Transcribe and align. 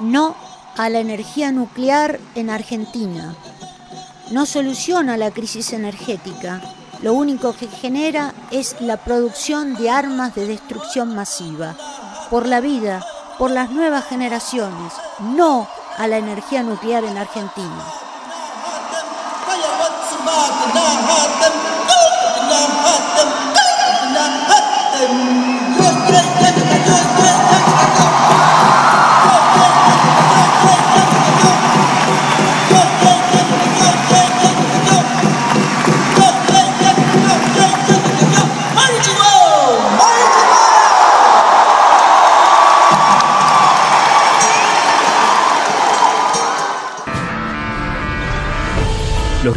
No 0.00 0.34
a 0.76 0.88
la 0.88 0.98
energía 0.98 1.52
nuclear 1.52 2.18
en 2.34 2.48
Argentina. 2.48 3.34
No 4.30 4.46
soluciona 4.46 5.16
la 5.16 5.30
crisis 5.30 5.72
energética. 5.72 6.60
Lo 7.02 7.12
único 7.12 7.52
que 7.52 7.68
genera 7.68 8.32
es 8.50 8.76
la 8.80 8.96
producción 8.98 9.74
de 9.74 9.90
armas 9.90 10.34
de 10.34 10.46
destrucción 10.46 11.14
masiva. 11.14 11.76
Por 12.30 12.46
la 12.46 12.60
vida, 12.60 13.04
por 13.38 13.50
las 13.50 13.70
nuevas 13.70 14.06
generaciones. 14.06 14.92
No 15.20 15.68
a 15.98 16.06
la 16.06 16.18
energía 16.18 16.62
nuclear 16.62 17.04
en 17.04 17.18
Argentina. 17.18 17.84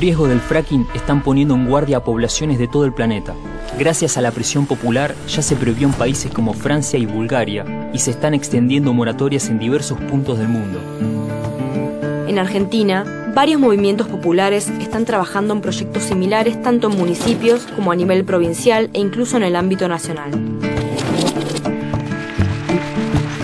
Los 0.03 0.07
riesgos 0.07 0.27
del 0.27 0.41
fracking 0.41 0.85
están 0.93 1.23
poniendo 1.23 1.55
en 1.55 1.65
guardia 1.65 1.95
a 1.95 2.03
poblaciones 2.03 2.59
de 2.59 2.67
todo 2.67 2.83
el 2.83 2.91
planeta. 2.91 3.35
Gracias 3.79 4.17
a 4.17 4.21
la 4.21 4.31
presión 4.31 4.65
popular 4.65 5.15
ya 5.29 5.41
se 5.41 5.55
prohibió 5.55 5.87
en 5.87 5.93
países 5.93 6.29
como 6.29 6.53
Francia 6.53 6.99
y 6.99 7.05
Bulgaria 7.05 7.89
y 7.93 7.99
se 7.99 8.11
están 8.11 8.33
extendiendo 8.33 8.91
moratorias 8.91 9.47
en 9.47 9.59
diversos 9.59 9.97
puntos 10.01 10.39
del 10.39 10.49
mundo. 10.49 10.81
En 12.27 12.37
Argentina, 12.37 13.31
varios 13.33 13.61
movimientos 13.61 14.09
populares 14.09 14.67
están 14.81 15.05
trabajando 15.05 15.53
en 15.53 15.61
proyectos 15.61 16.03
similares 16.03 16.61
tanto 16.61 16.91
en 16.91 16.97
municipios 16.97 17.65
como 17.73 17.93
a 17.93 17.95
nivel 17.95 18.25
provincial 18.25 18.89
e 18.91 18.99
incluso 18.99 19.37
en 19.37 19.43
el 19.43 19.55
ámbito 19.55 19.87
nacional. 19.87 20.31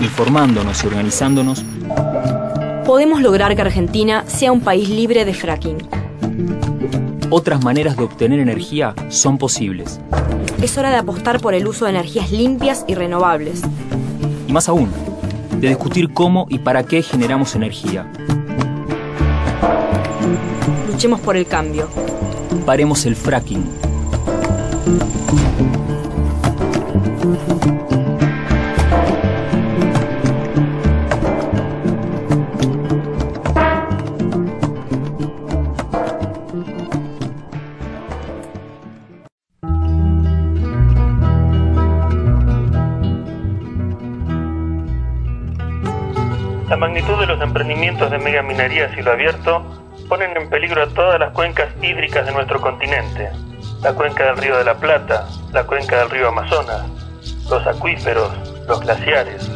Informándonos 0.02 0.84
y 0.84 0.86
organizándonos, 0.88 1.64
podemos 2.84 3.22
lograr 3.22 3.56
que 3.56 3.62
Argentina 3.62 4.24
sea 4.26 4.52
un 4.52 4.60
país 4.60 4.90
libre 4.90 5.24
de 5.24 5.32
fracking. 5.32 5.99
Otras 7.32 7.62
maneras 7.62 7.96
de 7.96 8.02
obtener 8.02 8.40
energía 8.40 8.92
son 9.08 9.38
posibles. 9.38 10.00
Es 10.60 10.76
hora 10.76 10.90
de 10.90 10.96
apostar 10.96 11.40
por 11.40 11.54
el 11.54 11.64
uso 11.64 11.84
de 11.84 11.92
energías 11.92 12.32
limpias 12.32 12.84
y 12.88 12.96
renovables. 12.96 13.62
Y 14.48 14.52
más 14.52 14.68
aún, 14.68 14.90
de 15.60 15.68
discutir 15.68 16.12
cómo 16.12 16.46
y 16.48 16.58
para 16.58 16.82
qué 16.82 17.02
generamos 17.02 17.54
energía. 17.54 18.10
Luchemos 20.88 21.20
por 21.20 21.36
el 21.36 21.46
cambio. 21.46 21.88
Paremos 22.66 23.06
el 23.06 23.14
fracking. 23.14 23.64
Megaminería 48.60 48.86
a 48.86 48.94
cielo 48.94 49.12
abierto 49.12 49.64
ponen 50.06 50.36
en 50.36 50.50
peligro 50.50 50.82
a 50.82 50.88
todas 50.88 51.18
las 51.18 51.32
cuencas 51.32 51.68
hídricas 51.80 52.26
de 52.26 52.32
nuestro 52.32 52.60
continente. 52.60 53.30
La 53.80 53.94
cuenca 53.94 54.26
del 54.26 54.36
río 54.36 54.58
de 54.58 54.64
la 54.64 54.74
Plata, 54.74 55.26
la 55.52 55.64
cuenca 55.64 56.00
del 56.00 56.10
río 56.10 56.28
Amazonas, 56.28 56.84
los 57.48 57.66
acuíferos, 57.66 58.30
los 58.68 58.80
glaciares, 58.80 59.50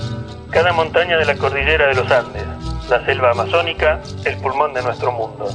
cada 0.50 0.72
montaña 0.72 1.19
de 1.19 1.26
la 1.26 1.37
cordillera 1.37 1.88
de 1.88 1.97
los 1.97 2.10
Andes, 2.10 2.47
la 2.88 3.04
selva 3.04 3.32
amazónica, 3.32 4.00
el 4.25 4.38
pulmón 4.38 4.72
de 4.72 4.82
nuestro 4.82 5.12
mundo. 5.12 5.48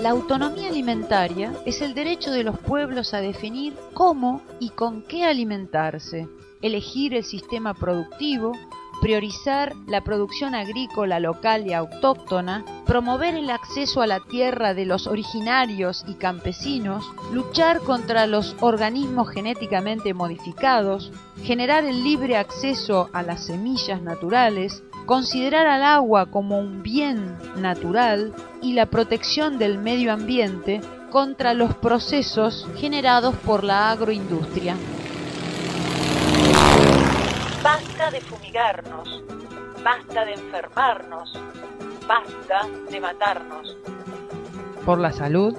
La 0.00 0.10
autonomía 0.10 0.65
es 0.86 1.82
el 1.82 1.94
derecho 1.94 2.30
de 2.30 2.44
los 2.44 2.60
pueblos 2.60 3.12
a 3.12 3.20
definir 3.20 3.74
cómo 3.92 4.40
y 4.60 4.70
con 4.70 5.02
qué 5.02 5.24
alimentarse, 5.24 6.28
elegir 6.62 7.12
el 7.12 7.24
sistema 7.24 7.74
productivo, 7.74 8.52
priorizar 9.00 9.74
la 9.88 10.04
producción 10.04 10.54
agrícola 10.54 11.18
local 11.18 11.66
y 11.66 11.72
autóctona, 11.72 12.64
promover 12.86 13.34
el 13.34 13.50
acceso 13.50 14.00
a 14.00 14.06
la 14.06 14.20
tierra 14.20 14.74
de 14.74 14.86
los 14.86 15.08
originarios 15.08 16.04
y 16.06 16.14
campesinos, 16.14 17.04
luchar 17.32 17.80
contra 17.80 18.28
los 18.28 18.54
organismos 18.60 19.28
genéticamente 19.30 20.14
modificados, 20.14 21.10
generar 21.42 21.84
el 21.84 22.04
libre 22.04 22.36
acceso 22.36 23.10
a 23.12 23.24
las 23.24 23.46
semillas 23.46 24.02
naturales, 24.02 24.84
considerar 25.06 25.66
al 25.66 25.84
agua 25.84 26.26
como 26.26 26.58
un 26.58 26.82
bien 26.82 27.38
natural 27.56 28.34
y 28.60 28.74
la 28.74 28.86
protección 28.86 29.56
del 29.56 29.78
medio 29.78 30.12
ambiente 30.12 30.80
contra 31.10 31.54
los 31.54 31.74
procesos 31.76 32.68
generados 32.76 33.34
por 33.36 33.64
la 33.64 33.90
agroindustria. 33.92 34.76
Basta 37.62 38.10
de 38.10 38.20
fumigarnos, 38.20 39.22
basta 39.82 40.24
de 40.24 40.34
enfermarnos, 40.34 41.32
basta 42.06 42.68
de 42.90 43.00
matarnos. 43.00 43.76
Por 44.84 44.98
la 44.98 45.12
salud, 45.12 45.56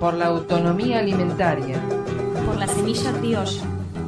por 0.00 0.14
la 0.14 0.26
autonomía 0.26 0.98
alimentaria, 0.98 1.80
por 2.44 2.56
la 2.56 2.66
semilla 2.66 3.12
criolla, 3.12 3.62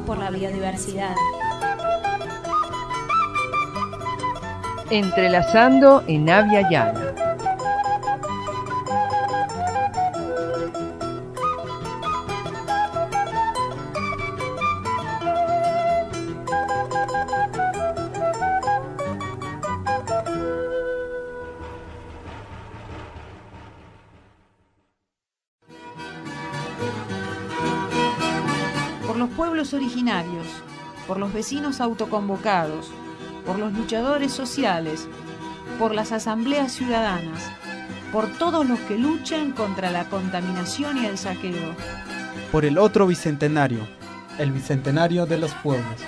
por 0.05 0.17
la 0.17 0.29
biodiversidad. 0.29 1.15
Entrelazando 4.91 6.03
en 6.05 6.29
Avia 6.29 6.69
Yala. 6.69 7.15
por 29.07 29.15
los 29.17 29.29
pueblos 29.29 29.73
originarios, 29.73 30.45
por 31.07 31.17
los 31.17 31.31
vecinos 31.31 31.79
autoconvocados, 31.79 32.91
por 33.51 33.59
los 33.59 33.73
luchadores 33.73 34.31
sociales, 34.31 35.09
por 35.77 35.93
las 35.93 36.13
asambleas 36.13 36.71
ciudadanas, 36.71 37.43
por 38.13 38.29
todos 38.37 38.65
los 38.65 38.79
que 38.79 38.97
luchan 38.97 39.51
contra 39.51 39.91
la 39.91 40.05
contaminación 40.05 40.97
y 40.97 41.05
el 41.05 41.17
saqueo. 41.17 41.75
Por 42.49 42.63
el 42.63 42.77
otro 42.77 43.07
bicentenario, 43.07 43.85
el 44.37 44.53
bicentenario 44.53 45.25
de 45.25 45.37
los 45.37 45.53
pueblos. 45.55 45.99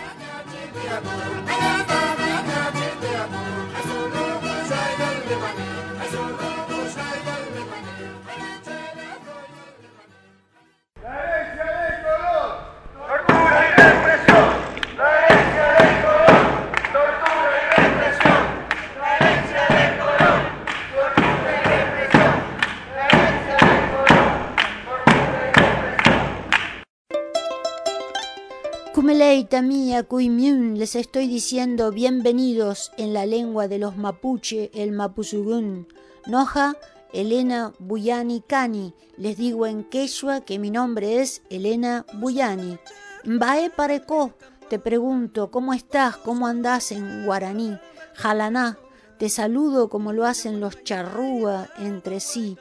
Kumeleita 29.53 29.85
mía 29.85 30.03
Kuimiun, 30.03 30.79
les 30.79 30.95
estoy 30.95 31.27
diciendo 31.27 31.91
bienvenidos 31.91 32.91
en 32.97 33.13
la 33.13 33.27
lengua 33.27 33.67
de 33.67 33.77
los 33.77 33.97
mapuche, 33.97 34.71
el 34.73 34.91
mapuzugún. 34.91 35.87
Noja, 36.25 36.75
Elena 37.13 37.71
Buyani 37.77 38.41
Cani, 38.41 38.95
les 39.15 39.37
digo 39.37 39.67
en 39.67 39.83
quechua 39.83 40.41
que 40.41 40.57
mi 40.57 40.71
nombre 40.71 41.21
es 41.21 41.43
Elena 41.51 42.03
Buyani. 42.15 42.79
Mbae 43.25 43.69
Pareco, 43.69 44.33
te 44.71 44.79
pregunto, 44.79 45.51
¿cómo 45.51 45.75
estás? 45.75 46.17
¿Cómo 46.17 46.47
andás 46.47 46.91
en 46.91 47.23
guaraní? 47.23 47.77
Jalaná, 48.15 48.79
te 49.19 49.29
saludo 49.29 49.87
como 49.87 50.13
lo 50.13 50.25
hacen 50.25 50.61
los 50.61 50.83
charrúa 50.83 51.69
entre 51.77 52.21
sí. 52.21 52.57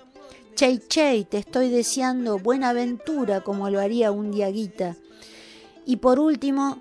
Chey 0.57 0.79
Chey, 0.89 1.25
te 1.25 1.39
estoy 1.39 1.71
deseando 1.71 2.39
buena 2.39 2.69
aventura 2.69 3.41
como 3.41 3.71
lo 3.71 3.81
haría 3.81 4.13
un 4.13 4.31
diaguita. 4.31 4.99
Y 5.85 5.97
por 5.97 6.19
último, 6.19 6.81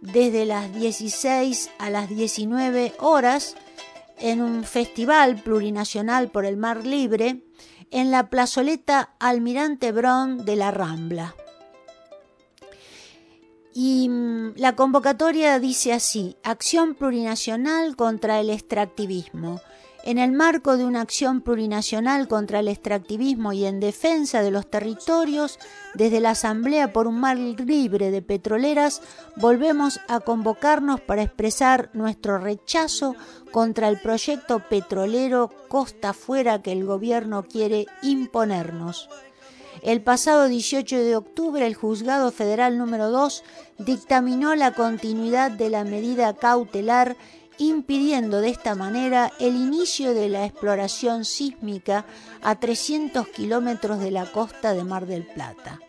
desde 0.00 0.44
las 0.44 0.74
16 0.74 1.70
a 1.78 1.90
las 1.90 2.08
19 2.08 2.94
horas 2.98 3.54
en 4.18 4.42
un 4.42 4.64
festival 4.64 5.36
plurinacional 5.36 6.30
por 6.30 6.44
el 6.44 6.56
mar 6.56 6.86
libre 6.86 7.42
en 7.90 8.10
la 8.10 8.28
plazoleta 8.30 9.14
Almirante 9.20 9.92
Brown 9.92 10.44
de 10.44 10.56
la 10.56 10.70
Rambla. 10.70 11.34
Y 13.74 14.08
mm, 14.08 14.54
la 14.56 14.76
convocatoria 14.76 15.58
dice 15.58 15.92
así, 15.92 16.36
acción 16.42 16.94
plurinacional 16.94 17.96
contra 17.96 18.40
el 18.40 18.50
extractivismo. 18.50 19.60
En 20.04 20.18
el 20.18 20.32
marco 20.32 20.76
de 20.76 20.84
una 20.84 21.00
acción 21.00 21.42
plurinacional 21.42 22.26
contra 22.26 22.58
el 22.58 22.66
extractivismo 22.66 23.52
y 23.52 23.66
en 23.66 23.78
defensa 23.78 24.42
de 24.42 24.50
los 24.50 24.68
territorios, 24.68 25.60
desde 25.94 26.18
la 26.18 26.30
Asamblea 26.30 26.92
por 26.92 27.06
un 27.06 27.20
Mar 27.20 27.38
Libre 27.38 28.10
de 28.10 28.20
Petroleras, 28.20 29.00
volvemos 29.36 30.00
a 30.08 30.18
convocarnos 30.18 31.00
para 31.00 31.22
expresar 31.22 31.90
nuestro 31.92 32.38
rechazo 32.38 33.14
contra 33.52 33.88
el 33.88 34.00
proyecto 34.00 34.60
petrolero 34.68 35.50
costa 35.68 36.10
afuera 36.10 36.62
que 36.62 36.72
el 36.72 36.84
gobierno 36.84 37.44
quiere 37.44 37.86
imponernos. 38.02 39.08
El 39.82 40.02
pasado 40.02 40.48
18 40.48 40.96
de 40.98 41.16
octubre, 41.16 41.66
el 41.66 41.74
Juzgado 41.74 42.30
Federal 42.30 42.76
número 42.76 43.10
2 43.10 43.42
dictaminó 43.78 44.54
la 44.54 44.72
continuidad 44.72 45.50
de 45.50 45.70
la 45.70 45.84
medida 45.84 46.34
cautelar 46.34 47.16
impidiendo 47.58 48.40
de 48.40 48.50
esta 48.50 48.74
manera 48.74 49.32
el 49.38 49.56
inicio 49.56 50.14
de 50.14 50.28
la 50.28 50.44
exploración 50.44 51.24
sísmica 51.24 52.04
a 52.42 52.58
300 52.58 53.28
kilómetros 53.28 53.98
de 54.00 54.10
la 54.10 54.30
costa 54.30 54.74
de 54.74 54.84
Mar 54.84 55.06
del 55.06 55.26
Plata. 55.26 55.80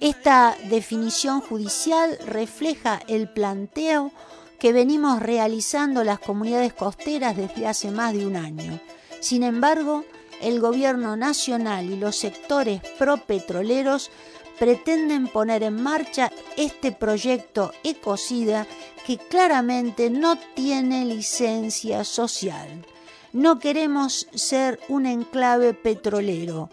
Esta 0.00 0.56
definición 0.70 1.40
judicial 1.40 2.18
refleja 2.24 3.00
el 3.08 3.28
planteo 3.28 4.12
que 4.58 4.72
venimos 4.72 5.20
realizando 5.20 6.04
las 6.04 6.18
comunidades 6.18 6.72
costeras 6.72 7.36
desde 7.36 7.66
hace 7.66 7.90
más 7.90 8.12
de 8.12 8.26
un 8.26 8.36
año. 8.36 8.80
Sin 9.20 9.42
embargo, 9.42 10.04
el 10.40 10.60
gobierno 10.60 11.16
nacional 11.16 11.90
y 11.90 11.96
los 11.96 12.16
sectores 12.16 12.80
propetroleros 12.98 14.10
pretenden 14.58 15.28
poner 15.28 15.62
en 15.62 15.82
marcha 15.82 16.30
este 16.56 16.92
proyecto 16.92 17.72
ecocida 17.84 18.66
que 19.06 19.16
claramente 19.16 20.10
no 20.10 20.36
tiene 20.54 21.04
licencia 21.04 22.04
social. 22.04 22.84
No 23.32 23.58
queremos 23.58 24.26
ser 24.34 24.80
un 24.88 25.06
enclave 25.06 25.74
petrolero, 25.74 26.70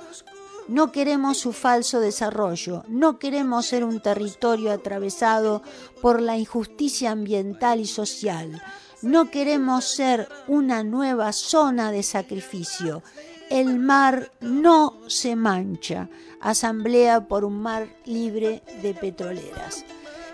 no 0.67 0.91
queremos 0.91 1.37
su 1.37 1.53
falso 1.53 1.99
desarrollo, 1.99 2.83
no 2.87 3.19
queremos 3.19 3.67
ser 3.67 3.83
un 3.83 3.99
territorio 3.99 4.71
atravesado 4.71 5.61
por 6.01 6.21
la 6.21 6.37
injusticia 6.37 7.11
ambiental 7.11 7.79
y 7.79 7.85
social, 7.85 8.61
no 9.01 9.29
queremos 9.29 9.85
ser 9.85 10.27
una 10.47 10.83
nueva 10.83 11.33
zona 11.33 11.91
de 11.91 12.01
sacrificio. 12.01 13.03
El 13.49 13.79
mar 13.79 14.31
no 14.41 14.99
se 15.07 15.35
mancha. 15.35 16.09
Asamblea 16.41 17.27
por 17.27 17.45
un 17.45 17.61
mar 17.61 17.87
libre 18.05 18.63
de 18.81 18.93
petroleras. 18.93 19.85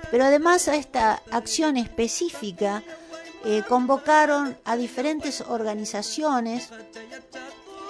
Pero 0.10 0.25
además 0.25 0.68
a 0.68 0.75
esta 0.75 1.22
acción 1.32 1.77
específica 1.77 2.84
eh, 3.46 3.63
convocaron 3.68 4.58
a 4.65 4.75
diferentes 4.75 5.41
organizaciones 5.41 6.70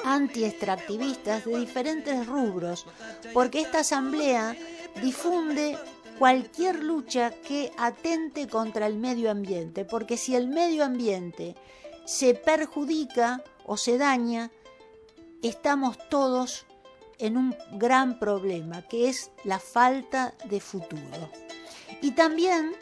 anti-extractivistas 0.06 1.46
de 1.46 1.60
diferentes 1.60 2.26
rubros, 2.26 2.86
porque 3.34 3.62
esta 3.62 3.80
asamblea 3.80 4.56
difunde 5.02 5.78
cualquier 6.18 6.84
lucha 6.84 7.32
que 7.32 7.72
atente 7.78 8.48
contra 8.48 8.88
el 8.88 8.98
medio 8.98 9.32
ambiente, 9.32 9.86
porque 9.86 10.18
si 10.18 10.36
el 10.36 10.48
medio 10.48 10.84
ambiente 10.84 11.56
se 12.06 12.34
perjudica 12.34 13.44
o 13.66 13.78
se 13.78 13.98
daña, 13.98 14.52
estamos 15.42 15.98
todos 16.10 16.66
en 17.18 17.38
un 17.38 17.56
gran 17.74 18.20
problema, 18.20 18.82
que 18.82 19.10
es 19.10 19.32
la 19.44 19.60
falta 19.60 20.34
de 20.46 20.60
futuro. 20.60 21.30
Y 22.02 22.12
también 22.12 22.74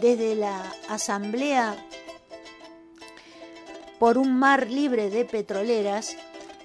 desde 0.00 0.34
la 0.34 0.62
Asamblea 0.88 1.76
por 3.98 4.16
un 4.16 4.38
mar 4.38 4.70
libre 4.70 5.10
de 5.10 5.26
petroleras, 5.26 6.16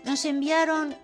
nos 0.06 0.24
enviaron 0.24 0.96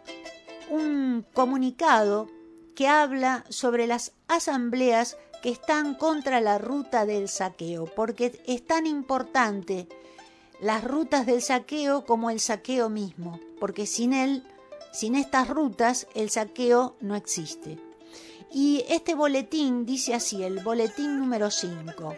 un 0.69 1.25
comunicado 1.33 2.29
que 2.73 2.87
habla 2.87 3.43
sobre 3.49 3.85
las 3.85 4.13
asambleas 4.29 5.17
que 5.41 5.49
están 5.49 5.93
contra 5.93 6.39
la 6.39 6.57
ruta 6.57 7.05
del 7.05 7.27
saqueo, 7.27 7.85
porque 7.85 8.41
es 8.45 8.65
tan 8.65 8.87
importante 8.87 9.89
las 10.61 10.83
rutas 10.83 11.25
del 11.25 11.41
saqueo 11.41 12.05
como 12.05 12.29
el 12.29 12.39
saqueo 12.39 12.89
mismo, 12.89 13.39
porque 13.59 13.87
sin 13.87 14.13
él, 14.13 14.43
sin 14.93 15.15
estas 15.15 15.49
rutas, 15.49 16.07
el 16.13 16.29
saqueo 16.29 16.95
no 17.01 17.15
existe. 17.15 17.79
Y 18.53 18.85
este 18.87 19.15
boletín 19.15 19.85
dice 19.85 20.13
así, 20.13 20.43
el 20.43 20.59
boletín 20.59 21.17
número 21.19 21.49
5. 21.49 22.15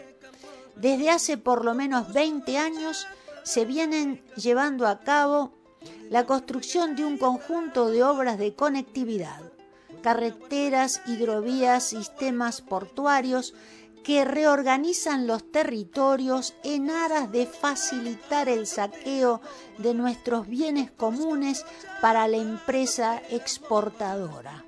Desde 0.76 1.10
hace 1.10 1.38
por 1.38 1.64
lo 1.64 1.74
menos 1.74 2.12
20 2.12 2.58
años 2.58 3.06
se 3.44 3.64
vienen 3.64 4.22
llevando 4.36 4.86
a 4.86 5.00
cabo 5.00 5.52
la 6.10 6.26
construcción 6.26 6.96
de 6.96 7.04
un 7.04 7.16
conjunto 7.16 7.88
de 7.88 8.02
obras 8.02 8.38
de 8.38 8.54
conectividad, 8.54 9.40
carreteras, 10.02 11.00
hidrovías, 11.06 11.84
sistemas 11.84 12.60
portuarios 12.60 13.54
que 14.04 14.24
reorganizan 14.24 15.26
los 15.26 15.50
territorios 15.50 16.54
en 16.62 16.90
aras 16.90 17.32
de 17.32 17.46
facilitar 17.46 18.48
el 18.48 18.66
saqueo 18.66 19.40
de 19.78 19.94
nuestros 19.94 20.46
bienes 20.46 20.90
comunes 20.90 21.64
para 22.02 22.28
la 22.28 22.36
empresa 22.36 23.22
exportadora. 23.30 24.62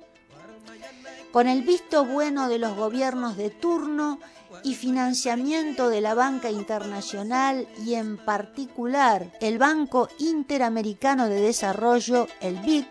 Con 1.31 1.47
el 1.47 1.61
visto 1.61 2.03
bueno 2.03 2.49
de 2.49 2.57
los 2.57 2.75
gobiernos 2.75 3.37
de 3.37 3.51
turno 3.51 4.19
y 4.63 4.73
financiamiento 4.73 5.89
de 5.89 6.01
la 6.01 6.15
banca 6.15 6.49
internacional 6.49 7.67
y 7.85 7.93
en 7.93 8.17
particular 8.17 9.31
el 9.39 9.59
Banco 9.59 10.09
Interamericano 10.17 11.29
de 11.29 11.41
Desarrollo, 11.41 12.27
el 12.41 12.57
BID, 12.59 12.85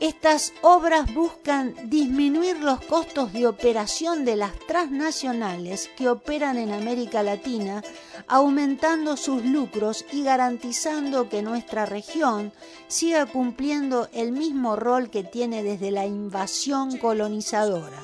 estas 0.00 0.52
obras 0.62 1.12
buscan 1.12 1.74
disminuir 1.90 2.58
los 2.58 2.80
costos 2.84 3.32
de 3.32 3.48
operación 3.48 4.24
de 4.24 4.36
las 4.36 4.56
transnacionales 4.60 5.90
que 5.96 6.08
operan 6.08 6.56
en 6.56 6.72
América 6.72 7.24
Latina, 7.24 7.82
aumentando 8.28 9.16
sus 9.16 9.44
lucros 9.44 10.04
y 10.12 10.22
garantizando 10.22 11.28
que 11.28 11.42
nuestra 11.42 11.84
región 11.84 12.52
siga 12.86 13.26
cumpliendo 13.26 14.08
el 14.12 14.30
mismo 14.30 14.76
rol 14.76 15.10
que 15.10 15.24
tiene 15.24 15.64
desde 15.64 15.90
la 15.90 16.06
invasión 16.06 16.96
colonizadora. 16.98 18.00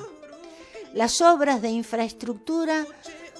Las 0.93 1.21
obras 1.21 1.61
de 1.61 1.69
infraestructura 1.69 2.85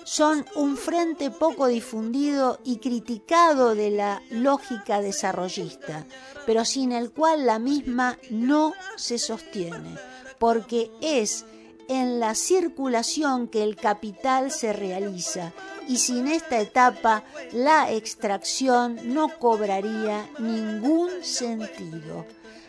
son 0.05 0.45
un 0.55 0.77
frente 0.77 1.31
poco 1.31 1.65
difundido 1.67 2.59
y 2.63 2.77
criticado 2.77 3.73
de 3.73 3.89
la 3.89 4.21
lógica 4.29 5.01
desarrollista, 5.01 6.05
pero 6.45 6.63
sin 6.63 6.91
el 6.91 7.11
cual 7.11 7.47
la 7.47 7.57
misma 7.57 8.17
no 8.29 8.73
se 8.95 9.17
sostiene, 9.17 9.97
porque 10.37 10.91
es 11.01 11.45
en 11.87 12.19
la 12.19 12.35
circulación 12.35 13.47
que 13.47 13.63
el 13.63 13.75
capital 13.75 14.51
se 14.51 14.73
realiza 14.73 15.53
y 15.87 15.97
sin 15.97 16.27
esta 16.27 16.59
etapa 16.59 17.23
la 17.51 17.91
extracción 17.91 19.13
no 19.13 19.39
cobraría 19.39 20.29
ningún 20.37 21.09
sentido. 21.23 22.25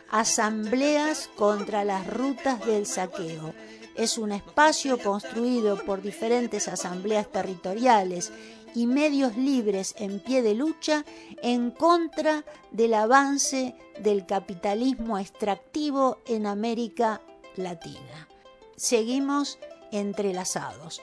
Asambleas 0.09 1.29
contra 1.37 1.85
las 1.85 2.07
rutas 2.07 2.65
del 2.65 2.87
saqueo 2.87 3.55
es 3.97 4.19
un 4.19 4.33
espacio 4.33 4.99
construido 4.99 5.83
por 5.85 6.03
diferentes 6.03 6.69
asambleas 6.69 7.31
territoriales 7.31 8.33
y 8.75 8.87
medios 8.87 9.37
libres 9.37 9.95
en 9.99 10.21
pie 10.21 10.43
de 10.43 10.55
lucha 10.55 11.05
en 11.43 11.71
contra 11.71 12.45
del 12.71 12.95
avance 12.95 13.75
del 14.01 14.27
capitalismo 14.27 15.19
extractivo 15.19 16.19
en 16.27 16.47
América 16.47 17.23
Latina. 17.57 18.29
Seguimos 18.77 19.59
entrelazados. 19.93 21.01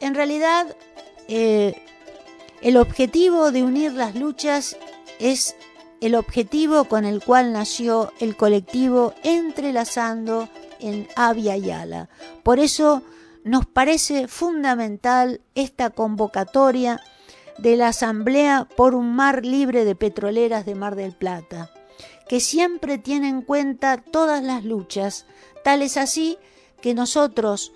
En 0.00 0.14
realidad, 0.14 0.76
eh, 1.28 1.74
el 2.60 2.76
objetivo 2.76 3.50
de 3.50 3.62
unir 3.62 3.92
las 3.92 4.14
luchas 4.14 4.76
es 5.18 5.56
el 6.00 6.14
objetivo 6.14 6.84
con 6.84 7.04
el 7.04 7.22
cual 7.22 7.52
nació 7.52 8.12
el 8.20 8.36
colectivo 8.36 9.14
Entrelazando 9.22 10.48
en 10.80 11.08
Avia 11.16 11.56
Yala. 11.56 12.08
Por 12.42 12.58
eso 12.58 13.02
nos 13.44 13.66
parece 13.66 14.28
fundamental 14.28 15.40
esta 15.54 15.90
convocatoria 15.90 17.00
de 17.58 17.76
la 17.76 17.88
Asamblea 17.88 18.66
por 18.76 18.94
un 18.94 19.14
mar 19.14 19.44
libre 19.44 19.84
de 19.84 19.94
petroleras 19.94 20.64
de 20.66 20.74
Mar 20.74 20.96
del 20.96 21.12
Plata, 21.12 21.70
que 22.28 22.40
siempre 22.40 22.98
tiene 22.98 23.28
en 23.28 23.42
cuenta 23.42 23.98
todas 23.98 24.42
las 24.42 24.64
luchas, 24.64 25.26
tal 25.64 25.82
es 25.82 25.96
así 25.96 26.38
que 26.80 26.94
nosotros 26.94 27.72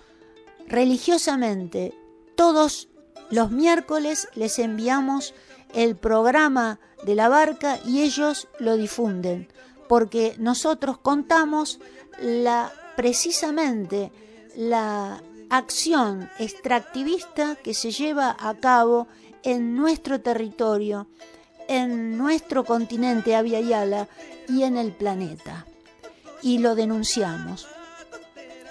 religiosamente 0.67 1.93
todos 2.35 2.89
los 3.29 3.51
miércoles 3.51 4.27
les 4.35 4.59
enviamos 4.59 5.33
el 5.73 5.95
programa 5.95 6.79
de 7.03 7.15
la 7.15 7.29
barca 7.29 7.79
y 7.85 8.01
ellos 8.01 8.47
lo 8.59 8.77
difunden, 8.77 9.47
porque 9.87 10.35
nosotros 10.39 10.97
contamos 10.97 11.79
la 12.19 12.71
precisamente 12.95 14.11
la 14.55 15.21
acción 15.49 16.29
extractivista 16.39 17.55
que 17.55 17.73
se 17.73 17.91
lleva 17.91 18.35
a 18.39 18.55
cabo 18.55 19.07
en 19.43 19.75
nuestro 19.75 20.21
territorio, 20.21 21.07
en 21.67 22.17
nuestro 22.17 22.63
continente 22.63 23.35
Avia 23.35 23.61
Yala 23.61 24.07
y 24.47 24.63
en 24.63 24.77
el 24.77 24.91
planeta. 24.91 25.65
Y 26.41 26.59
lo 26.59 26.75
denunciamos. 26.75 27.67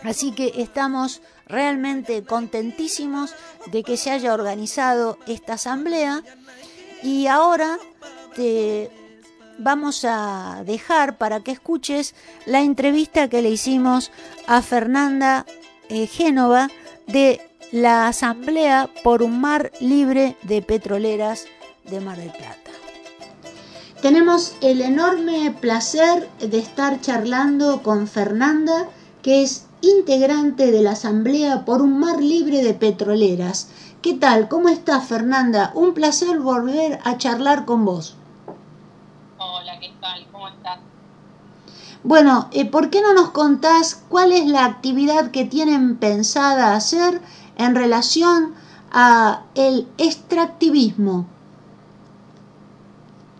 Así 0.02 0.32
que 0.32 0.52
estamos 0.56 1.22
realmente 1.46 2.24
contentísimos 2.24 3.34
de 3.66 3.82
que 3.82 3.96
se 3.96 4.10
haya 4.10 4.34
organizado 4.34 5.18
esta 5.26 5.54
asamblea 5.54 6.22
y 7.02 7.26
ahora 7.26 7.78
te 8.34 8.90
vamos 9.58 10.04
a 10.04 10.62
dejar 10.64 11.18
para 11.18 11.40
que 11.40 11.52
escuches 11.52 12.14
la 12.46 12.60
entrevista 12.60 13.28
que 13.28 13.42
le 13.42 13.50
hicimos 13.50 14.10
a 14.46 14.62
Fernanda 14.62 15.46
eh, 15.88 16.06
Génova 16.06 16.68
de 17.06 17.40
la 17.72 18.08
Asamblea 18.08 18.88
por 19.02 19.22
un 19.22 19.40
Mar 19.40 19.72
Libre 19.80 20.36
de 20.42 20.62
Petroleras 20.62 21.46
de 21.90 22.00
Mar 22.00 22.16
del 22.16 22.30
Plata. 22.30 22.70
Tenemos 24.00 24.54
el 24.60 24.80
enorme 24.80 25.54
placer 25.60 26.28
de 26.38 26.58
estar 26.58 27.00
charlando 27.00 27.82
con 27.82 28.06
Fernanda, 28.06 28.88
que 29.22 29.42
es 29.42 29.66
integrante 29.80 30.70
de 30.70 30.82
la 30.82 30.92
Asamblea 30.92 31.64
por 31.64 31.82
un 31.82 31.98
Mar 31.98 32.20
Libre 32.20 32.62
de 32.62 32.74
Petroleras. 32.74 33.68
¿Qué 34.02 34.14
tal? 34.14 34.48
¿Cómo 34.48 34.68
estás, 34.68 35.06
Fernanda? 35.06 35.72
Un 35.74 35.94
placer 35.94 36.38
volver 36.38 36.98
a 37.04 37.16
charlar 37.16 37.64
con 37.64 37.84
vos. 37.84 38.16
Hola, 39.64 39.80
¿qué 39.80 39.94
tal? 39.98 40.26
¿Cómo 40.30 40.46
estás? 40.46 40.78
Bueno, 42.02 42.50
eh, 42.52 42.66
¿por 42.66 42.90
qué 42.90 43.00
no 43.00 43.14
nos 43.14 43.30
contás 43.30 44.04
cuál 44.10 44.30
es 44.32 44.44
la 44.44 44.66
actividad 44.66 45.30
que 45.30 45.46
tienen 45.46 45.96
pensada 45.96 46.74
hacer 46.74 47.22
en 47.56 47.74
relación 47.74 48.54
a 48.92 49.44
el 49.54 49.88
extractivismo? 49.96 51.26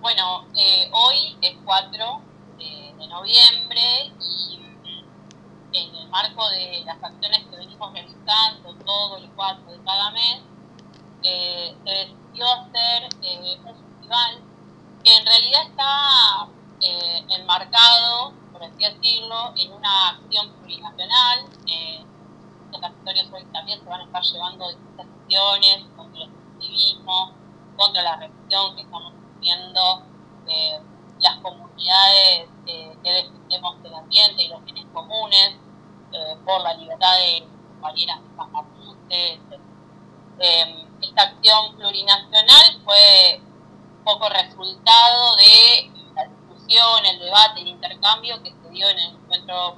Bueno, 0.01 0.47
eh, 0.57 0.89
hoy 0.95 1.37
es 1.43 1.59
4 1.63 2.23
eh, 2.59 2.95
de 2.99 3.07
noviembre 3.07 3.83
y 4.19 4.57
mm, 4.57 5.75
en 5.75 5.95
el 5.95 6.09
marco 6.09 6.49
de 6.49 6.85
las 6.87 7.05
acciones 7.05 7.41
que 7.51 7.57
venimos 7.57 7.93
realizando 7.93 8.73
todo 8.87 9.19
el 9.19 9.29
4 9.29 9.73
de 9.73 9.79
cada 9.85 10.11
mes, 10.13 10.41
se 11.23 11.75
decidió 11.85 12.47
hacer 12.51 13.11
un 13.13 13.63
festival 13.63 14.54
que 15.05 15.17
en 15.17 15.27
realidad 15.27 15.63
está 15.69 16.49
enmarcado 17.39 18.35
por 18.55 18.63
así 18.63 18.77
decirlo, 18.79 19.53
en 19.57 19.73
una 19.73 20.11
acción 20.11 20.53
plurinacional. 20.53 21.45
Eh, 21.67 22.05
los 22.71 22.81
territorios 22.81 23.27
hoy 23.33 23.45
también 23.53 23.81
se 23.81 23.89
van 23.89 24.01
a 24.01 24.05
estar 24.05 24.23
llevando 24.23 24.69
distintas 24.69 25.07
acciones 25.07 25.85
contra 25.97 26.23
el 26.23 26.31
activismo, 26.31 27.33
contra 27.77 28.03
la 28.03 28.17
represión 28.17 28.77
que 28.77 28.83
estamos 28.83 29.13
sufriendo 29.13 30.03
eh, 30.47 30.81
las 31.19 31.37
comunidades 31.39 32.49
eh, 32.67 32.97
que 33.03 33.11
defendemos 33.11 33.83
del 33.83 33.95
ambiente 33.95 34.45
y 34.45 34.49
los 34.49 34.65
bienes 34.65 34.87
comunes, 34.93 35.57
eh, 36.13 36.37
por 36.45 36.61
la 36.61 36.75
libertad 36.75 37.17
de 37.17 37.49
compañeras 37.73 38.21
de 39.09 39.41
eh, 40.39 40.87
esta 41.03 41.23
acción 41.23 41.77
plurinacional 41.77 42.83
fue 42.85 43.41
poco 44.05 44.29
resultado 44.29 45.37
de 45.37 45.91
el 47.05 47.19
debate, 47.19 47.61
el 47.61 47.69
intercambio 47.69 48.43
que 48.43 48.51
se 48.51 48.71
dio 48.71 48.89
en 48.89 48.99
el 48.99 49.15
encuentro 49.15 49.77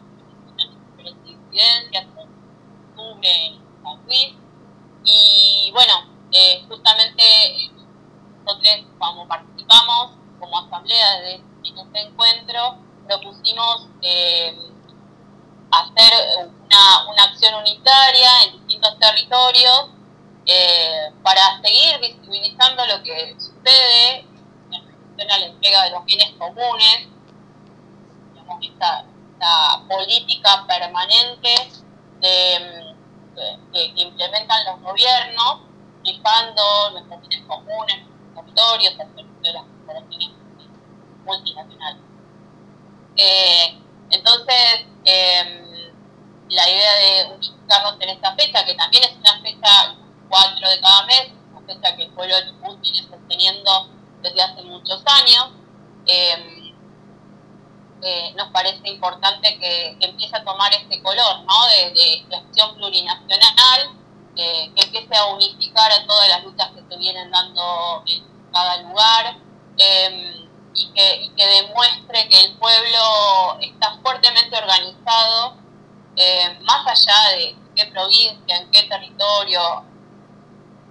de 0.96 1.14
disidencias 1.24 2.04
en 2.04 2.28
octubre 2.90 3.46
en 3.46 3.82
San 3.82 4.06
Luis. 4.06 4.34
Y 5.04 5.70
bueno, 5.72 5.92
eh, 6.32 6.64
justamente 6.68 7.22
nosotros 8.44 8.86
como 8.98 9.28
participamos 9.28 10.12
como 10.38 10.58
asamblea 10.58 11.20
de, 11.20 11.42
este 11.64 12.00
encuentro, 12.00 12.78
propusimos 13.06 13.88
eh, 14.02 14.56
hacer 15.70 16.12
una, 16.38 17.10
una, 17.10 17.24
acción 17.24 17.54
unitaria 17.54 18.30
en 18.44 18.52
distintos 18.52 18.98
territorios 18.98 19.90
eh, 20.46 21.10
para 21.22 21.60
seguir 21.60 21.98
visibilizando 22.00 22.86
lo 22.86 23.02
que 23.02 23.36
sucede 23.70 25.32
a 25.32 25.38
la 25.38 25.46
entrega 25.46 25.82
de 25.84 25.90
los 25.90 26.04
bienes 26.04 26.32
comunes, 26.38 27.08
esta, 28.62 29.04
política 29.88 30.64
permanente 30.66 31.54
que 32.20 33.92
implementan 33.96 34.64
los 34.64 34.80
gobiernos, 34.80 35.60
fijando 36.02 36.90
nuestros 36.92 37.20
bienes 37.20 37.46
comunes, 37.46 37.96
nuestros 38.34 38.54
territorios, 38.54 38.94
de 39.42 39.52
las 39.52 39.62
corporaciones 39.62 40.30
multinacionales. 41.24 42.02
Eh, 43.16 43.78
entonces, 44.10 44.86
em, 45.04 45.92
la 46.48 46.68
idea 46.68 46.92
de 46.94 47.34
unificarnos 47.34 47.96
en 48.00 48.08
esta 48.10 48.34
fecha, 48.36 48.64
que 48.64 48.74
también 48.74 49.04
es 49.04 49.12
una 49.16 49.40
fecha 49.42 49.96
4 50.28 50.70
de 50.70 50.80
cada 50.80 51.06
mes, 51.06 51.35
que 51.66 52.02
el 52.02 52.10
pueblo 52.10 52.36
de 52.36 52.46
Chubut 52.46 52.80
viene 52.80 52.98
sosteniendo 52.98 53.88
desde 54.22 54.42
hace 54.42 54.62
muchos 54.62 55.02
años. 55.06 55.50
Em, 56.06 56.74
eh, 58.02 58.32
nos 58.36 58.48
parece 58.50 58.88
importante 58.88 59.58
que, 59.58 59.96
empiece 60.00 60.36
a 60.36 60.44
tomar 60.44 60.72
este 60.72 61.02
color 61.02 61.40
¿no? 61.40 61.66
de, 61.66 62.36
acción 62.36 62.74
plurinacional, 62.76 63.90
que 64.36 64.70
empiece 64.76 65.16
a 65.16 65.26
unificar 65.26 65.90
a 65.90 66.06
todas 66.06 66.28
las 66.28 66.44
luchas 66.44 66.70
que 66.72 66.82
se 66.88 66.96
vienen 66.98 67.30
dando 67.30 68.02
en 68.06 68.22
cada 68.52 68.82
lugar 68.82 69.36
em, 69.78 70.46
y, 70.74 70.92
que, 70.92 71.46
demuestre 71.46 72.28
que 72.28 72.44
el 72.44 72.52
pueblo 72.58 73.58
está 73.60 73.98
fuertemente 74.02 74.56
organizado, 74.56 75.56
em, 76.16 76.62
más 76.64 76.86
allá 76.86 77.36
de 77.36 77.56
qué 77.74 77.86
provincia, 77.86 78.56
en 78.56 78.70
qué 78.70 78.82
territorio, 78.84 79.84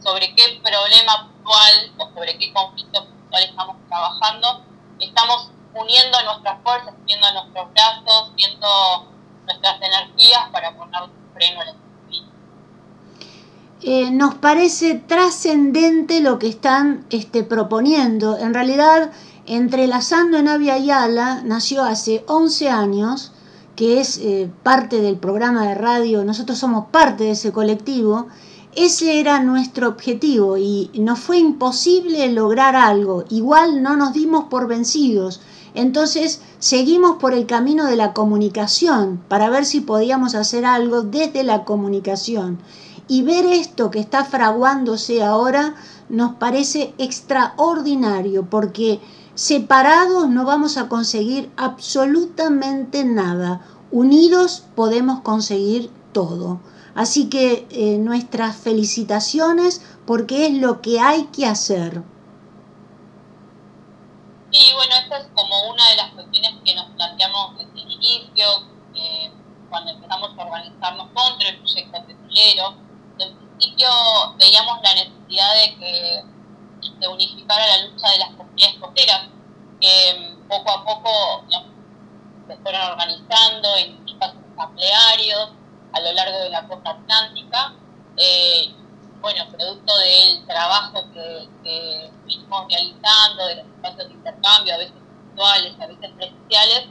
sobre 0.05 0.35
qué 0.35 0.61
problema 0.61 1.13
actual 1.13 1.91
o 1.97 2.13
sobre 2.13 2.37
qué 2.37 2.53
conflicto 2.53 3.07
estamos 3.31 3.75
trabajando, 3.89 4.63
estamos 4.99 5.51
uniendo 5.73 6.17
nuestras 6.23 6.61
fuerzas, 6.63 6.93
uniendo 7.01 7.31
nuestros 7.33 7.73
brazos, 7.73 8.29
uniendo 8.31 9.11
nuestras 9.45 9.81
energías 9.81 10.49
para 10.51 10.77
poner 10.77 11.01
freno 11.33 11.61
al 11.61 11.75
eh, 13.81 14.09
nos 14.09 14.35
parece 14.35 14.95
trascendente 14.95 16.21
lo 16.21 16.39
que 16.39 16.47
están 16.47 17.05
este, 17.09 17.43
proponiendo. 17.43 18.37
En 18.37 18.53
realidad, 18.53 19.11
Entrelazando 19.47 20.37
en 20.39 20.47
Avia 20.47 20.79
Yala 20.79 21.43
nació 21.43 21.83
hace 21.83 22.23
11 22.27 22.69
años, 22.69 23.31
que 23.75 23.99
es 23.99 24.17
eh, 24.17 24.49
parte 24.63 25.01
del 25.01 25.17
programa 25.17 25.67
de 25.67 25.75
radio, 25.75 26.23
nosotros 26.23 26.57
somos 26.57 26.87
parte 26.87 27.25
de 27.25 27.31
ese 27.31 27.51
colectivo, 27.51 28.27
ese 28.75 29.19
era 29.19 29.39
nuestro 29.39 29.87
objetivo 29.87 30.57
y 30.57 30.91
nos 30.95 31.19
fue 31.19 31.37
imposible 31.37 32.31
lograr 32.31 32.75
algo. 32.75 33.23
Igual 33.29 33.81
no 33.81 33.95
nos 33.95 34.13
dimos 34.13 34.45
por 34.45 34.67
vencidos. 34.67 35.41
Entonces 35.73 36.41
seguimos 36.59 37.17
por 37.17 37.33
el 37.33 37.45
camino 37.45 37.85
de 37.85 37.95
la 37.95 38.13
comunicación 38.13 39.21
para 39.27 39.49
ver 39.49 39.65
si 39.65 39.81
podíamos 39.81 40.35
hacer 40.35 40.65
algo 40.65 41.01
desde 41.01 41.43
la 41.43 41.63
comunicación. 41.63 42.59
Y 43.07 43.21
ver 43.23 43.45
esto 43.45 43.91
que 43.91 43.99
está 43.99 44.25
fraguándose 44.25 45.23
ahora 45.23 45.75
nos 46.09 46.35
parece 46.35 46.93
extraordinario 46.97 48.49
porque 48.49 48.99
separados 49.35 50.29
no 50.29 50.45
vamos 50.45 50.77
a 50.77 50.87
conseguir 50.87 51.51
absolutamente 51.57 53.03
nada. 53.03 53.61
Unidos 53.91 54.63
podemos 54.75 55.21
conseguir 55.21 55.89
todo. 56.13 56.59
Así 56.95 57.29
que 57.29 57.67
eh, 57.71 57.97
nuestras 57.97 58.55
felicitaciones 58.55 59.81
porque 60.07 60.47
es 60.47 60.53
lo 60.53 60.81
que 60.81 61.01
hay 61.01 61.25
que 61.25 61.45
hacer. 61.45 62.01
Sí, 64.51 64.71
bueno, 64.73 64.95
esta 65.03 65.17
es 65.17 65.27
como 65.35 65.71
una 65.71 65.89
de 65.89 65.95
las 65.97 66.11
cuestiones 66.13 66.53
que 66.63 66.73
nos 66.73 66.85
planteamos 66.91 67.57
desde 67.57 67.81
el 67.81 67.91
inicio, 67.91 68.45
eh, 68.95 69.29
cuando 69.69 69.91
empezamos 69.91 70.31
a 70.37 70.41
organizarnos 70.41 71.09
contra 71.13 71.49
el 71.49 71.57
proyecto 71.57 72.05
petrolero. 72.05 72.75
En 73.19 73.35
principio 73.35 73.89
veíamos 74.39 74.77
la 74.81 74.93
necesidad 74.93 75.53
de 75.53 75.75
que 75.77 76.23
se 77.01 77.07
unificara 77.09 77.67
la 77.67 77.87
lucha 77.87 78.09
de 78.09 78.19
las 78.19 78.29
comunidades 78.35 78.79
costeras, 78.79 79.27
que 79.81 80.35
mm, 80.37 80.47
poco 80.47 80.71
a 80.71 80.85
poco 80.85 81.43
se 82.47 82.55
fueron 82.57 82.81
organizando 82.91 83.75
en 83.75 84.07
espacios 84.07 84.43
asamblearios, 84.55 85.49
a 85.95 85.99
lo 86.01 86.11
largo 86.11 86.37
de 86.39 86.49
la 86.49 86.67
costa 86.67 86.91
atlántica. 86.91 87.73
Eh, 88.17 88.73
bueno, 89.21 89.45
producto 89.49 89.97
del 89.97 90.45
trabajo 90.45 91.03
que, 91.13 91.47
que 91.63 92.11
fuimos 92.25 92.67
realizando, 92.69 93.47
de 93.47 93.55
los 93.55 93.65
espacios 93.65 94.07
de 94.09 94.13
intercambio, 94.13 94.73
a 94.73 94.77
veces 94.77 94.93
virtuales, 94.93 95.73
a 95.79 95.87
veces 95.87 96.11
presenciales, 96.15 96.87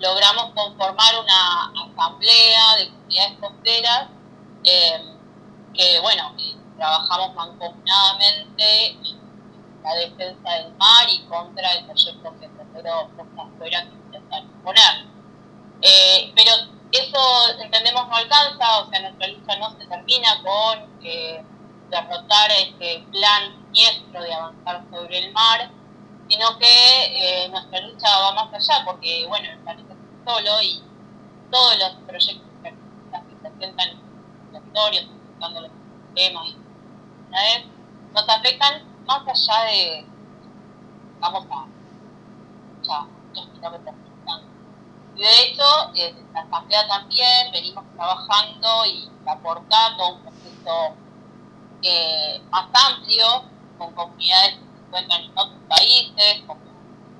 logramos 0.00 0.52
conformar 0.54 1.14
una 1.22 1.72
asamblea 1.84 2.76
de 2.78 2.90
comunidades 2.90 3.38
costeras 3.40 4.08
eh, 4.64 5.14
que, 5.74 6.00
bueno, 6.00 6.34
trabajamos 6.76 7.34
mancomunadamente 7.34 8.86
en 8.86 9.82
la 9.82 9.94
defensa 9.94 10.50
del 10.50 10.72
mar 10.74 11.06
y 11.08 11.20
contra 11.26 11.72
el 11.72 11.84
proyecto 11.84 12.34
que 12.40 12.48
Costa 12.48 13.42
Afuera 13.42 13.82
que 13.82 13.94
intentan 13.94 14.42
imponer. 14.44 15.06
Eh, 15.82 16.32
pero 16.34 16.75
eso 16.98 17.60
entendemos 17.60 18.08
no 18.08 18.16
alcanza, 18.16 18.80
o 18.80 18.90
sea, 18.90 19.00
nuestra 19.00 19.26
lucha 19.28 19.56
no 19.56 19.70
se 19.78 19.86
termina 19.86 20.42
con 20.42 21.00
eh, 21.02 21.44
derrotar 21.90 22.50
este 22.50 23.04
plan 23.12 23.54
siniestro 23.72 24.22
de 24.22 24.32
avanzar 24.32 24.84
sobre 24.90 25.18
el 25.18 25.32
mar, 25.32 25.70
sino 26.28 26.58
que 26.58 27.44
eh, 27.44 27.48
nuestra 27.48 27.80
lucha 27.80 28.08
va 28.18 28.34
más 28.34 28.54
allá, 28.54 28.84
porque, 28.84 29.26
bueno, 29.28 29.48
el 29.50 29.58
planeta 29.58 29.94
es 29.94 30.32
solo 30.32 30.62
y 30.62 30.82
todos 31.50 31.78
los 31.78 31.90
proyectos 32.06 32.48
que 32.62 32.70
se 32.70 33.50
presentan 33.50 33.88
en 33.88 33.96
los 33.96 34.52
territorios, 34.52 35.04
afectando 35.04 35.60
los 35.60 35.70
sistemas 36.06 36.46
y 36.48 36.56
nos 38.12 38.28
afectan 38.28 38.82
más 39.06 39.22
allá 39.26 39.64
de, 39.70 40.06
vamos 41.20 41.46
a, 41.50 41.66
ya, 42.82 43.06
dos 43.34 43.48
kilómetros 43.54 44.05
Y 45.16 45.20
de 45.20 45.42
hecho, 45.42 45.64
en 45.94 46.32
la 46.34 46.40
Asamblea 46.42 46.86
también 46.88 47.50
venimos 47.50 47.84
trabajando 47.94 48.84
y 48.84 49.08
aportando 49.26 50.14
un 50.14 50.22
proceso 50.22 50.94
eh, 51.82 52.42
más 52.50 52.68
amplio 52.74 53.24
con 53.78 53.94
comunidades 53.94 54.56
que 54.56 54.60
se 54.60 54.86
encuentran 54.86 55.22
en 55.22 55.30
otros 55.30 55.60
países, 55.68 56.42
como 56.46 56.60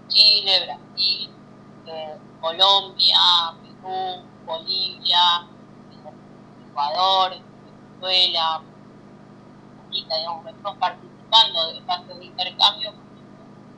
Chile, 0.09 0.67
Brasil, 0.67 1.31
eh, 1.87 2.19
Colombia, 2.41 3.19
Perú, 3.63 4.25
Bolivia, 4.45 5.49
Ecuador, 6.69 7.31
Venezuela, 7.31 8.63
digamos, 9.91 10.47
estamos 10.47 10.79
participando 10.79 11.67
de 11.69 11.79
espacios 11.79 12.19
de 12.19 12.25
intercambio 12.27 12.93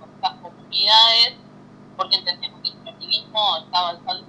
con 0.01 0.11
estas 0.13 0.33
comunidades 0.41 1.37
porque 1.97 2.17
entendemos 2.17 2.58
el 3.01 3.15
extractivismo 3.15 3.57
está 3.59 3.79
avanzando 3.79 4.27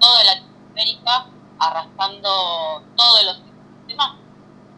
toda 0.00 0.24
Latinoamérica, 0.24 1.26
arrastrando 1.58 2.82
todos 2.96 3.24
los 3.24 3.36
sistemas, 3.36 4.16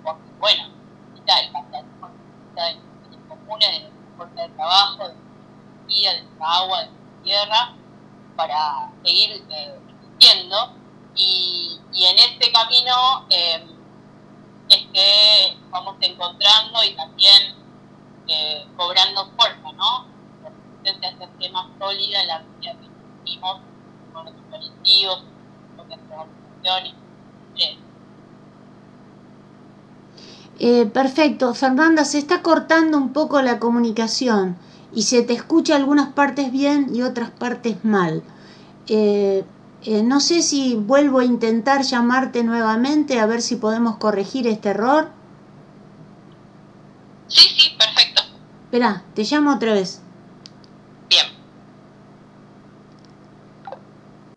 porque 0.02 0.30
bueno, 0.38 0.68
necesita 1.08 1.40
el 1.40 1.52
capitalismo, 1.52 2.08
necesita 2.08 2.64
de 2.64 3.16
los 3.16 3.28
comunes, 3.28 3.70
de 3.70 3.80
la 3.80 4.16
fuerza 4.16 4.42
de 4.42 4.48
trabajo, 4.50 5.08
de 5.08 5.14
la 5.14 5.20
energía, 5.80 6.12
de 6.14 6.38
la 6.38 6.54
agua, 6.54 6.80
de 6.80 6.86
la 6.86 7.22
tierra, 7.22 7.74
para 8.36 8.92
seguir 9.02 9.44
eh, 9.50 9.80
existiendo. 9.88 10.72
Y, 11.16 11.80
en 11.96 12.18
este 12.18 12.52
camino 12.52 13.24
eh, 13.30 13.64
es 14.68 14.86
que 14.92 15.56
vamos 15.70 15.96
encontrando 16.00 16.82
y 16.84 16.94
también 16.96 17.54
eh, 18.26 18.66
cobrando 18.76 19.30
fuerza, 19.36 19.72
¿no? 19.72 20.06
resistencia 20.84 21.08
a 21.08 21.12
hacerse 21.12 21.50
más 21.50 21.66
sólida 21.78 22.20
en 22.20 22.26
la 22.26 22.38
medida 22.40 22.72
que 22.72 22.93
con 23.40 24.24
nuestros 24.24 24.46
colectivos, 24.50 25.24
con 25.76 25.88
nuestras 25.88 26.20
organizaciones. 26.20 27.04
Eh, 30.58 30.86
perfecto. 30.86 31.52
Fernanda, 31.54 32.04
se 32.04 32.18
está 32.18 32.42
cortando 32.42 32.96
un 32.96 33.12
poco 33.12 33.42
la 33.42 33.58
comunicación 33.58 34.56
y 34.92 35.02
se 35.02 35.22
te 35.22 35.32
escucha 35.32 35.74
algunas 35.74 36.12
partes 36.12 36.52
bien 36.52 36.94
y 36.94 37.02
otras 37.02 37.30
partes 37.30 37.84
mal. 37.84 38.22
Eh, 38.86 39.44
eh, 39.82 40.02
no 40.02 40.20
sé 40.20 40.42
si 40.42 40.76
vuelvo 40.76 41.18
a 41.18 41.24
intentar 41.24 41.82
llamarte 41.82 42.44
nuevamente 42.44 43.18
a 43.18 43.26
ver 43.26 43.42
si 43.42 43.56
podemos 43.56 43.96
corregir 43.96 44.46
este 44.46 44.70
error. 44.70 45.10
Sí, 47.26 47.48
sí, 47.58 47.70
perfecto. 47.76 48.22
Espera, 48.64 49.02
te 49.14 49.24
llamo 49.24 49.54
otra 49.54 49.74
vez. 49.74 50.00
Bien. 51.10 51.26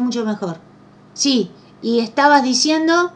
Mucho 0.07 0.23
mejor. 0.23 0.57
Sí, 1.13 1.51
y 1.81 1.99
estabas 1.99 2.41
diciendo... 2.41 3.11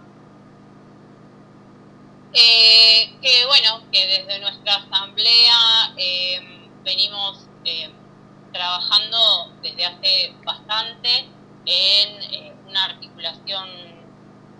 Eh, 2.34 3.14
que 3.22 3.46
bueno, 3.46 3.82
que 3.94 4.06
desde 4.08 4.40
nuestra 4.42 4.76
asamblea 4.76 5.94
eh, 5.96 6.68
venimos 6.84 7.48
eh, 7.64 7.90
trabajando 8.52 9.54
desde 9.64 9.86
hace 9.86 10.36
bastante 10.44 11.20
en 11.66 12.24
eh, 12.24 12.54
una 12.68 12.84
articulación 12.84 13.70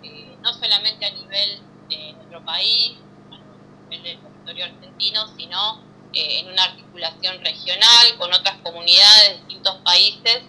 eh, 0.02 0.34
no 0.40 0.54
solamente 0.54 1.04
a 1.04 1.10
nivel 1.10 1.60
de 1.90 2.14
nuestro 2.14 2.42
país, 2.46 2.92
a 3.30 3.36
nivel 3.90 4.02
del 4.04 4.20
territorio 4.22 4.64
argentino, 4.64 5.28
sino 5.36 5.82
eh, 6.14 6.40
en 6.40 6.48
una 6.48 6.64
articulación 6.64 7.44
regional 7.44 8.16
con 8.16 8.32
otras 8.32 8.56
comunidades 8.62 9.28
de 9.28 9.36
distintos 9.36 9.76
países, 9.84 10.42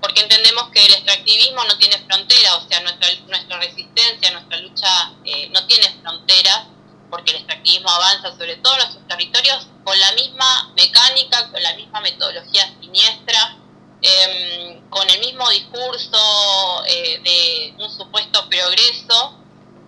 porque 0.00 0.20
entendemos 0.20 0.70
que 0.70 0.84
el 0.84 0.94
extractivismo 0.94 1.64
no 1.64 1.76
tiene 1.78 1.98
frontera, 2.06 2.56
o 2.56 2.68
sea, 2.68 2.80
nuestra, 2.80 3.08
nuestra 3.26 3.58
resistencia, 3.58 4.30
nuestra 4.30 4.58
lucha 4.58 5.12
eh, 5.24 5.48
no 5.50 5.66
tiene 5.66 5.88
fronteras, 6.02 6.66
porque 7.10 7.30
el 7.32 7.38
extractivismo 7.38 7.90
avanza 7.90 8.30
sobre 8.36 8.56
todos 8.56 8.76
nuestros 8.76 9.08
territorios 9.08 9.66
con 9.82 9.98
la 9.98 10.12
misma 10.12 10.72
mecánica, 10.76 11.50
con 11.50 11.62
la 11.62 11.74
misma 11.74 12.00
metodología 12.00 12.72
siniestra, 12.80 13.56
eh, 14.02 14.80
con 14.90 15.08
el 15.10 15.20
mismo 15.20 15.48
discurso 15.50 16.84
eh, 16.86 17.20
de 17.24 17.82
un 17.82 17.90
supuesto 17.90 18.48
progreso 18.48 19.38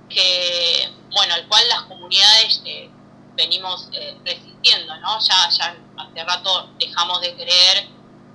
que, 0.09 0.91
bueno, 1.15 1.35
al 1.35 1.47
cual 1.47 1.69
las 1.69 1.83
comunidades 1.83 2.61
eh, 2.65 2.91
venimos 3.37 3.89
eh, 3.93 4.17
resistiendo, 4.25 4.97
¿no? 4.97 5.19
Ya, 5.21 5.49
ya 5.51 5.77
hace 5.97 6.25
rato 6.25 6.71
dejamos 6.79 7.21
de 7.21 7.35
creer 7.35 7.89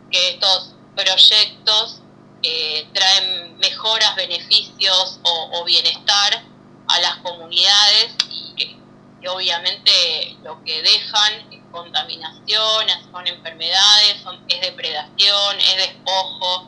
que 0.10 0.30
estos 0.30 0.75
proyectos 0.96 2.02
eh, 2.44 2.88
traen 2.94 3.58
mejoras, 3.58 4.16
beneficios 4.16 5.20
o, 5.24 5.64
bienestar 5.66 6.44
a 6.88 7.00
las 7.00 7.18
comunidades 7.18 8.16
y 8.30 8.54
que 8.56 9.30
obviamente 9.30 10.38
lo 10.44 10.64
que 10.64 10.84
dejan 10.84 11.52
es 11.52 11.60
contaminación, 11.72 12.88
son 13.12 13.28
enfermedades, 13.28 14.22
son, 14.24 14.40
es 14.48 14.62
depredación, 14.62 15.60
es 15.60 15.76
despojo. 15.78 16.68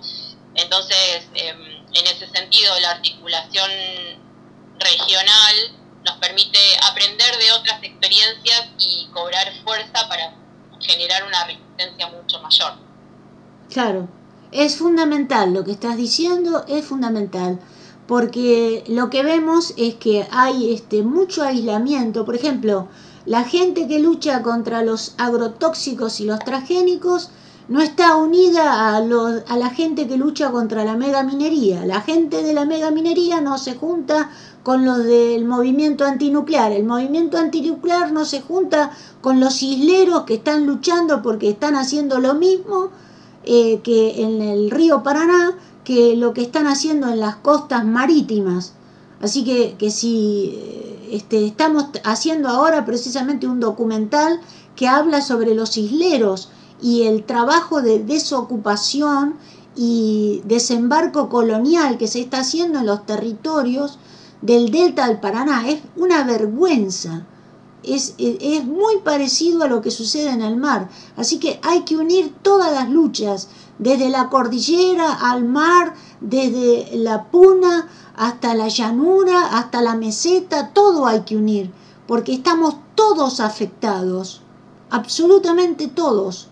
Entonces, 0.56 1.28
eh, 1.36 1.84
en 1.94 2.08
ese 2.08 2.28
sentido, 2.30 2.80
la 2.80 2.92
articulación 2.92 3.70
regional 4.80 5.56
nos 6.04 6.18
permite 6.18 6.60
aprender 6.90 7.38
de 7.38 7.52
otras 7.52 7.84
experiencias 7.84 8.70
y 8.80 9.08
cobrar 9.14 9.54
fuerza 9.64 10.08
para 10.10 10.34
generar 10.82 11.24
una 11.24 11.44
resistencia 11.44 12.08
mucho 12.08 12.40
mayor. 12.42 12.74
Claro, 13.70 14.08
es 14.52 14.78
fundamental 14.78 15.54
lo 15.54 15.64
que 15.64 15.72
estás 15.72 15.98
diciendo, 15.98 16.64
es 16.68 16.86
fundamental, 16.86 17.60
porque 18.08 18.84
lo 18.88 19.10
que 19.10 19.24
vemos 19.24 19.74
es 19.78 19.96
que 19.96 20.28
hay 20.32 20.74
este 20.74 21.04
mucho 21.04 21.44
aislamiento, 21.44 22.26
por 22.26 22.36
ejemplo, 22.36 22.88
la 23.26 23.44
gente 23.44 23.88
que 23.88 24.00
lucha 24.00 24.42
contra 24.42 24.84
los 24.84 25.14
agrotóxicos 25.18 26.22
y 26.22 26.26
los 26.26 26.40
transgénicos 26.40 27.30
no 27.68 27.82
está 27.82 28.16
unida 28.16 28.96
a, 28.96 29.02
los, 29.02 29.44
a 29.50 29.58
la 29.58 29.70
gente 29.70 30.08
que 30.08 30.16
lucha 30.16 30.52
contra 30.52 30.86
la 30.86 30.96
megaminería. 30.96 31.86
La 31.86 32.00
gente 32.00 32.42
de 32.42 32.54
la 32.54 32.64
megaminería 32.64 33.42
no 33.42 33.58
se 33.58 33.76
junta 33.76 34.30
con 34.64 34.86
los 34.86 35.04
del 35.04 35.44
movimiento 35.44 36.06
antinuclear. 36.06 36.72
El 36.72 36.86
movimiento 36.86 37.38
antinuclear 37.38 38.14
no 38.14 38.24
se 38.24 38.42
junta 38.42 38.92
con 39.20 39.42
los 39.42 39.62
isleros 39.62 40.24
que 40.24 40.36
están 40.36 40.66
luchando 40.66 41.22
porque 41.22 41.50
están 41.50 41.76
haciendo 41.76 42.20
lo 42.20 42.36
mismo 42.36 42.90
eh, 43.50 43.80
que 43.82 44.24
en 44.24 44.42
el 44.42 44.70
río 44.70 45.04
Paraná 45.04 45.58
que 45.86 46.18
lo 46.18 46.34
que 46.34 46.42
están 46.42 46.68
haciendo 46.68 47.08
en 47.08 47.22
las 47.22 47.38
costas 47.38 47.86
marítimas. 47.86 48.74
Así 49.22 49.46
que, 49.46 49.76
que 49.78 49.90
si 49.90 50.60
este, 51.10 51.46
estamos 51.46 51.86
haciendo 52.04 52.50
ahora 52.50 52.84
precisamente 52.84 53.48
un 53.48 53.62
documental 53.62 54.42
que 54.76 54.90
habla 54.90 55.22
sobre 55.22 55.56
los 55.56 55.78
isleros 55.78 56.50
y 56.82 57.04
el 57.04 57.24
trabajo 57.24 57.82
de 57.82 58.00
desocupación 58.00 59.36
y 59.78 60.42
desembarco 60.44 61.30
colonial 61.30 61.98
que 61.98 62.08
se 62.08 62.20
está 62.20 62.40
haciendo 62.40 62.80
en 62.80 62.86
los 62.86 63.06
territorios 63.06 63.98
del 64.42 64.72
delta 64.72 65.08
del 65.08 65.22
Paraná. 65.22 65.70
Es 65.70 65.80
una 65.96 66.26
vergüenza. 66.26 67.26
Es, 67.88 68.16
es, 68.18 68.66
muy 68.66 68.98
parecido 68.98 69.64
a 69.64 69.68
lo 69.68 69.82
que 69.82 69.92
sucede 69.92 70.30
en 70.30 70.42
el 70.42 70.58
mar. 70.58 70.90
Así 71.16 71.40
que 71.40 71.60
hay 71.64 71.82
que 71.82 71.96
unir 71.96 72.34
todas 72.42 72.72
las 72.74 72.90
luchas, 72.90 73.50
desde 73.80 74.10
la 74.10 74.30
cordillera 74.30 75.14
al 75.14 75.44
mar, 75.44 75.94
desde 76.20 76.98
la 76.98 77.26
puna 77.26 77.90
hasta 78.16 78.56
la 78.56 78.68
llanura, 78.68 79.58
hasta 79.58 79.82
la 79.82 79.96
meseta, 79.96 80.74
todo 80.74 81.06
hay 81.06 81.22
que 81.22 81.38
unir, 81.38 81.72
porque 82.08 82.34
estamos 82.34 82.76
todos 82.96 83.40
afectados, 83.40 84.42
absolutamente 84.90 85.88
todos. 85.88 86.48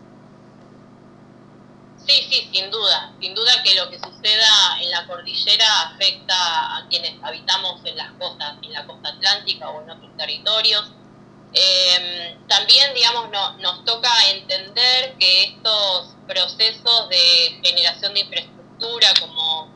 Sí, 2.05 2.13
sí, 2.29 2.49
sin 2.53 2.69
duda, 2.69 3.15
sin 3.19 3.33
duda 3.33 3.51
que 3.63 3.73
lo 3.73 3.89
que 3.89 3.97
suceda 3.97 4.79
en 4.79 4.91
la 4.91 5.07
cordillera 5.07 5.89
afecta 5.89 6.77
a 6.77 6.87
quienes 6.87 7.21
habitamos 7.23 7.81
en 7.83 7.97
las 7.97 8.11
costas, 8.13 8.57
en 8.61 8.73
la 8.73 8.85
costa 8.85 9.09
atlántica 9.09 9.69
o 9.69 9.81
en 9.81 9.89
otros 9.89 10.15
territorios. 10.15 10.91
Eh, 11.55 12.37
también, 12.47 12.93
digamos, 12.93 13.29
no, 13.31 13.57
nos 13.59 13.85
toca 13.85 14.09
entender 14.31 15.15
que 15.17 15.43
estos 15.43 16.15
procesos 16.27 17.09
de 17.09 17.59
generación 17.63 18.13
de 18.13 18.19
infraestructura 18.21 19.07
como 19.21 19.69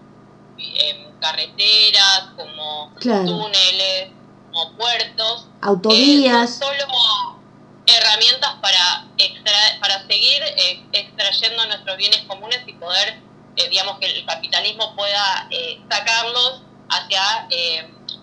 eh, 0.58 1.10
carreteras, 1.22 2.32
como 2.36 2.94
claro. 2.96 3.26
túneles, 3.26 4.10
como 4.52 4.78
puertos, 4.78 5.48
autovías, 5.62 6.50
eh, 6.50 6.54
son 6.54 6.78
solo 6.78 7.40
herramientas 7.86 8.56
para 8.62 9.06
extra, 9.18 9.58
para 9.80 10.06
seguir 10.08 10.44
eh, 10.44 10.84
extrayendo 10.94 11.66
nuestros 11.66 11.98
bienes 11.98 12.22
comunes 12.28 12.60
y 12.68 12.74
poder, 12.74 13.20
eh, 13.56 13.70
digamos, 13.70 14.00
que 14.00 14.06
el 14.08 14.26
capitalismo 14.26 14.96
pueda 14.96 15.48
eh, 15.50 15.80
sacarlos 15.90 16.62
hacia 16.90 17.48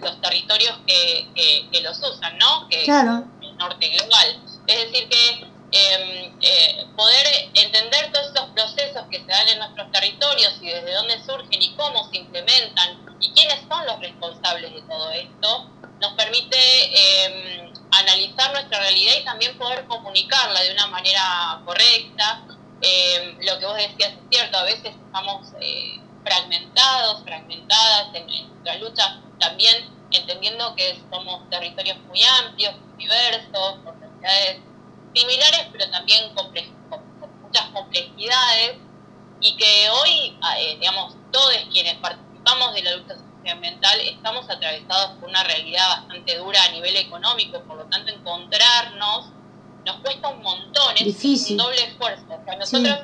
los 0.00 0.20
territorios 0.20 0.76
que, 0.86 1.28
que, 1.34 1.68
que, 1.70 1.80
los 1.82 1.98
usan, 1.98 2.36
¿no? 2.38 2.68
Que 2.68 2.82
claro. 2.84 3.24
Norte 3.56 3.88
global. 3.88 4.42
Es 4.66 4.76
decir, 4.84 5.08
que 5.08 5.30
em, 5.72 6.38
eh, 6.40 6.86
poder 6.96 7.26
entender 7.54 8.12
todos 8.12 8.30
esos 8.34 8.50
procesos 8.50 9.02
que 9.10 9.18
se 9.18 9.26
dan 9.26 9.48
en 9.48 9.58
nuestros 9.58 9.90
territorios 9.90 10.54
y 10.60 10.68
desde 10.68 10.94
dónde 10.94 11.22
surgen 11.24 11.60
y 11.60 11.74
cómo 11.74 12.08
se 12.10 12.18
implementan 12.18 13.16
y 13.20 13.32
quiénes 13.32 13.60
son 13.68 13.84
los 13.84 14.00
responsables 14.00 14.72
de 14.72 14.82
todo 14.82 15.10
esto, 15.10 15.70
nos 16.00 16.12
permite 16.14 16.56
em, 17.24 17.72
analizar 17.90 18.52
nuestra 18.52 18.78
realidad 18.78 19.14
y 19.20 19.24
también 19.24 19.56
poder 19.58 19.86
comunicarla 19.86 20.62
de 20.62 20.72
una 20.72 20.86
manera 20.88 21.60
correcta. 21.64 22.42
Em, 22.80 23.38
lo 23.40 23.58
que 23.58 23.66
vos 23.66 23.76
decías 23.76 24.12
es 24.12 24.28
cierto, 24.30 24.58
a 24.58 24.64
veces 24.64 24.94
estamos 24.94 25.48
eh, 25.60 26.00
fragmentados, 26.22 27.22
fragmentadas 27.24 28.14
en, 28.14 28.26
nuestra 28.26 28.76
lucha, 28.76 29.20
también 29.38 29.95
entendiendo 30.10 30.74
que 30.74 31.00
somos 31.10 31.48
territorios 31.50 31.98
muy 32.08 32.20
amplios, 32.24 32.74
diversos, 32.96 33.78
con 33.84 34.00
necesidades 34.00 34.58
similares, 35.14 35.66
pero 35.72 35.90
también 35.90 36.34
con, 36.34 36.52
muchas 37.42 37.66
complejidades, 37.70 38.76
y 39.40 39.56
que 39.56 39.88
hoy, 39.90 40.38
ah, 40.42 40.58
eh, 40.60 40.76
digamos, 40.78 41.14
todos 41.30 41.52
quienes 41.70 41.94
participamos 41.96 42.74
de 42.74 42.82
la 42.82 42.96
lucha 42.96 43.14
socioambiental 43.16 44.00
estamos 44.00 44.48
atravesados 44.48 45.18
por 45.18 45.28
una 45.28 45.44
realidad 45.44 45.88
bastante 45.88 46.36
dura 46.36 46.62
a 46.64 46.72
nivel 46.72 46.96
económico, 46.96 47.60
por 47.64 47.76
lo 47.76 47.84
tanto 47.86 48.12
encontrarnos 48.12 49.26
nos 49.86 49.96
cuesta 50.00 50.28
un 50.28 50.42
montón, 50.42 50.96
es 50.96 51.50
un 51.50 51.56
doble 51.56 51.84
esfuerzo. 51.84 52.24
nosotros 52.58 52.98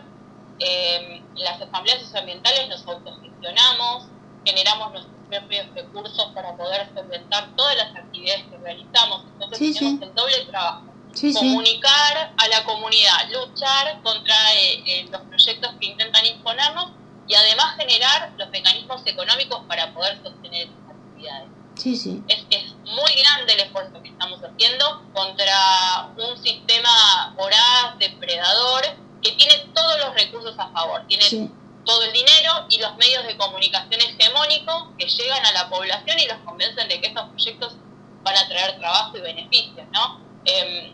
eh, 0.58 1.22
las 1.36 1.62
asambleas 1.62 2.02
socioambientales 2.02 2.68
nos 2.68 2.86
autogestionamos, 2.86 4.06
generamos 4.44 4.92
nuestros 4.92 5.11
propios 5.40 5.66
recursos 5.74 6.26
para 6.34 6.56
poder 6.56 6.88
solventar 6.94 7.54
todas 7.56 7.76
las 7.76 7.96
actividades 7.96 8.44
que 8.50 8.56
realizamos. 8.58 9.24
Entonces 9.34 9.74
tenemos 9.74 10.02
el 10.02 10.14
doble 10.14 10.44
trabajo. 10.46 10.82
Comunicar 11.34 12.32
a 12.36 12.48
la 12.48 12.64
comunidad, 12.64 13.30
luchar 13.30 14.00
contra 14.02 14.34
eh, 14.54 14.82
eh, 14.86 15.08
los 15.10 15.20
proyectos 15.22 15.70
que 15.78 15.86
intentan 15.86 16.24
imponernos 16.24 16.90
y 17.28 17.34
además 17.34 17.76
generar 17.76 18.32
los 18.38 18.48
mecanismos 18.50 19.02
económicos 19.04 19.62
para 19.68 19.92
poder 19.92 20.22
sostener 20.22 20.68
esas 20.68 20.90
actividades. 20.90 21.48
Es, 22.28 22.44
es 22.50 22.74
muy 22.84 23.14
grande 23.22 23.52
el 23.52 23.60
esfuerzo 23.60 24.02
que 24.02 24.08
estamos 24.08 24.40
haciendo 24.42 25.02
contra 25.12 26.10
un 26.16 26.42
sistema 26.42 27.34
voraz, 27.36 27.98
depredador, 27.98 28.82
que 29.22 29.32
tiene 29.32 29.66
todos 29.74 29.98
los 29.98 30.14
recursos 30.14 30.54
a 30.58 30.68
favor. 30.68 31.06
Tiene 31.08 31.50
todo 31.84 32.02
el 32.04 32.12
dinero 32.12 32.66
y 32.68 32.78
los 32.78 32.96
medios 32.96 33.26
de 33.26 33.36
comunicación 33.36 34.00
hegemónicos 34.00 34.88
que 34.98 35.06
llegan 35.06 35.44
a 35.44 35.52
la 35.52 35.68
población 35.68 36.18
y 36.18 36.26
los 36.26 36.38
convencen 36.38 36.88
de 36.88 37.00
que 37.00 37.08
estos 37.08 37.28
proyectos 37.28 37.76
van 38.22 38.36
a 38.36 38.48
traer 38.48 38.78
trabajo 38.78 39.16
y 39.18 39.20
beneficios, 39.20 39.86
¿no? 39.92 40.20
Em, 40.44 40.92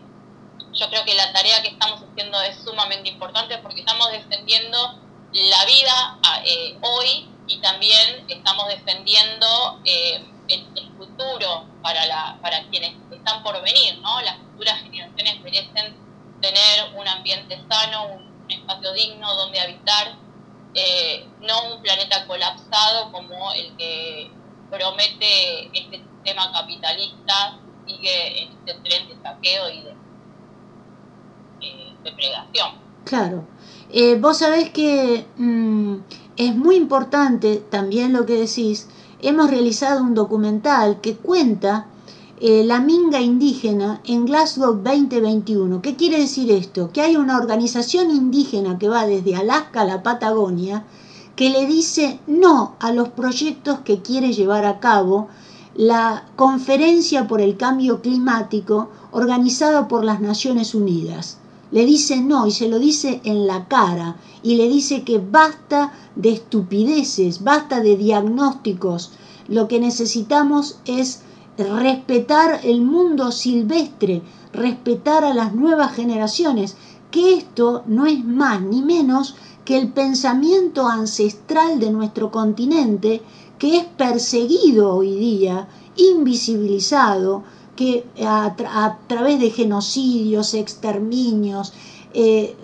yo 0.73 0.89
creo 0.89 1.03
que 1.03 1.13
la 1.13 1.31
tarea 1.33 1.61
que 1.61 1.69
estamos 1.69 2.01
haciendo 2.01 2.41
es 2.41 2.57
sumamente 2.63 3.09
importante 3.09 3.57
porque 3.59 3.81
estamos 3.81 4.11
defendiendo 4.11 4.99
la 5.31 5.65
vida 5.65 6.19
eh, 6.45 6.77
hoy 6.81 7.29
y 7.47 7.57
también 7.59 8.25
estamos 8.27 8.67
defendiendo 8.67 9.81
eh, 9.85 10.25
el, 10.47 10.89
futuro 10.97 11.65
para, 11.81 12.05
la, 12.05 12.37
para 12.41 12.67
quienes 12.69 12.93
están 13.11 13.41
por 13.41 13.61
venir, 13.61 13.97
¿no? 13.99 14.21
Las 14.21 14.37
futuras 14.37 14.81
generaciones 14.81 15.39
merecen 15.41 15.95
tener 16.41 16.93
un 16.95 17.07
ambiente 17.07 17.61
sano, 17.69 18.07
un 18.07 18.51
espacio 18.51 18.93
digno 18.93 19.33
donde 19.35 19.59
habitar 19.59 20.15
eh, 20.73 21.27
no 21.41 21.75
un 21.75 21.81
planeta 21.81 22.25
colapsado 22.27 23.11
como 23.11 23.51
el 23.53 23.75
que 23.77 24.31
promete 24.69 25.65
este 25.73 25.97
sistema 25.97 26.51
capitalista, 26.53 27.59
sigue 27.85 28.43
en 28.43 28.49
este 28.49 28.73
tren 28.83 29.07
de 29.07 29.15
saqueo 29.21 29.69
y 29.69 29.81
de 29.81 29.95
eh. 31.61 31.95
Claro. 33.03 33.43
Eh, 33.91 34.15
vos 34.15 34.37
sabés 34.37 34.69
que 34.69 35.25
mm, 35.37 35.95
es 36.37 36.55
muy 36.55 36.75
importante 36.75 37.57
también 37.57 38.13
lo 38.13 38.25
que 38.25 38.33
decís. 38.35 38.87
Hemos 39.21 39.49
realizado 39.49 40.01
un 40.03 40.13
documental 40.13 41.01
que 41.01 41.17
cuenta 41.17 41.87
eh, 42.41 42.63
la 42.63 42.79
minga 42.79 43.19
indígena 43.19 44.01
en 44.05 44.25
Glasgow 44.25 44.75
2021. 44.81 45.81
¿Qué 45.81 45.95
quiere 45.95 46.19
decir 46.19 46.49
esto? 46.51 46.89
Que 46.93 47.01
hay 47.01 47.17
una 47.17 47.37
organización 47.37 48.11
indígena 48.11 48.79
que 48.79 48.87
va 48.87 49.05
desde 49.05 49.35
Alaska 49.35 49.81
a 49.81 49.85
la 49.85 50.03
Patagonia 50.03 50.85
que 51.35 51.49
le 51.49 51.65
dice 51.65 52.19
no 52.27 52.75
a 52.79 52.91
los 52.91 53.09
proyectos 53.09 53.79
que 53.79 54.01
quiere 54.01 54.33
llevar 54.33 54.65
a 54.65 54.79
cabo 54.79 55.27
la 55.75 56.25
Conferencia 56.35 57.27
por 57.27 57.41
el 57.41 57.57
Cambio 57.57 58.01
Climático 58.01 58.89
organizada 59.11 59.87
por 59.87 60.03
las 60.03 60.19
Naciones 60.21 60.75
Unidas. 60.75 61.37
Le 61.71 61.85
dice 61.85 62.21
no 62.21 62.47
y 62.47 62.51
se 62.51 62.67
lo 62.67 62.79
dice 62.79 63.21
en 63.23 63.47
la 63.47 63.67
cara 63.67 64.15
y 64.43 64.55
le 64.55 64.67
dice 64.67 65.03
que 65.03 65.19
basta 65.19 65.93
de 66.15 66.31
estupideces, 66.31 67.43
basta 67.43 67.81
de 67.81 67.95
diagnósticos. 67.95 69.11
Lo 69.47 69.67
que 69.67 69.79
necesitamos 69.79 70.79
es 70.85 71.21
respetar 71.59 72.61
el 72.63 72.81
mundo 72.81 73.31
silvestre, 73.31 74.21
respetar 74.53 75.25
a 75.25 75.33
las 75.33 75.53
nuevas 75.53 75.93
generaciones, 75.93 76.77
que 77.11 77.33
esto 77.33 77.83
no 77.85 78.05
es 78.05 78.23
más 78.23 78.61
ni 78.61 78.81
menos 78.81 79.35
que 79.65 79.77
el 79.77 79.89
pensamiento 79.89 80.87
ancestral 80.87 81.79
de 81.79 81.91
nuestro 81.91 82.31
continente, 82.31 83.21
que 83.57 83.77
es 83.77 83.85
perseguido 83.85 84.95
hoy 84.95 85.15
día, 85.15 85.67
invisibilizado, 85.95 87.43
que 87.75 88.05
a, 88.25 88.97
través 89.07 89.39
de 89.39 89.51
genocidios, 89.51 90.53
exterminios, 90.53 91.73
eh, 92.13 92.55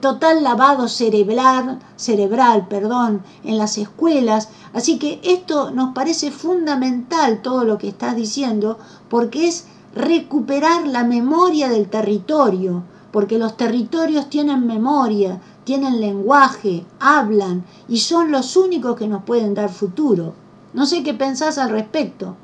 total 0.00 0.42
lavado 0.42 0.88
cerebral, 0.88 1.80
cerebral 1.96 2.68
perdón, 2.68 3.22
en 3.44 3.58
las 3.58 3.78
escuelas. 3.78 4.48
Así 4.72 4.98
que 4.98 5.20
esto 5.22 5.70
nos 5.70 5.94
parece 5.94 6.30
fundamental 6.30 7.42
todo 7.42 7.64
lo 7.64 7.78
que 7.78 7.88
estás 7.88 8.16
diciendo 8.16 8.78
porque 9.08 9.48
es 9.48 9.66
recuperar 9.94 10.86
la 10.86 11.04
memoria 11.04 11.68
del 11.68 11.88
territorio, 11.88 12.82
porque 13.12 13.38
los 13.38 13.56
territorios 13.56 14.28
tienen 14.28 14.66
memoria, 14.66 15.40
tienen 15.64 16.00
lenguaje, 16.00 16.84
hablan 16.98 17.64
y 17.88 17.98
son 17.98 18.32
los 18.32 18.56
únicos 18.56 18.96
que 18.96 19.06
nos 19.06 19.24
pueden 19.24 19.54
dar 19.54 19.70
futuro. 19.70 20.34
No 20.72 20.86
sé 20.86 21.02
qué 21.04 21.14
pensás 21.14 21.58
al 21.58 21.70
respecto. 21.70 22.36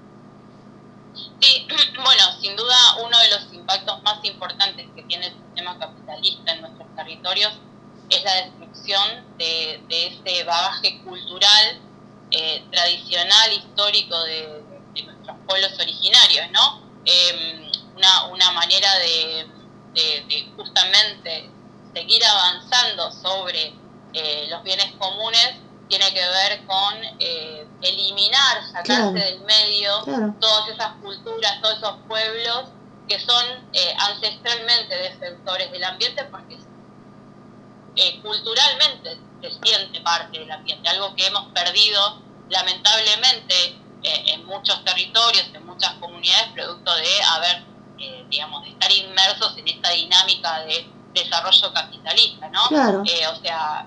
Sí, 1.40 1.66
bueno, 2.04 2.22
sin 2.40 2.56
duda 2.56 2.76
uno 3.04 3.18
de 3.18 3.30
los 3.30 3.52
impactos 3.52 4.02
más 4.02 4.24
importantes 4.24 4.86
que 4.94 5.02
tiene 5.02 5.26
el 5.26 5.32
sistema 5.32 5.76
capitalista 5.78 6.52
en 6.52 6.60
nuestros 6.60 6.79
territorios 7.00 7.52
es 8.10 8.24
la 8.24 8.34
destrucción 8.34 9.38
de, 9.38 9.80
ese 9.88 10.44
bagaje 10.44 11.00
cultural 11.02 11.80
eh, 12.30 12.64
tradicional, 12.70 13.52
histórico 13.52 14.20
de, 14.24 14.62
nuestros 15.04 15.36
pueblos 15.46 15.72
originarios, 15.78 16.50
¿no? 16.52 16.82
Em, 17.04 17.70
una, 17.96 18.50
manera 18.52 18.88
de, 18.98 19.46
justamente 20.56 21.50
seguir 21.94 22.24
avanzando 22.24 23.10
sobre 23.10 23.72
eh, 24.12 24.46
los 24.48 24.62
bienes 24.62 24.92
comunes 24.98 25.54
tiene 25.88 26.06
que 26.12 26.20
ver 26.20 26.64
con 26.66 26.94
eh, 27.18 27.66
eliminar, 27.82 28.62
sacarse 28.72 29.18
del 29.18 29.40
medio 29.40 30.04
todas 30.40 30.68
esas 30.68 30.92
culturas, 31.02 31.60
todos 31.60 31.78
esos 31.78 31.96
pueblos 32.06 32.66
que 33.08 33.18
son 33.18 33.44
ancestralmente 33.98 34.94
defensores 34.96 35.72
del 35.72 35.82
ambiente 35.82 36.24
porque 36.24 36.56
eh, 37.96 38.20
culturalmente 38.20 39.18
se 39.40 39.50
siente 39.62 40.00
parte 40.00 40.38
del 40.38 40.50
ambiente, 40.50 40.88
algo 40.88 41.14
que 41.14 41.26
hemos 41.26 41.50
perdido 41.52 42.22
lamentablemente 42.48 43.76
en 44.02 44.46
muchos 44.46 44.82
territorios, 44.82 45.46
en 45.52 45.64
muchas 45.66 45.92
comunidades, 45.94 46.48
producto 46.54 46.94
de 46.94 47.22
haber, 47.22 47.64
digamos, 48.28 48.64
de 48.64 48.70
estar 48.70 48.90
inmersos 48.90 49.56
en 49.58 49.68
esta 49.68 49.90
dinámica 49.90 50.60
de 50.60 50.90
desarrollo 51.12 51.72
capitalista, 51.72 52.48
¿no? 52.48 52.64
o 52.64 53.42
sea, 53.42 53.86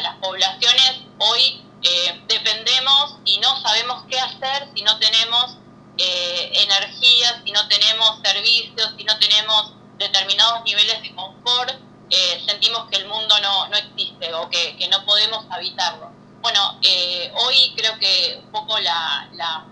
las 0.00 0.16
poblaciones 0.16 1.00
hoy 1.18 1.62
eh, 1.82 2.22
dependemos 2.28 3.16
y 3.24 3.38
no 3.38 3.60
sabemos 3.62 4.04
qué 4.10 4.18
hacer 4.18 4.68
si 4.74 4.82
no 4.82 4.98
tenemos 4.98 5.56
eh, 5.96 6.52
energía, 6.54 7.42
si 7.44 7.52
no 7.52 7.66
tenemos 7.68 8.20
servicios, 8.22 8.92
si 8.98 9.04
no 9.04 9.18
tenemos 9.18 9.72
determinados 9.96 10.62
niveles 10.64 11.00
de 11.02 11.14
confort, 11.14 11.74
eh, 12.10 12.42
sentimos 12.44 12.88
que 12.90 12.96
el 12.96 13.08
mundo 13.08 13.38
no, 13.40 13.68
no 13.68 13.76
existe 13.76 14.34
o 14.34 14.50
que, 14.50 14.76
que, 14.76 14.88
no 14.88 15.04
podemos 15.04 15.44
habitarlo. 15.48 16.10
Bueno, 16.42 16.78
eh, 16.82 17.32
hoy 17.36 17.72
creo 17.76 17.96
que 17.98 18.40
un 18.42 18.50
poco 18.50 18.78
la, 18.80 19.28
la, 19.34 19.66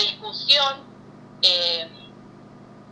discusión 0.00 0.84
que, 1.40 1.88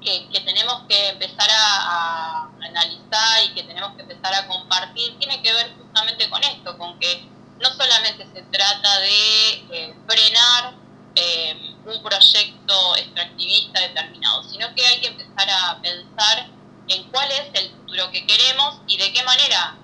que, 0.01 0.41
tenemos 0.41 0.85
que 0.89 1.09
empezar 1.11 1.49
a, 1.51 2.49
analizar 2.63 3.45
y 3.45 3.55
que 3.55 3.63
tenemos 3.65 3.95
que 3.95 4.03
empezar 4.03 4.35
a 4.35 4.47
compartir 4.49 5.19
tiene 5.19 5.43
que 5.43 5.53
ver 5.53 5.75
justamente 5.77 6.29
con 6.31 6.43
esto, 6.43 6.77
con 6.79 6.99
que 6.99 7.29
no 7.61 7.69
solamente 7.71 8.27
se 8.33 8.43
trata 8.43 8.99
de 9.01 9.51
eh, 9.71 9.95
frenar 10.07 10.75
eh, 11.15 11.77
un 11.85 12.03
proyecto 12.03 12.97
extractivista 12.97 13.81
determinado, 13.81 14.43
sino 14.45 14.75
que 14.75 14.87
hay 14.87 15.01
que 15.01 15.09
empezar 15.09 15.49
a 15.51 15.81
pensar 15.81 16.56
en 16.89 17.05
cuál 17.11 17.31
es 17.31 17.63
el 17.63 17.71
futuro 17.71 18.11
que 18.11 18.27
queremos 18.27 18.81
y 18.87 18.97
de 18.97 19.13
qué 19.13 19.23
manera 19.25 19.77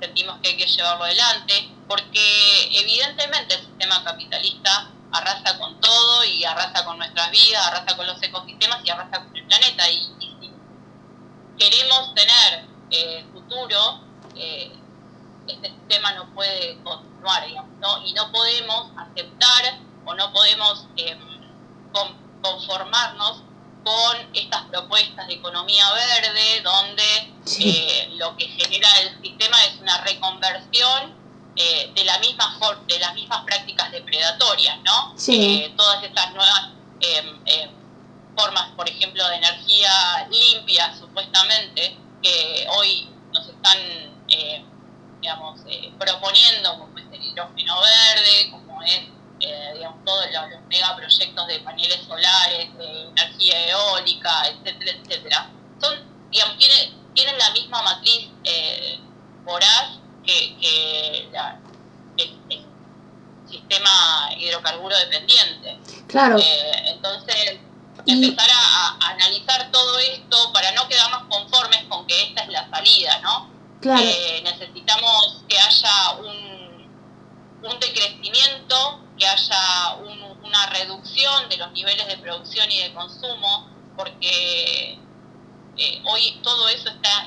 sentimos 0.00 0.38
que 0.40 0.48
hay 0.48 0.56
que 0.56 0.66
llevarlo 0.66 1.04
adelante, 1.04 1.70
porque 1.86 2.80
evidentemente 2.80 3.54
el 3.54 3.60
sistema 3.60 4.04
capitalista 4.04 4.90
arrasa 5.12 5.58
con 5.58 5.80
todo 5.80 6.24
y 6.24 6.44
arrasa 6.44 6.84
con 6.84 6.98
nuestras 6.98 7.30
vidas, 7.30 7.66
arrasa 7.66 7.96
con 7.96 8.06
los 8.06 8.22
ecosistemas 8.22 8.80
y 8.84 8.90
arrasa 8.90 9.24
con 9.24 9.36
el 9.36 9.46
planeta. 9.46 9.90
Y, 9.90 9.98
si 10.40 10.52
queremos 11.58 12.14
tener 12.14 12.66
eh, 12.90 13.26
futuro, 13.32 14.00
eh, 14.36 14.72
este 15.48 15.70
sistema 15.70 16.12
no 16.12 16.32
puede 16.34 16.78
continuar, 16.82 17.48
¿no? 17.80 18.06
y 18.06 18.12
no 18.12 18.30
podemos 18.30 18.90
aceptar 18.96 19.78
o 20.04 20.14
no 20.14 20.32
podemos 20.32 20.86
em, 20.96 21.18
conformarnos 22.42 23.42
con 23.88 24.16
estas 24.34 24.64
propuestas 24.66 25.26
de 25.28 25.34
economía 25.34 25.84
verde, 25.92 26.60
donde 26.62 27.32
eh, 27.58 28.10
lo 28.16 28.36
que 28.36 28.46
genera 28.46 28.88
el 29.00 29.22
sistema 29.22 29.56
es 29.64 29.80
una 29.80 29.96
reconversión 30.02 31.16
eh, 31.56 31.90
de, 31.94 32.04
la 32.04 32.18
misma 32.18 32.58
de 32.86 32.98
las 32.98 33.14
mismas 33.14 33.44
prácticas 33.44 33.90
depredatorias, 33.90 34.76
¿no? 34.84 35.14
Eh, 35.28 35.72
todas 35.74 36.04
estas 36.04 36.34
nuevas 36.34 36.68
em, 37.00 37.40
em, 37.46 37.70
formas, 38.36 38.68
por 38.76 38.86
ejemplo, 38.86 39.26
de 39.26 39.36
energía 39.36 40.28
limpia, 40.30 40.94
supuestamente, 40.98 41.96
que 42.22 42.66
hoy 42.76 43.08
nos 43.32 43.48
están, 43.48 43.78
digamos, 45.22 45.60
proponiendo, 45.98 46.78
como 46.78 46.98
es 46.98 47.06
el 47.10 47.24
hidrógeno 47.24 47.74
verde, 47.80 48.50
como 48.50 48.82
es 48.82 49.00
eh, 49.40 49.72
digamos, 49.74 50.04
todos 50.04 50.24
los, 50.32 50.60
megaproyectos 50.68 51.46
de 51.46 51.60
paneles 51.60 52.00
solares, 52.06 52.76
de 52.76 53.08
energía 53.08 53.68
eólica, 53.68 54.48
etcétera, 54.48 54.92
etcétera, 54.92 55.50
son, 55.80 55.98
digamos, 56.30 56.58
tienen, 56.58 57.14
tienen 57.14 57.38
la 57.38 57.50
misma 57.50 57.82
matriz 57.82 58.28
eh, 58.44 58.98
voraz 59.44 59.98
que, 60.24 60.56
que 60.60 61.28
el, 62.18 62.68
sistema 63.48 64.30
hidrocarburo 64.36 64.94
dependiente. 64.98 65.78
Claro. 66.06 66.36
Eh, 66.38 66.82
entonces, 66.88 67.58
empezar 68.06 68.48
a, 68.50 69.10
analizar 69.10 69.70
todo 69.70 69.98
esto 70.00 70.52
para 70.52 70.70
no 70.72 70.86
quedarnos 70.86 71.22
conformes 71.30 71.84
con 71.88 72.06
que 72.06 72.24
esta 72.24 72.42
es 72.42 72.48
la 72.48 72.68
salida, 72.68 73.18
¿no? 73.20 73.50
Claro. 73.80 74.02
Eh, 74.04 74.42
necesitamos 74.44 75.44
que 75.48 75.58
haya 75.58 76.10
un, 76.18 76.90
un 77.62 77.80
decrecimiento 77.80 79.00
que 79.18 79.26
haya 79.26 79.96
una 80.42 80.66
reducción 80.70 81.48
de 81.50 81.56
los 81.56 81.72
niveles 81.72 82.06
de 82.06 82.16
producción 82.18 82.70
y 82.70 82.82
de 82.82 82.94
consumo, 82.94 83.66
porque 83.96 84.98
eh, 85.76 86.02
hoy 86.10 86.40
todo 86.42 86.68
eso 86.68 86.88
está, 86.88 87.26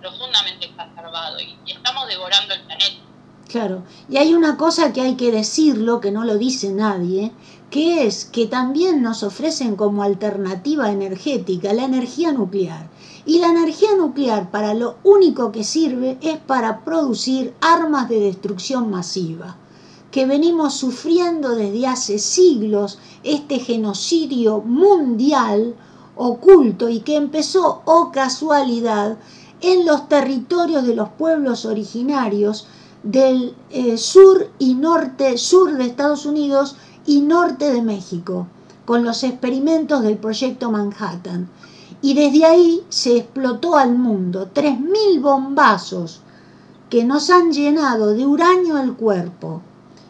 profundamente 0.00 0.66
exacerbado 0.66 1.40
y, 1.40 1.58
y, 1.66 1.72
estamos 1.72 2.06
devorando 2.08 2.54
el 2.54 2.62
planeta. 2.62 3.02
Claro, 3.48 3.82
y 4.08 4.18
hay 4.18 4.34
una 4.34 4.56
cosa 4.56 4.92
que 4.92 5.00
hay 5.00 5.16
que 5.16 5.32
decirlo, 5.32 6.00
que 6.00 6.12
no 6.12 6.24
lo 6.24 6.36
dice 6.36 6.72
nadie, 6.72 7.32
que 7.70 8.06
es 8.06 8.24
que 8.24 8.46
también 8.46 9.02
nos 9.02 9.22
ofrecen 9.22 9.76
como 9.76 10.02
alternativa 10.02 10.90
energética 10.90 11.72
la 11.72 11.84
energía 11.84 12.32
nuclear. 12.32 12.88
Y 13.26 13.38
la 13.40 13.48
energía 13.48 13.90
nuclear 13.96 14.50
para 14.50 14.74
lo 14.74 14.98
único 15.04 15.52
que 15.52 15.64
sirve 15.64 16.18
es 16.22 16.38
para 16.38 16.84
producir 16.84 17.54
armas 17.60 18.08
de 18.08 18.20
destrucción 18.20 18.90
masiva 18.90 19.56
que 20.10 20.26
venimos 20.26 20.74
sufriendo 20.74 21.54
desde 21.54 21.86
hace 21.86 22.18
siglos 22.18 22.98
este 23.22 23.58
genocidio 23.58 24.60
mundial 24.60 25.74
oculto 26.16 26.88
y 26.88 27.00
que 27.00 27.16
empezó, 27.16 27.82
oh 27.84 28.10
casualidad, 28.12 29.16
en 29.60 29.86
los 29.86 30.08
territorios 30.08 30.86
de 30.86 30.94
los 30.94 31.08
pueblos 31.10 31.64
originarios 31.64 32.66
del 33.02 33.54
eh, 33.70 33.96
sur 33.96 34.50
y 34.58 34.74
norte, 34.74 35.38
sur 35.38 35.76
de 35.76 35.84
Estados 35.84 36.26
Unidos 36.26 36.76
y 37.06 37.20
norte 37.20 37.72
de 37.72 37.82
México, 37.82 38.46
con 38.84 39.04
los 39.04 39.22
experimentos 39.22 40.02
del 40.02 40.18
proyecto 40.18 40.70
Manhattan. 40.70 41.48
Y 42.02 42.14
desde 42.14 42.44
ahí 42.44 42.82
se 42.88 43.18
explotó 43.18 43.76
al 43.76 43.96
mundo 43.96 44.50
3.000 44.52 45.20
bombazos 45.20 46.20
que 46.88 47.04
nos 47.04 47.30
han 47.30 47.52
llenado 47.52 48.14
de 48.14 48.26
uranio 48.26 48.78
el 48.78 48.94
cuerpo, 48.94 49.62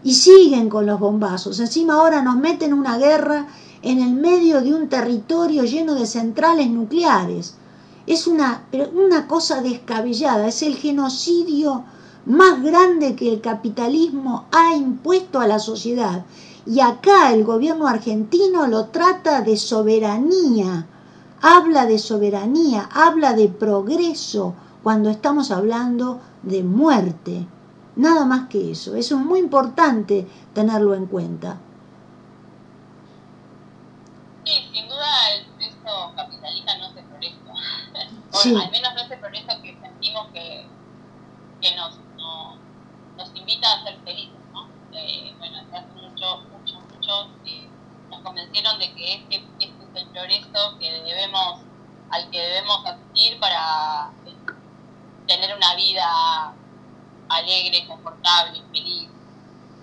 y 0.03 0.15
siguen 0.15 0.69
con 0.69 0.87
los 0.87 0.99
bombazos. 0.99 1.61
Encima 1.61 1.95
ahora 1.95 2.23
nos 2.23 2.37
meten 2.37 2.73
una 2.73 2.99
guerra 2.99 3.47
en 3.83 4.01
el 4.01 4.15
medio 4.15 4.61
de 4.61 4.75
un 4.75 4.89
territorio 4.89 5.65
lleno 5.65 5.95
de 5.95 6.07
centrales 6.07 6.71
nucleares. 6.71 7.55
Es 8.07 8.27
una, 8.27 8.65
una 8.95 9.27
cosa 9.27 9.63
descabellada, 9.63 10.49
es 10.49 10.63
el 10.63 10.77
genocidio 10.77 11.85
más 12.27 12.63
grande 12.63 13.15
que 13.15 13.33
el 13.33 13.41
capitalismo 13.41 14.47
ha 14.53 14.75
impuesto 14.75 15.41
a 15.41 15.47
la 15.47 15.59
sociedad. 15.59 16.25
Y 16.67 16.81
acá 16.81 17.33
el 17.33 17.45
gobierno 17.45 17.87
argentino 17.87 18.67
lo 18.67 18.87
trata 18.87 19.41
de 19.41 19.57
soberanía, 19.57 20.87
habla 21.41 21.87
de 21.87 21.99
soberanía, 21.99 22.89
habla 22.93 23.33
de 23.33 23.49
progreso 23.49 24.55
cuando 24.83 25.09
estamos 25.09 25.51
hablando 25.51 26.21
de 26.43 26.63
muerte. 26.63 27.47
Nada 27.97 28.25
más 28.25 28.49
que 28.49 28.71
eso. 28.71 28.95
Eso 28.95 29.17
es 29.17 29.25
muy 29.25 29.41
importante 29.41 30.27
tenerlo 30.55 30.95
en 30.95 31.07
cuenta. 31.07 31.59
Sí, 34.45 34.69
sin 34.73 34.89
duda 34.89 35.07
el 35.35 35.45
progreso 35.47 36.13
capitalista 36.17 36.79
no 36.79 36.93
se 36.93 37.03
progresa. 37.03 37.37
Sí. 38.33 38.55
al 38.55 38.71
menos 38.71 38.95
no 38.95 39.01
es 39.01 39.11
el 39.11 39.19
progreso 39.19 39.61
que 39.61 39.77
sentimos 39.83 40.29
que, 40.33 40.65
que 41.61 41.77
nos, 41.77 41.99
nos 43.17 43.29
invita 43.35 43.73
a 43.73 43.83
ser 43.83 43.99
felices. 44.05 44.39
¿no? 44.53 44.69
Eh, 44.93 45.35
bueno, 45.39 45.59
hace 45.59 45.87
mucho, 45.95 46.39
mucho, 46.53 46.81
mucho 46.95 47.29
eh, 47.45 47.69
nos 48.09 48.21
convencieron 48.21 48.79
de 48.79 48.95
que 48.95 49.15
este, 49.15 49.45
este 49.59 49.85
es 49.85 50.03
el 50.03 50.09
progreso 50.09 50.79
que 50.79 50.93
debemos, 51.03 51.61
al 52.11 52.31
que 52.31 52.41
debemos 52.41 52.87
asistir 52.87 53.39
para 53.41 54.13
tener 55.27 55.55
una 55.55 55.75
vida 55.75 56.55
alegre, 57.31 57.87
confortable, 57.87 58.61
feliz. 58.73 59.09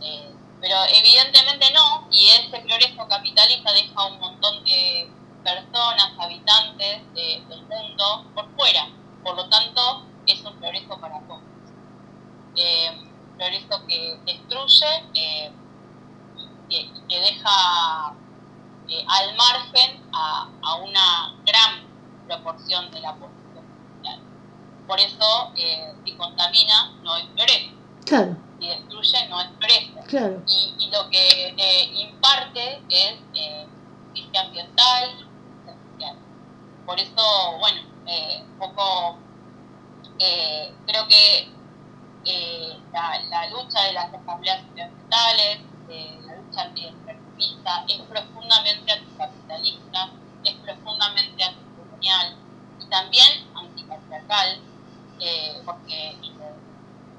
Eh, 0.01 0.33
pero 0.59 0.75
evidentemente 0.93 1.71
no, 1.73 2.07
y 2.11 2.27
ese 2.27 2.59
progreso 2.59 3.07
capitalista 3.07 3.71
deja 3.73 4.05
un 4.05 4.19
montón 4.19 4.63
de 4.65 5.09
personas, 5.43 6.11
habitantes 6.19 7.13
del 7.13 7.61
mundo 7.67 8.25
por 8.35 8.53
fuera. 8.55 8.87
Por 9.23 9.35
lo 9.35 9.47
tanto, 9.49 10.05
es 10.25 10.43
un 10.43 10.57
progreso 10.59 10.99
para 10.99 11.19
todos. 11.21 11.41
Eh, 12.55 12.89
un 12.91 13.37
progreso 13.37 13.85
que 13.87 14.19
destruye 14.25 14.85
eh, 15.13 15.51
que, 16.69 17.19
deja 17.19 18.07
al 18.09 19.35
margen 19.35 20.09
a, 20.11 20.49
a, 20.63 20.75
una 20.75 21.35
gran 21.45 21.87
proporción 22.25 22.91
de 22.91 22.99
la 22.99 23.13
población. 23.13 23.36
Por 24.87 24.99
eso, 25.01 25.51
eh, 25.57 25.93
si 26.05 26.13
contamina, 26.13 26.93
no 27.03 27.17
es 27.17 27.25
floresta. 27.33 27.73
Claro. 28.05 28.37
Si 28.57 28.67
destruye, 28.69 29.27
no 29.27 29.41
es 29.41 29.49
floresta. 29.57 30.01
Claro. 30.07 30.41
Y, 30.47 30.75
y 30.79 30.89
lo 30.89 31.09
que 31.09 31.47
eh, 31.57 31.91
imparte 31.93 32.81
es 32.89 33.15
eh, 33.33 33.67
justicia 34.05 34.41
ambiental 34.41 35.09
y 35.11 35.69
social. 35.69 36.17
Por 36.85 36.99
eso, 36.99 37.57
bueno, 37.59 37.81
un 38.41 38.57
poco 38.57 39.17
creo 40.85 41.07
que 41.07 41.49
la, 42.93 43.19
la, 43.29 43.49
lucha 43.49 43.83
de 43.83 43.93
las 43.93 44.13
asambleas 44.13 44.63
ambientales, 44.63 45.59
la 46.25 46.35
lucha 46.37 46.61
antiderivista, 46.61 47.85
es 47.89 48.01
profundamente 48.03 48.91
anticapitalista, 48.93 50.11
es 50.45 50.53
profundamente 50.55 51.43
anticolonial 51.43 52.35
y 52.81 52.89
también 52.89 53.47
antipatriarcal 53.53 54.61
eh, 55.19 55.61
porque 55.65 56.17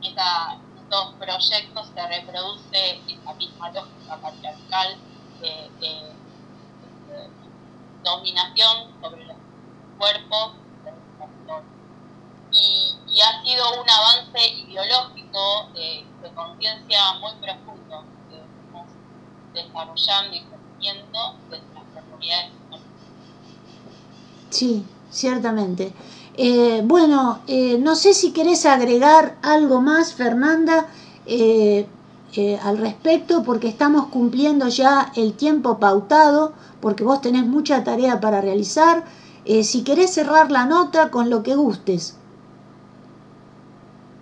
esta, 0.03 0.59
estos 0.77 1.15
proyectos 1.19 1.91
se 1.95 2.07
reproduce 2.07 3.01
esa 3.09 3.35
misma 3.35 3.71
lógica 3.71 4.17
patriarcal 4.21 4.97
de, 5.41 5.71
dominación 8.03 8.93
sobre 9.03 9.25
los 9.27 9.37
cuerpos 9.99 10.53
y, 12.53 12.95
y, 13.07 13.21
ha 13.21 13.43
sido 13.43 13.83
un 13.83 13.91
avance 13.91 14.49
ideológico 14.49 15.69
de, 15.75 16.07
de 16.23 16.35
conciencia 16.35 17.01
muy 17.21 17.33
profundo 17.43 18.05
que 18.31 18.37
estamos 18.37 18.89
desarrollando 19.53 20.37
y 20.37 20.41
creciendo 20.41 21.35
desde 21.51 21.75
las. 21.75 21.89
Sí, 24.51 24.85
ciertamente. 25.11 25.93
Eh, 26.41 26.83
bueno, 26.85 27.43
eh, 27.49 27.79
no 27.81 27.97
sé 27.97 28.15
si 28.15 28.33
querés 28.33 28.65
agregar 28.65 29.37
algo 29.43 29.81
más, 29.81 30.15
Fernanda, 30.15 30.87
eh, 31.27 31.89
al 32.63 32.79
respecto, 32.79 33.43
porque 33.43 33.67
estamos 33.67 34.07
cumpliendo 34.07 34.69
ya 34.69 35.11
el 35.17 35.35
tiempo 35.35 35.81
pautado, 35.81 36.55
porque 36.81 37.03
vos 37.03 37.21
tenés 37.21 37.45
mucha 37.45 37.83
tarea 37.83 38.21
para 38.21 38.41
realizar. 38.41 39.05
Si 39.65 39.83
querés 39.83 40.15
cerrar 40.15 40.53
la 40.53 40.67
nota 40.67 41.11
con 41.11 41.29
lo 41.29 41.43
que 41.43 41.57
gustes. 41.57 42.17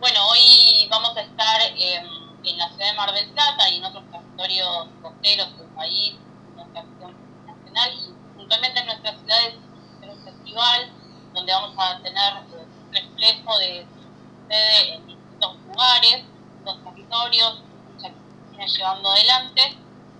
Bueno, 0.00 0.20
hoy 0.30 0.88
vamos 0.88 1.14
a 1.18 1.20
estar 1.20 1.60
en 1.76 2.56
la 2.56 2.68
ciudad 2.70 2.92
de 2.92 2.96
Mar 2.96 3.12
del 3.12 3.28
Plata 3.32 3.68
y 3.68 3.76
en 3.76 3.84
otros 3.84 4.04
territorios 4.10 4.88
costeros 5.02 5.58
del 5.58 5.68
país, 5.74 6.14
en 6.48 6.56
nuestra 6.56 6.82
nacional 6.82 7.90
y 7.92 8.38
puntualmente 8.38 8.80
en 8.80 8.86
nuestra 8.86 9.18
ciudad 9.18 9.38
es 9.48 10.08
un 10.08 10.24
festival 10.24 10.95
donde 11.36 11.52
vamos 11.52 11.76
a 11.78 12.00
tener 12.02 12.32
un 12.34 12.92
reflejo 12.92 13.58
de 13.58 13.86
sucede 13.86 14.94
en 14.94 15.06
distintos 15.06 15.56
lugares, 15.66 16.24
distintos 16.24 16.84
territorios, 16.84 17.62
que 18.00 18.66
llevando 18.66 19.10
adelante. 19.10 19.76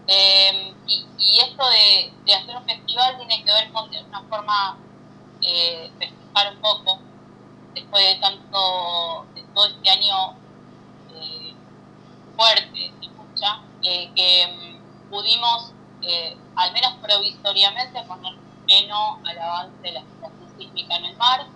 Eh, 0.09 0.75
y, 0.87 1.07
esto 1.41 1.69
de, 1.69 2.13
de, 2.25 2.35
hacer 2.35 2.57
un 2.57 2.65
festival 2.65 3.17
tiene 3.17 3.43
que 3.43 3.53
ver 3.53 3.73
con 3.73 3.89
una 3.89 4.23
forma 4.29 4.77
eh, 5.43 5.91
festejar 5.99 6.55
un 6.55 6.61
poco 6.61 7.01
después 7.75 8.05
de 8.05 8.21
tanto, 8.21 9.27
de 9.35 9.43
todo 9.55 9.67
este 9.67 9.91
año 9.91 10.37
eh, 11.15 11.55
fuerte 12.37 12.93
de 13.01 13.07
lucha, 13.09 13.63
eh, 13.83 14.11
que 14.15 14.47
mm, 14.47 15.11
pudimos, 15.11 15.73
al 16.55 16.73
menos 16.73 16.93
provisoriamente, 17.03 18.03
poner 18.03 18.35
freno 18.65 19.19
al 19.25 19.39
avance 19.39 19.83
de 19.83 19.93
la 19.93 20.01
situación 20.01 20.46
sísmica 20.59 20.97
en 20.97 21.05
el 21.07 21.17
mar. 21.17 21.47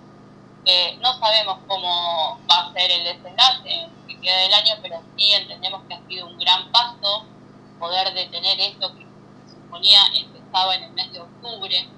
no 1.01 1.19
sabemos 1.19 1.59
cómo 1.67 2.39
va 2.51 2.69
a 2.69 2.73
ser 2.73 2.91
el 2.91 3.05
desenlace 3.05 3.89
que 4.07 4.21
queda 4.21 4.37
del 4.39 4.55
año, 4.55 4.75
pero 4.83 5.03
sí 5.17 5.33
entendemos 5.33 5.83
que 5.89 5.95
ha 5.95 6.07
sido 6.07 6.27
un 6.27 6.39
gran 6.39 6.71
paso 6.71 7.25
poder 7.79 8.13
detener 8.13 8.61
esto 8.61 8.95
que 8.95 9.07
se 9.47 9.55
suponía 9.55 10.01
empezaba 10.15 10.75
en 10.75 10.85
el 10.85 10.93
mes 10.93 11.13
de 11.13 11.21
octubre. 11.21 11.89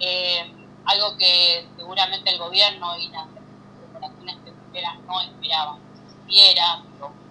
Eh, 0.00 0.52
algo 0.86 1.16
que 1.16 1.66
seguramente 1.76 2.30
el 2.30 2.38
gobierno 2.38 2.96
y 2.96 3.08
las 3.08 3.26
corporaciones 3.80 4.36
petroleras 4.36 4.98
no 5.06 5.20
esperaban 5.20 5.78
que 5.80 5.98
sucediera, 5.98 6.82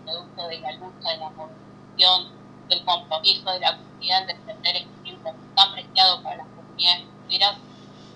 producto 0.04 0.48
de 0.48 0.60
la 0.60 0.72
lucha, 0.74 1.10
de 1.10 1.18
la 1.18 1.30
movilización, 1.30 2.32
del 2.68 2.86
compromiso 2.86 3.52
de 3.52 3.60
la 3.60 3.78
comunidad 3.78 4.22
en 4.22 4.28
defender 4.28 4.76
este 4.76 5.04
tiempo 5.04 5.34
tan 5.56 5.72
preciado 5.72 6.22
para 6.22 6.38
las 6.38 6.48
comunidades 6.48 7.04
petroleras, 7.04 7.58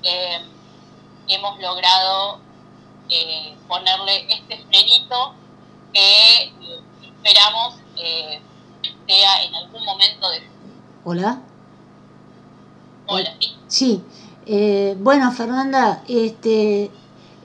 eh, 0.03 0.45
hemos 1.29 1.59
logrado 1.59 2.39
eh, 3.09 3.55
ponerle 3.67 4.27
este 4.29 4.57
frenito 4.65 5.33
que 5.93 6.43
eh, 6.43 6.81
esperamos 7.03 7.75
sea 9.07 9.43
en 9.43 9.55
algún 9.55 9.83
momento 9.83 10.29
de... 10.29 10.47
Hola. 11.03 11.41
Hola, 13.07 13.33
sí. 13.39 13.55
Sí. 13.67 14.03
Eh, 14.45 14.95
bueno, 14.99 15.31
Fernanda, 15.31 16.03
este, 16.07 16.91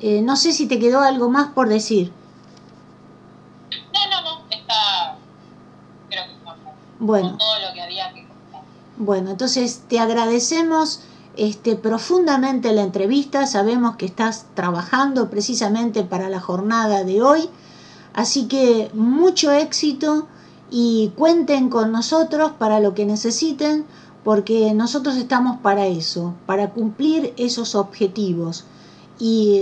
eh, 0.00 0.20
no 0.22 0.36
sé 0.36 0.52
si 0.52 0.66
te 0.66 0.78
quedó 0.78 1.00
algo 1.00 1.30
más 1.30 1.52
por 1.52 1.68
decir. 1.68 2.12
No, 3.92 4.06
no, 4.10 4.20
no, 4.22 4.44
está, 4.50 5.16
creo 6.08 6.24
que 6.26 6.32
está 6.32 6.56
bueno. 6.98 7.28
con 7.30 7.38
todo 7.38 7.58
lo 7.60 7.72
que 7.74 7.82
había 7.82 8.12
que 8.12 8.26
contar. 8.26 8.62
Bueno, 8.96 9.30
entonces 9.30 9.82
te 9.88 9.98
agradecemos 9.98 11.00
este, 11.36 11.76
profundamente 11.76 12.72
la 12.72 12.82
entrevista, 12.82 13.46
sabemos 13.46 13.96
que 13.96 14.06
estás 14.06 14.46
trabajando 14.54 15.30
precisamente 15.30 16.04
para 16.04 16.28
la 16.28 16.40
jornada 16.40 17.04
de 17.04 17.22
hoy, 17.22 17.48
así 18.12 18.46
que 18.46 18.90
mucho 18.94 19.50
éxito 19.50 20.26
y 20.70 21.12
cuenten 21.16 21.70
con 21.70 21.92
nosotros 21.92 22.52
para 22.58 22.80
lo 22.80 22.94
que 22.94 23.06
necesiten 23.06 23.84
porque 24.24 24.72
nosotros 24.74 25.16
estamos 25.16 25.58
para 25.60 25.86
eso, 25.86 26.34
para 26.46 26.70
cumplir 26.70 27.34
esos 27.36 27.74
objetivos. 27.74 28.64
Y, 29.18 29.60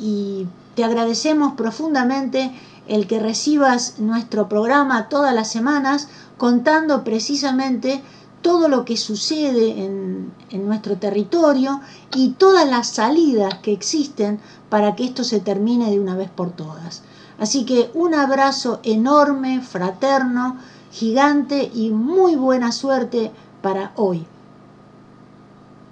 y, 0.00 0.46
te 0.74 0.84
agradecemos 0.84 1.54
profundamente 1.54 2.52
el 2.86 3.06
que 3.08 3.18
recibas 3.18 3.98
nuestro 3.98 4.48
programa 4.48 5.08
todas 5.08 5.34
las 5.34 5.50
semanas 5.50 6.08
contando 6.38 7.02
precisamente 7.02 8.02
todo 8.42 8.68
lo 8.68 8.84
que 8.84 8.96
sucede 8.96 9.84
en, 9.84 10.34
en, 10.50 10.66
nuestro 10.66 10.96
territorio 10.96 11.80
y 12.14 12.30
todas 12.30 12.68
las 12.68 12.88
salidas 12.88 13.54
que 13.58 13.72
existen 13.72 14.40
para 14.68 14.96
que 14.96 15.04
esto 15.04 15.24
se 15.24 15.40
termine 15.40 15.90
de 15.90 16.00
una 16.00 16.16
vez 16.16 16.30
por 16.30 16.50
todas. 16.52 17.02
Así 17.38 17.64
que 17.64 17.90
un 17.94 18.14
abrazo 18.14 18.80
enorme, 18.82 19.60
fraterno, 19.60 20.58
gigante 20.92 21.70
y 21.74 21.90
muy 21.90 22.36
buena 22.36 22.72
suerte 22.72 23.32
para 23.62 23.92
hoy. 23.96 24.26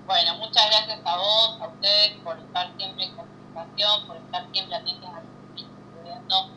Bueno, 0.07 0.39
muchas 0.39 0.65
gracias 0.71 1.01
a 1.05 1.17
vos, 1.17 1.59
a 1.61 1.69
ustedes 1.69 2.19
por 2.25 2.39
estar 2.39 2.73
siempre 2.77 3.05
en 3.05 3.15
comunicación, 3.15 4.07
por 4.07 4.17
estar 4.17 4.47
siempre 4.53 4.77
atentos 4.77 5.11
a 5.11 5.21
lo 5.21 6.49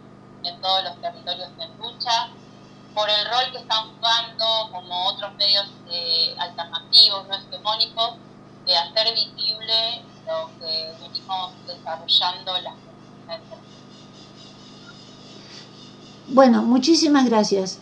que 0.41 0.49
en 0.49 0.61
todos 0.61 0.83
los 0.83 1.01
territorios 1.01 1.49
en 1.59 1.77
lucha, 1.77 2.29
por 2.93 3.09
el 3.09 3.25
rol 3.25 3.51
que 3.51 3.57
están 3.59 3.95
jugando 3.95 4.69
como 4.71 5.07
otros 5.07 5.33
medios 5.35 5.65
eh, 5.89 6.35
alternativos, 6.37 7.27
no 7.27 7.35
hegemónicos, 7.35 8.17
de 8.65 8.77
hacer 8.77 9.13
visible 9.13 10.03
lo 10.27 10.49
que 10.59 10.93
venimos 11.01 11.53
desarrollando 11.65 12.53
las. 12.61 12.73
Bueno, 16.27 16.61
muchísimas 16.63 17.25
gracias. 17.25 17.79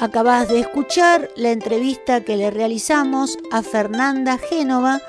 Acabas 0.00 0.48
de 0.48 0.60
escuchar 0.60 1.30
la 1.36 1.50
entrevista 1.50 2.22
que 2.22 2.36
le 2.36 2.50
realizamos 2.50 3.38
a 3.50 3.62
Fernanda 3.62 4.36
Génova 4.38 5.00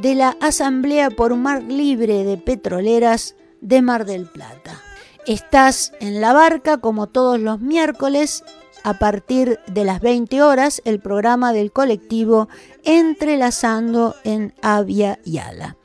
de 0.00 0.14
la 0.14 0.36
Asamblea 0.40 1.10
por 1.10 1.32
un 1.32 1.42
Mar 1.42 1.62
Libre 1.62 2.24
de 2.24 2.38
Petroleras 2.38 3.34
de 3.60 3.82
Mar 3.82 4.04
del 4.04 4.26
Plata. 4.26 4.80
Estás 5.26 5.92
en 6.00 6.20
la 6.20 6.32
barca 6.32 6.78
como 6.78 7.06
todos 7.06 7.38
los 7.38 7.60
miércoles 7.60 8.44
a 8.84 8.94
partir 8.94 9.58
de 9.66 9.84
las 9.84 10.00
20 10.00 10.42
horas 10.42 10.80
el 10.84 11.00
programa 11.00 11.52
del 11.52 11.72
colectivo 11.72 12.48
Entrelazando 12.84 14.14
en 14.24 14.54
Avia 14.62 15.18
y 15.24 15.38
Ala. 15.38 15.76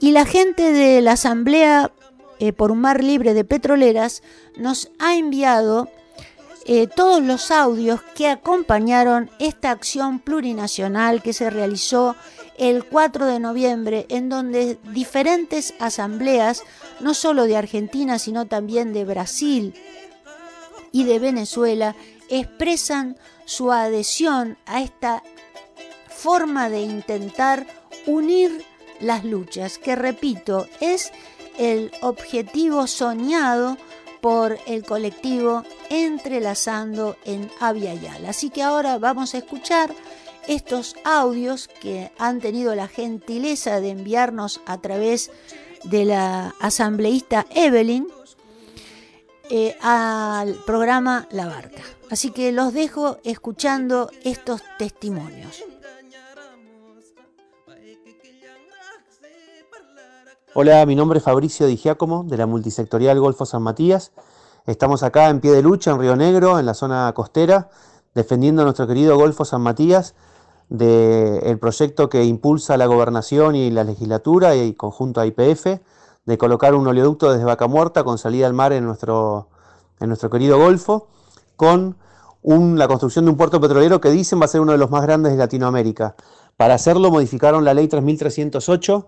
Y 0.00 0.12
la 0.12 0.24
gente 0.24 0.72
de 0.72 1.02
la 1.02 1.12
Asamblea 1.12 1.92
eh, 2.38 2.52
por 2.52 2.70
un 2.70 2.80
Mar 2.80 3.04
Libre 3.04 3.34
de 3.34 3.44
Petroleras 3.44 4.22
nos 4.56 4.90
ha 4.98 5.14
enviado 5.14 5.90
eh, 6.66 6.86
todos 6.86 7.22
los 7.22 7.50
audios 7.50 8.00
que 8.14 8.28
acompañaron 8.28 9.30
esta 9.38 9.70
acción 9.70 10.20
plurinacional 10.20 11.22
que 11.22 11.32
se 11.32 11.50
realizó 11.50 12.16
el 12.60 12.84
4 12.84 13.24
de 13.24 13.40
noviembre, 13.40 14.04
en 14.10 14.28
donde 14.28 14.78
diferentes 14.92 15.72
asambleas, 15.80 16.62
no 17.00 17.14
solo 17.14 17.44
de 17.44 17.56
Argentina, 17.56 18.18
sino 18.18 18.46
también 18.46 18.92
de 18.92 19.06
Brasil 19.06 19.74
y 20.92 21.04
de 21.04 21.18
Venezuela, 21.18 21.96
expresan 22.28 23.16
su 23.46 23.72
adhesión 23.72 24.58
a 24.66 24.82
esta 24.82 25.22
forma 26.08 26.68
de 26.68 26.82
intentar 26.82 27.66
unir 28.04 28.62
las 29.00 29.24
luchas, 29.24 29.78
que 29.78 29.96
repito, 29.96 30.66
es 30.80 31.12
el 31.56 31.90
objetivo 32.02 32.86
soñado 32.86 33.78
por 34.20 34.58
el 34.66 34.84
colectivo 34.84 35.64
Entrelazando 35.88 37.16
en 37.24 37.50
Aviala. 37.58 38.28
Así 38.28 38.50
que 38.50 38.62
ahora 38.62 38.98
vamos 38.98 39.34
a 39.34 39.38
escuchar 39.38 39.94
estos 40.50 40.96
audios 41.04 41.68
que 41.68 42.10
han 42.18 42.40
tenido 42.40 42.74
la 42.74 42.88
gentileza 42.88 43.80
de 43.80 43.90
enviarnos 43.90 44.60
a 44.66 44.78
través 44.78 45.30
de 45.84 46.04
la 46.04 46.56
asambleísta 46.58 47.46
Evelyn 47.54 48.08
eh, 49.48 49.76
al 49.80 50.56
programa 50.66 51.28
La 51.30 51.46
Barca. 51.46 51.82
Así 52.10 52.32
que 52.32 52.50
los 52.50 52.72
dejo 52.72 53.18
escuchando 53.22 54.10
estos 54.24 54.60
testimonios. 54.76 55.62
Hola, 60.54 60.84
mi 60.84 60.96
nombre 60.96 61.18
es 61.18 61.24
Fabricio 61.24 61.68
Di 61.68 61.76
Giacomo, 61.76 62.24
de 62.26 62.36
la 62.36 62.46
multisectorial 62.46 63.20
Golfo 63.20 63.46
San 63.46 63.62
Matías. 63.62 64.10
Estamos 64.66 65.04
acá 65.04 65.28
en 65.28 65.40
pie 65.40 65.52
de 65.52 65.62
lucha 65.62 65.92
en 65.92 66.00
Río 66.00 66.16
Negro, 66.16 66.58
en 66.58 66.66
la 66.66 66.74
zona 66.74 67.12
costera, 67.14 67.70
defendiendo 68.16 68.64
nuestro 68.64 68.88
querido 68.88 69.16
Golfo 69.16 69.44
San 69.44 69.60
Matías 69.60 70.16
del 70.70 71.58
proyecto 71.58 72.08
que 72.08 72.24
impulsa 72.24 72.76
la 72.76 72.86
gobernación 72.86 73.56
y 73.56 73.70
la 73.70 73.84
legislatura 73.84 74.54
y 74.54 74.72
conjunto 74.72 75.20
a 75.20 75.26
IPF 75.26 75.66
de 76.26 76.38
colocar 76.38 76.74
un 76.74 76.86
oleoducto 76.86 77.32
desde 77.32 77.44
Vaca 77.44 77.66
Muerta 77.66 78.04
con 78.04 78.18
salida 78.18 78.46
al 78.46 78.54
mar 78.54 78.72
en 78.72 78.84
nuestro, 78.84 79.48
en 79.98 80.08
nuestro 80.08 80.30
querido 80.30 80.58
Golfo, 80.58 81.08
con 81.56 81.96
la 82.42 82.88
construcción 82.88 83.24
de 83.24 83.32
un 83.32 83.36
puerto 83.36 83.60
petrolero 83.60 84.00
que 84.00 84.10
dicen 84.10 84.40
va 84.40 84.44
a 84.44 84.48
ser 84.48 84.60
uno 84.60 84.72
de 84.72 84.78
los 84.78 84.90
más 84.90 85.02
grandes 85.02 85.32
de 85.32 85.38
Latinoamérica. 85.38 86.14
Para 86.56 86.74
hacerlo 86.74 87.10
modificaron 87.10 87.64
la 87.64 87.74
ley 87.74 87.88
3308 87.88 89.06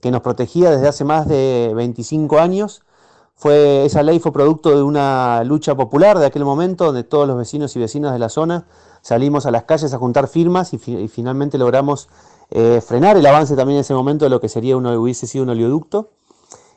que 0.00 0.10
nos 0.10 0.22
protegía 0.22 0.70
desde 0.70 0.88
hace 0.88 1.04
más 1.04 1.26
de 1.26 1.72
25 1.74 2.38
años. 2.38 2.82
Fue, 3.40 3.86
esa 3.86 4.02
ley 4.02 4.18
fue 4.18 4.34
producto 4.34 4.76
de 4.76 4.82
una 4.82 5.42
lucha 5.44 5.74
popular 5.74 6.18
de 6.18 6.26
aquel 6.26 6.44
momento, 6.44 6.84
donde 6.84 7.04
todos 7.04 7.26
los 7.26 7.38
vecinos 7.38 7.74
y 7.74 7.78
vecinas 7.78 8.12
de 8.12 8.18
la 8.18 8.28
zona 8.28 8.66
salimos 9.00 9.46
a 9.46 9.50
las 9.50 9.64
calles 9.64 9.94
a 9.94 9.98
juntar 9.98 10.28
firmas 10.28 10.74
y, 10.74 10.78
finalmente 11.08 11.56
logramos 11.56 12.10
eh, 12.50 12.82
frenar 12.86 13.16
el 13.16 13.24
avance 13.24 13.56
también 13.56 13.78
en 13.78 13.80
ese 13.80 13.94
momento 13.94 14.26
de 14.26 14.28
lo 14.28 14.42
que 14.42 14.50
sería 14.50 14.76
uno, 14.76 14.92
hubiese 14.92 15.26
sido 15.26 15.44
un 15.44 15.48
oleoducto. 15.48 16.10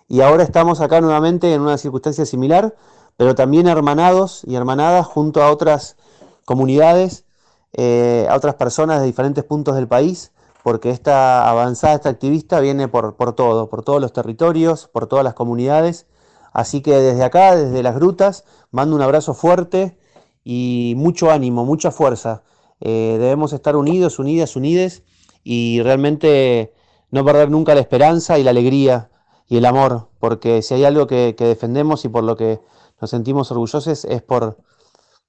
Y 0.07 0.22
ahora 0.22 0.43
estamos 0.43 0.80
acá 0.80 1.01
nuevamente 1.01 1.53
en 1.53 1.59
una 1.59 1.78
circunstancia 1.78 2.26
similar, 2.26 2.74
pero 3.18 3.36
también 3.36 3.68
hermanados 3.68 4.45
y 4.47 4.55
hermanadas 4.55 5.05
junto 5.05 5.43
a 5.43 5.51
otras 5.51 5.97
comunidades, 6.45 7.26
eh, 7.74 8.26
a 8.30 8.38
otras 8.38 8.55
personas 8.55 9.01
de 9.01 9.07
diferentes 9.07 9.43
puntos 9.43 9.76
del 9.76 9.89
país, 9.89 10.32
porque 10.64 10.91
esta 10.91 11.49
avanzada, 11.49 11.95
esta 11.95 12.07
activista 12.07 12.61
viene 12.61 12.88
por, 12.88 13.16
por 13.16 13.34
todo, 13.34 13.70
por 13.70 13.84
todos 13.84 13.99
los 13.99 14.14
territorios, 14.14 14.88
por 14.88 15.07
todas 15.07 15.26
las 15.26 15.34
comunidades. 15.34 16.05
Así 16.54 16.82
que 16.82 16.93
desde 16.93 17.24
acá, 17.24 17.56
desde 17.56 17.84
las 17.84 17.95
grutas, 17.95 18.45
mando 18.72 18.95
un 18.95 19.01
abrazo 19.01 19.34
fuerte 19.34 19.97
y 20.43 20.93
mucho 20.97 21.32
ánimo, 21.32 21.66
mucha 21.66 21.91
fuerza. 21.91 22.43
Eh, 22.80 23.18
debemos 23.20 23.54
estar 23.54 23.76
unidos, 23.76 24.20
unidas, 24.20 24.56
unides 24.56 25.04
y 25.43 25.82
realmente 25.82 26.74
no 27.10 27.26
perder 27.26 27.49
nunca 27.49 27.74
la 27.76 27.82
esperanza 27.82 28.38
y 28.38 28.43
la 28.43 28.51
alegría 28.51 29.10
y 29.47 29.58
el 29.58 29.66
amor, 29.66 30.10
porque 30.20 30.62
si 30.62 30.76
hay 30.76 30.86
algo 30.86 31.08
que, 31.08 31.36
defendemos 31.38 32.06
y 32.06 32.10
por 32.10 32.24
lo 32.24 32.38
que 32.38 32.62
nos 33.01 33.10
sentimos 33.10 33.51
orgullosos 33.51 34.06
es 34.06 34.22
por, 34.22 34.58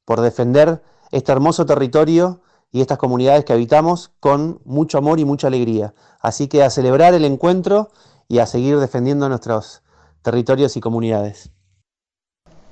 por 0.05 0.21
defender 0.21 0.83
este 1.11 1.33
hermoso 1.33 1.67
territorio 1.67 2.41
y 2.73 2.81
estas 2.81 2.99
comunidades 2.99 3.45
que 3.45 3.53
habitamos 3.53 4.11
con 4.19 4.61
mucho 4.65 4.99
amor 4.99 5.21
y 5.21 5.25
mucha 5.25 5.47
alegría. 5.47 5.95
Así 6.21 6.49
que 6.49 6.65
a 6.65 6.71
celebrar 6.71 7.15
el 7.15 7.25
encuentro 7.25 7.91
y 8.29 8.39
a 8.39 8.47
seguir 8.47 8.79
defendiendo 8.81 9.29
nuestros 9.29 9.84
territorios 10.25 10.77
y 10.77 10.81
comunidades. 10.81 11.51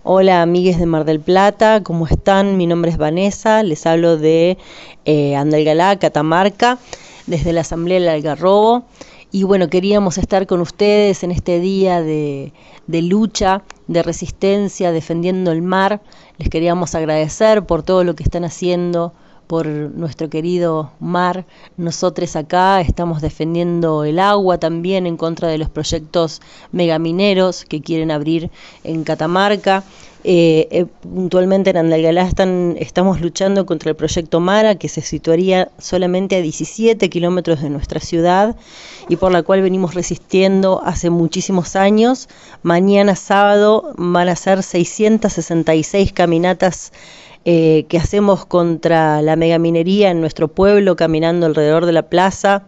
Hola 0.05 0.43
amigues 0.43 0.81
de 0.81 0.87
Mar 0.87 1.05
del 1.05 1.21
Plata, 1.21 1.83
¿cómo 1.85 2.09
están? 2.09 2.57
Mi 2.57 2.67
nombre 2.67 2.91
es 2.91 2.97
Vanessa, 2.97 3.63
les 3.63 3.87
hablo 3.87 4.17
de 4.17 4.59
eh, 5.05 5.37
Andalgalá, 5.37 5.97
Catamarca, 5.99 6.79
desde 7.27 7.53
la 7.53 7.61
Asamblea 7.61 8.01
del 8.01 8.09
Algarrobo. 8.09 8.85
Y 9.31 9.45
bueno, 9.45 9.69
queríamos 9.69 10.19
estar 10.19 10.47
con 10.47 10.61
ustedes 10.61 11.23
en 11.23 11.31
este 11.31 11.61
día 11.61 12.03
de, 12.03 12.53
de 12.89 13.03
lucha, 13.03 13.63
de 13.87 14.03
resistencia, 14.03 14.91
defendiendo 14.91 15.53
el 15.53 15.63
mar. 15.63 16.01
Les 16.39 16.49
queríamos 16.49 16.95
agradecer 16.95 17.65
por 17.65 17.83
todo 17.83 18.03
lo 18.03 18.17
que 18.17 18.25
están 18.25 18.45
haciendo 18.45 19.13
por 19.53 19.67
nuestro 19.67 20.31
querido 20.31 20.93
mar. 20.99 21.45
Nosotros 21.77 22.37
acá 22.37 22.81
estamos 22.81 23.21
defendiendo 23.21 24.03
el 24.03 24.19
agua 24.19 24.57
también 24.57 25.07
en 25.07 25.19
contra 25.19 25.49
de 25.49 25.59
los 25.59 25.69
proyectos 25.69 26.41
megamineros 26.73 27.67
que 27.67 27.83
quieren 27.83 28.11
abrir 28.11 28.51
en 28.83 29.05
Catamarca. 29.05 29.85
Eh, 30.25 30.69
eh, 30.71 30.87
puntualmente 31.03 31.69
en 31.69 31.77
Andalgalá 31.77 32.23
están, 32.23 32.77
estamos 32.79 33.21
luchando 33.21 33.67
contra 33.67 33.91
el 33.91 33.97
proyecto 33.97 34.41
Mara, 34.41 34.77
que 34.77 34.89
se 34.89 35.03
situaría 35.03 35.71
solamente 35.77 36.37
a 36.37 36.41
17 36.41 37.11
kilómetros 37.11 37.61
de 37.61 37.69
nuestra 37.69 38.01
ciudad 38.01 38.57
y 39.11 39.17
por 39.17 39.33
la 39.33 39.43
cual 39.43 39.61
venimos 39.61 39.93
resistiendo 39.93 40.81
hace 40.83 41.11
muchísimos 41.11 41.77
años. 41.77 42.31
Mañana 42.63 43.17
sábado 43.17 43.93
van 43.99 44.31
a 44.31 44.37
ser 44.37 44.63
666 44.63 46.15
caminatas 46.15 46.93
eh, 47.45 47.87
que 47.89 47.99
hacemos 47.99 48.47
contra 48.47 49.21
la 49.21 49.35
megaminería 49.35 50.11
en 50.11 50.21
nuestro 50.21 50.49
pueblo, 50.49 50.95
caminando 50.95 51.47
alrededor 51.47 51.87
de 51.87 51.93
la 51.93 52.05
plaza, 52.05 52.65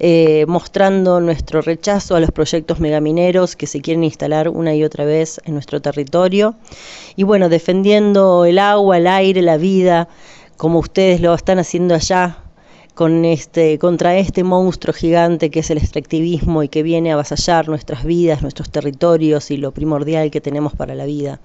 eh, 0.00 0.44
mostrando 0.46 1.20
nuestro 1.20 1.62
rechazo 1.62 2.14
a 2.14 2.20
los 2.20 2.30
proyectos 2.30 2.78
megamineros 2.78 3.56
que 3.56 3.66
se 3.66 3.80
quieren 3.80 4.04
instalar 4.04 4.48
una 4.48 4.74
y 4.74 4.84
otra 4.84 5.04
vez 5.04 5.40
en 5.44 5.54
nuestro 5.54 5.80
territorio. 5.80 6.56
Y 7.16 7.22
bueno, 7.22 7.48
defendiendo 7.48 8.44
el 8.44 8.58
agua, 8.58 8.98
el 8.98 9.06
aire, 9.06 9.40
la 9.40 9.56
vida, 9.56 10.08
como 10.58 10.78
ustedes 10.78 11.20
lo 11.20 11.32
están 11.34 11.58
haciendo 11.58 11.94
allá, 11.94 12.36
con 12.98 13.24
este, 13.24 13.78
contra 13.78 14.18
este 14.18 14.42
monstruo 14.42 14.92
gigante 14.92 15.50
que 15.50 15.60
es 15.60 15.70
el 15.70 15.78
extractivismo 15.78 16.64
y 16.64 16.68
que 16.68 16.82
viene 16.82 17.12
a 17.12 17.14
avasallar 17.14 17.68
nuestras 17.68 18.04
vidas, 18.04 18.42
nuestros 18.42 18.70
territorios 18.70 19.52
y 19.52 19.56
lo 19.56 19.70
primordial 19.70 20.32
que 20.32 20.40
tenemos 20.40 20.74
para 20.74 20.96
la 20.96 21.06
vida. 21.06 21.38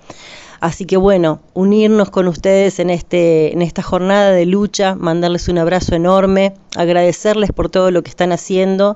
Así 0.63 0.85
que 0.85 0.95
bueno, 0.95 1.41
unirnos 1.53 2.09
con 2.09 2.29
ustedes 2.29 2.79
en, 2.79 2.89
este, 2.89 3.51
en 3.51 3.61
esta 3.61 3.81
jornada 3.81 4.31
de 4.31 4.45
lucha, 4.45 4.95
mandarles 4.95 5.49
un 5.49 5.57
abrazo 5.57 5.93
enorme, 5.93 6.53
agradecerles 6.77 7.51
por 7.51 7.67
todo 7.67 7.91
lo 7.91 8.01
que 8.01 8.09
están 8.09 8.31
haciendo 8.31 8.95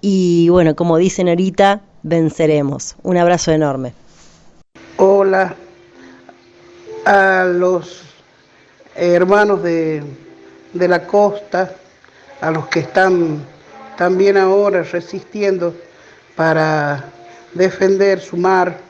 y 0.00 0.48
bueno, 0.48 0.74
como 0.74 0.96
dicen 0.96 1.28
ahorita, 1.28 1.82
venceremos. 2.04 2.96
Un 3.02 3.18
abrazo 3.18 3.52
enorme. 3.52 3.92
Hola 4.96 5.54
a 7.04 7.44
los 7.52 8.04
hermanos 8.94 9.62
de, 9.62 10.02
de 10.72 10.88
la 10.88 11.06
costa, 11.06 11.70
a 12.40 12.50
los 12.50 12.66
que 12.68 12.80
están 12.80 13.44
también 13.98 14.38
ahora 14.38 14.82
resistiendo 14.84 15.74
para 16.34 17.04
defender 17.52 18.22
su 18.22 18.38
mar 18.38 18.83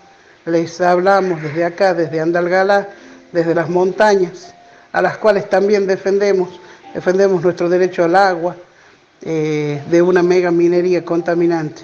les 0.46 0.80
hablamos 0.80 1.42
desde 1.42 1.64
acá, 1.64 1.94
desde 1.94 2.20
Andalgalá, 2.20 2.88
desde 3.32 3.54
las 3.54 3.68
montañas, 3.68 4.54
a 4.92 5.02
las 5.02 5.18
cuales 5.18 5.48
también 5.48 5.86
defendemos, 5.86 6.60
defendemos 6.94 7.42
nuestro 7.42 7.68
derecho 7.68 8.04
al 8.04 8.16
agua 8.16 8.56
eh, 9.22 9.82
de 9.90 10.02
una 10.02 10.22
mega 10.22 10.50
minería 10.50 11.04
contaminante. 11.04 11.82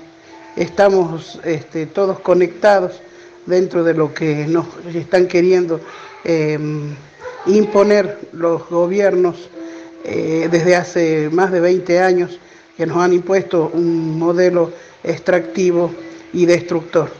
Estamos 0.56 1.40
este, 1.44 1.86
todos 1.86 2.20
conectados 2.20 3.00
dentro 3.46 3.82
de 3.82 3.94
lo 3.94 4.12
que 4.12 4.46
nos 4.46 4.66
están 4.94 5.26
queriendo 5.26 5.80
em, 6.24 6.94
imponer 7.46 8.18
los 8.32 8.68
gobiernos 8.68 9.48
eh, 10.04 10.48
desde 10.50 10.76
hace 10.76 11.30
más 11.30 11.50
de 11.50 11.60
20 11.60 12.00
años 12.00 12.38
que 12.76 12.86
nos 12.86 12.98
han 12.98 13.12
impuesto 13.12 13.70
un 13.72 14.18
modelo 14.18 14.72
extractivo 15.02 15.90
y 16.32 16.46
destructor. 16.46 17.19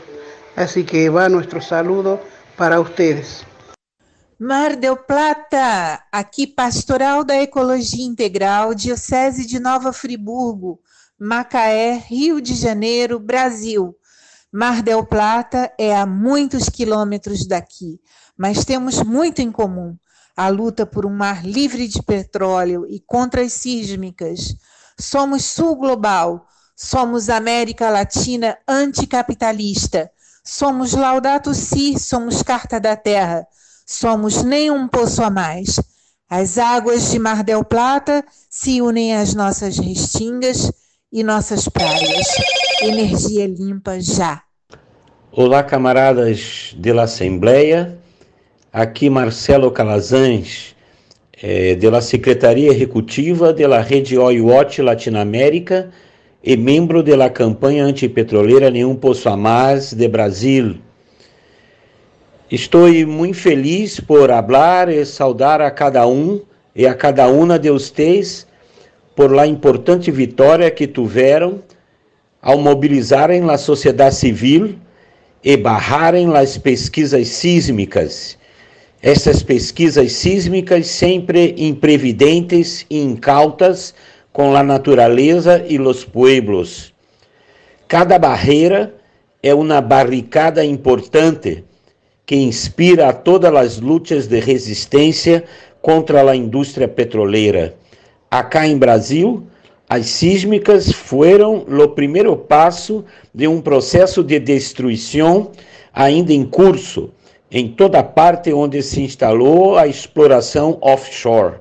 Así 0.55 0.83
que 0.83 1.09
va 1.09 1.29
nuestro 1.29 1.61
saludo 1.61 2.19
para 2.57 2.79
ustedes. 2.79 3.45
Mar 4.37 4.75
del 4.75 4.97
Plata, 4.97 6.03
aqui 6.11 6.47
Pastoral 6.47 7.23
da 7.23 7.39
Ecologia 7.41 8.03
Integral, 8.03 8.73
Diocese 8.73 9.45
de 9.45 9.59
Nova 9.59 9.93
Friburgo, 9.93 10.79
Macaé, 11.17 12.03
Rio 12.07 12.41
de 12.41 12.55
Janeiro, 12.55 13.19
Brasil. 13.19 13.95
Mar 14.51 14.81
del 14.81 15.05
Plata 15.05 15.71
é 15.77 15.95
a 15.95 16.05
muitos 16.05 16.67
quilômetros 16.67 17.45
daqui, 17.47 18.01
mas 18.35 18.65
temos 18.65 19.03
muito 19.03 19.39
em 19.39 19.51
comum. 19.51 19.95
A 20.35 20.47
luta 20.49 20.85
por 20.85 21.05
um 21.05 21.13
mar 21.13 21.45
livre 21.45 21.87
de 21.87 22.01
petróleo 22.01 22.85
e 22.89 22.99
contra 22.99 23.41
as 23.43 23.53
sísmicas. 23.53 24.55
Somos 24.99 25.45
Sul 25.45 25.75
Global, 25.75 26.47
somos 26.75 27.29
América 27.29 27.89
Latina 27.89 28.57
anticapitalista 28.67 30.09
Somos 30.43 30.93
Laudato 30.93 31.53
Si, 31.53 31.99
somos 31.99 32.41
Carta 32.41 32.79
da 32.79 32.95
Terra, 32.95 33.45
somos 33.85 34.43
nenhum 34.43 34.87
poço 34.87 35.21
a 35.21 35.29
mais. 35.29 35.79
As 36.27 36.57
águas 36.57 37.11
de 37.11 37.19
Mar 37.19 37.43
del 37.43 37.63
Plata 37.63 38.25
se 38.49 38.81
unem 38.81 39.15
às 39.15 39.35
nossas 39.35 39.77
restingas 39.77 40.71
e 41.11 41.23
nossas 41.23 41.69
praias. 41.69 42.27
Energia 42.81 43.45
limpa 43.45 43.99
já. 44.01 44.41
Olá, 45.31 45.63
camaradas 45.63 46.75
da 46.75 47.03
Assembleia. 47.03 47.99
Aqui 48.73 49.11
Marcelo 49.11 49.69
Calazans, 49.69 50.75
é, 51.39 51.75
da 51.75 52.01
Secretaria 52.01 52.71
Executiva 52.71 53.53
da 53.53 53.79
Rede 53.79 54.17
Oil 54.17 54.47
Watch 54.47 54.81
Latinoamérica 54.81 55.91
e 56.43 56.57
membro 56.57 57.03
da 57.03 57.29
campanha 57.29 57.85
antipetroleira 57.85 58.71
Nenhum 58.71 58.95
Poço 58.95 59.35
Mais 59.37 59.93
de 59.93 60.07
Brasil. 60.07 60.77
Estou 62.49 62.91
muito 63.05 63.37
feliz 63.37 63.99
por 63.99 64.29
falar 64.29 64.89
e 64.89 65.05
saudar 65.05 65.61
a 65.61 65.69
cada 65.69 66.07
um 66.07 66.41
e 66.75 66.87
a 66.87 66.95
cada 66.95 67.27
uma 67.27 67.59
de 67.59 67.69
vocês 67.69 68.47
por 69.15 69.31
la 69.31 69.45
importante 69.45 70.09
vitória 70.09 70.71
que 70.71 70.87
tiveram 70.87 71.61
ao 72.41 72.57
mobilizarem 72.57 73.47
a 73.49 73.57
sociedade 73.57 74.15
civil 74.15 74.75
e 75.43 75.55
barrarem 75.55 76.35
as 76.35 76.57
pesquisas 76.57 77.27
sísmicas. 77.27 78.37
Essas 79.01 79.43
pesquisas 79.43 80.11
sísmicas 80.13 80.87
sempre 80.87 81.53
imprevidentes 81.57 82.85
e 82.89 82.99
incautas 82.99 83.93
com 84.33 84.55
a 84.55 84.63
natureza 84.63 85.63
e 85.67 85.79
os 85.79 86.05
pueblos. 86.05 86.93
Cada 87.87 88.17
barreira 88.17 88.93
é 89.43 89.53
uma 89.53 89.81
barricada 89.81 90.63
importante 90.63 91.63
que 92.25 92.35
inspira 92.35 93.09
a 93.09 93.13
todas 93.13 93.53
as 93.53 93.79
lutas 93.79 94.27
de 94.27 94.39
resistência 94.39 95.43
contra 95.81 96.29
a 96.29 96.35
indústria 96.35 96.87
petroleira. 96.87 97.75
Acá 98.29 98.67
em 98.67 98.77
Brasil, 98.77 99.45
As 99.93 100.05
sísmicas 100.05 100.89
foram 100.89 101.65
o 101.67 101.87
primeiro 101.89 102.37
passo 102.37 103.03
de 103.35 103.45
um 103.45 103.59
processo 103.59 104.23
de 104.23 104.39
destruição 104.39 105.51
ainda 105.93 106.31
em 106.31 106.45
curso 106.45 107.09
em 107.51 107.67
toda 107.67 108.01
parte 108.01 108.53
onde 108.53 108.81
se 108.81 109.01
instalou 109.01 109.77
a 109.77 109.85
exploração 109.87 110.77
offshore. 110.79 111.55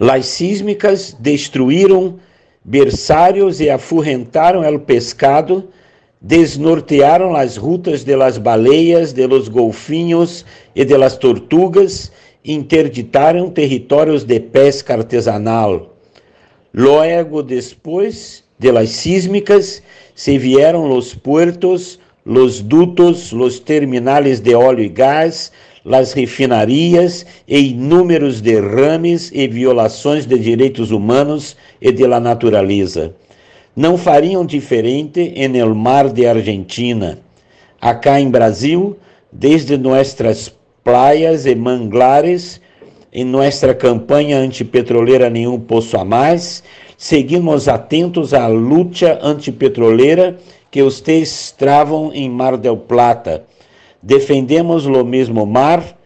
Las 0.00 0.24
sísmicas 0.24 1.14
destruíram 1.20 2.18
berçários 2.64 3.60
e 3.60 3.68
afurrentaram 3.68 4.62
o 4.62 4.78
pescado, 4.80 5.68
desnortearam 6.18 7.36
as 7.36 7.58
rutas 7.58 8.02
de 8.02 8.16
las 8.16 8.38
baleias, 8.38 9.12
de 9.12 9.26
los 9.26 9.46
golfinhos 9.46 10.46
e 10.74 10.86
de 10.86 10.96
las 10.96 11.18
tortugas, 11.18 12.10
interditaram 12.42 13.50
territórios 13.50 14.24
de 14.24 14.40
pesca 14.40 14.94
artesanal. 14.94 15.94
Logo 16.72 17.42
depois 17.42 18.42
de 18.58 18.72
las 18.72 18.88
sísmicas, 18.88 19.82
se 20.14 20.38
vieram 20.38 20.88
los 20.88 21.14
puertos, 21.14 22.00
los 22.24 22.66
dutos, 22.66 23.32
los 23.32 23.60
terminales 23.60 24.40
de 24.40 24.54
óleo 24.54 24.84
e 24.84 24.88
gás, 24.88 25.52
las 25.84 26.14
refinarias 26.14 27.26
e 27.46 27.58
inúmeros 27.58 28.40
derrames 28.40 29.30
e 29.32 29.48
violações 29.48 30.26
de 30.26 30.38
direitos 30.38 30.90
humanos 30.90 31.56
e 31.80 31.90
de 31.90 32.06
la 32.06 32.20
natureza. 32.20 33.14
Não 33.74 33.96
fariam 33.96 34.44
diferente 34.44 35.32
en 35.36 35.56
el 35.56 35.74
mar 35.74 36.10
de 36.12 36.26
Argentina. 36.26 37.18
Acá 37.80 38.20
em 38.20 38.30
Brasil, 38.30 38.96
desde 39.32 39.78
nossas 39.78 40.52
praias 40.84 41.46
e 41.46 41.54
manglares, 41.54 42.60
em 43.12 43.24
nossa 43.24 43.74
campanha 43.74 44.38
antipetroleira 44.38 45.30
Nenhum 45.30 45.58
Poço 45.58 45.96
a 45.96 46.04
Mais, 46.04 46.62
seguimos 46.96 47.68
atentos 47.68 48.34
à 48.34 48.46
luta 48.46 49.18
antipetroleira 49.22 50.36
que 50.70 50.82
vocês 50.82 51.54
travam 51.56 52.12
em 52.12 52.28
Mar 52.28 52.56
del 52.56 52.76
Plata 52.76 53.44
Defendemos 54.02 54.86
o 54.86 55.04
mesmo 55.04 55.44
mar, 55.44 55.96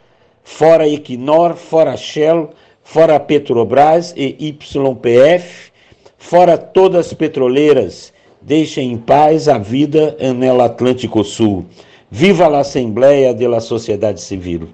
fora 0.42 0.88
Equinor, 0.88 1.54
fora 1.54 1.96
Shell, 1.96 2.50
fora 2.82 3.20
Petrobras 3.20 4.12
e 4.16 4.36
YPF, 4.40 5.72
fora 6.18 6.58
todas 6.58 7.06
as 7.06 7.14
petroleiras. 7.14 8.12
Deixem 8.42 8.92
em 8.92 8.98
paz 8.98 9.48
a 9.48 9.58
vida 9.58 10.16
no 10.34 10.60
Atlântico 10.60 11.24
Sul. 11.24 11.64
Viva 12.10 12.46
a 12.46 12.60
Assembleia 12.60 13.32
de 13.32 13.48
la 13.48 13.60
Sociedade 13.60 14.20
Civil. 14.20 14.68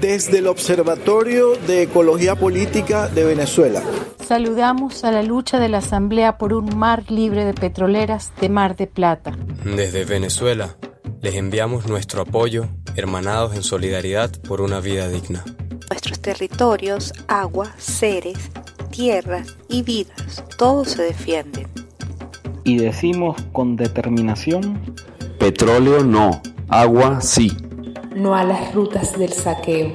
Desde 0.00 0.38
el 0.38 0.48
Observatorio 0.48 1.52
de 1.66 1.82
Ecología 1.82 2.34
Política 2.34 3.06
de 3.06 3.24
Venezuela. 3.24 3.82
Saludamos 4.26 5.04
a 5.04 5.12
la 5.12 5.22
lucha 5.22 5.60
de 5.60 5.68
la 5.68 5.78
Asamblea 5.78 6.38
por 6.38 6.52
un 6.52 6.76
mar 6.76 7.04
libre 7.08 7.44
de 7.44 7.54
petroleras 7.54 8.32
de 8.40 8.48
Mar 8.48 8.74
de 8.74 8.88
Plata. 8.88 9.38
Desde 9.64 10.04
Venezuela 10.04 10.76
les 11.22 11.36
enviamos 11.36 11.86
nuestro 11.86 12.22
apoyo, 12.22 12.66
hermanados 12.96 13.54
en 13.54 13.62
solidaridad 13.62 14.32
por 14.42 14.60
una 14.60 14.80
vida 14.80 15.08
digna. 15.08 15.44
Nuestros 15.88 16.20
territorios, 16.20 17.12
agua, 17.28 17.72
seres, 17.76 18.50
tierras 18.90 19.56
y 19.68 19.84
vidas, 19.84 20.44
todos 20.58 20.90
se 20.90 21.02
defienden. 21.04 21.68
Y 22.64 22.78
decimos 22.78 23.40
con 23.52 23.76
determinación, 23.76 24.80
petróleo 25.38 26.02
no, 26.02 26.42
agua 26.68 27.20
sí. 27.20 27.56
No 28.16 28.34
a 28.34 28.42
las 28.42 28.74
rutas 28.74 29.16
del 29.16 29.32
saqueo. 29.32 29.92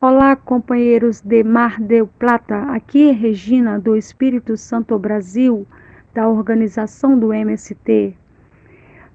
Olá, 0.00 0.36
companheiros 0.36 1.20
de 1.28 1.44
Mar 1.44 1.78
del 1.78 2.06
Plata. 2.06 2.72
Aqui 2.72 3.10
é 3.10 3.12
Regina 3.12 3.78
do 3.78 3.96
Espírito 3.96 4.56
Santo 4.56 4.98
Brasil, 4.98 5.66
da 6.14 6.26
organização 6.26 7.18
do 7.18 7.34
MST. 7.34 8.16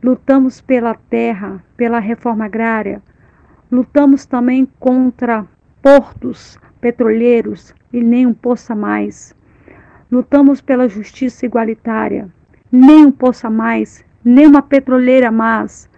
Lutamos 0.05 0.61
pela 0.61 0.93
terra, 0.93 1.63
pela 1.75 1.97
reforma 1.97 2.45
agrária. 2.45 3.01
Lutamos 3.71 4.23
também 4.23 4.67
contra 4.79 5.47
portos 5.81 6.59
petroleiros 6.79 7.73
e 7.91 8.03
nem 8.03 8.27
um 8.27 8.33
poço 8.35 8.71
a 8.71 8.75
mais. 8.75 9.35
Lutamos 10.11 10.61
pela 10.61 10.87
justiça 10.87 11.47
igualitária. 11.47 12.29
Nem 12.71 13.07
um 13.07 13.11
poço 13.11 13.47
a 13.47 13.49
mais, 13.49 14.05
nem 14.23 14.45
uma 14.45 14.61
petroleira 14.61 15.31
mais. 15.31 15.89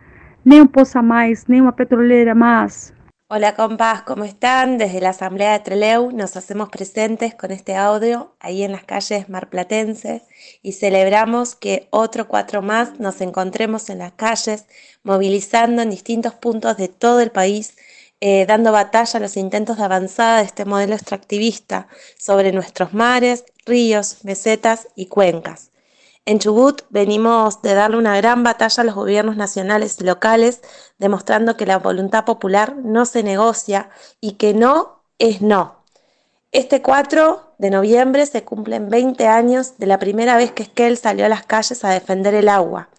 Nem 0.45 0.61
um 0.61 0.67
poço 0.67 0.97
a 0.97 1.03
mais, 1.03 1.45
nem 1.45 1.59
uma 1.59 1.73
petroleira 1.73 2.33
mais. 2.33 2.93
Hola 3.29 3.55
compas, 3.55 4.03
¿cómo 4.03 4.23
están? 4.23 4.77
Desde 4.77 5.01
la 5.01 5.09
Asamblea 5.09 5.51
de 5.51 5.59
Treleu 5.59 6.11
nos 6.13 6.37
hacemos 6.37 6.69
presentes 6.69 7.35
con 7.35 7.51
este 7.51 7.75
audio 7.75 8.33
ahí 8.39 8.63
en 8.63 8.71
las 8.71 8.85
calles 8.85 9.27
marplatenses 9.27 10.21
y 10.61 10.71
celebramos 10.71 11.53
que 11.53 11.89
otro 11.89 12.29
cuatro 12.29 12.61
más 12.61 13.01
nos 13.01 13.19
encontremos 13.19 13.89
en 13.89 13.97
las 13.97 14.13
calles, 14.13 14.65
movilizando 15.03 15.81
en 15.81 15.89
distintos 15.89 16.35
puntos 16.35 16.77
de 16.77 16.87
todo 16.87 17.19
el 17.19 17.31
país, 17.31 17.75
eh, 18.21 18.45
dando 18.45 18.71
batalla 18.71 19.17
a 19.17 19.21
los 19.21 19.35
intentos 19.35 19.75
de 19.75 19.83
avanzada 19.83 20.37
de 20.37 20.45
este 20.45 20.63
modelo 20.63 20.93
extractivista 20.95 21.89
sobre 22.17 22.53
nuestros 22.53 22.93
mares, 22.93 23.43
ríos, 23.65 24.23
mesetas 24.23 24.87
y 24.95 25.07
cuencas. 25.07 25.71
En 26.27 26.39
Chubut 26.39 26.81
venimos 26.89 27.61
de 27.61 27.73
darle 27.73 27.95
una 27.95 28.17
gran 28.17 28.43
batalla 28.43 28.81
a 28.81 28.85
los 28.85 28.95
gobiernos 28.95 29.37
nacionales 29.37 29.95
y 30.01 30.03
locales, 30.03 30.59
demostrando 30.97 31.55
que 31.55 31.65
la 31.65 31.79
voluntad 31.79 32.25
popular 32.25 32.75
no 32.75 33.05
se 33.05 33.23
negocia 33.23 33.89
y 34.19 34.33
que 34.33 34.53
no 34.53 35.03
es 35.19 35.41
no. 35.41 35.85
Este 36.51 36.81
4 36.81 37.53
de 37.59 37.69
noviembre 37.69 38.25
se 38.25 38.43
cumplen 38.43 38.89
20 38.89 39.25
años 39.25 39.77
de 39.77 39.85
la 39.85 39.99
primera 39.99 40.35
vez 40.35 40.51
que 40.51 40.63
Esquel 40.63 40.97
salió 40.97 41.25
a 41.25 41.29
las 41.29 41.45
calles 41.45 41.85
a 41.85 41.91
defender 41.91 42.33
el 42.33 42.49
agua. 42.49 42.89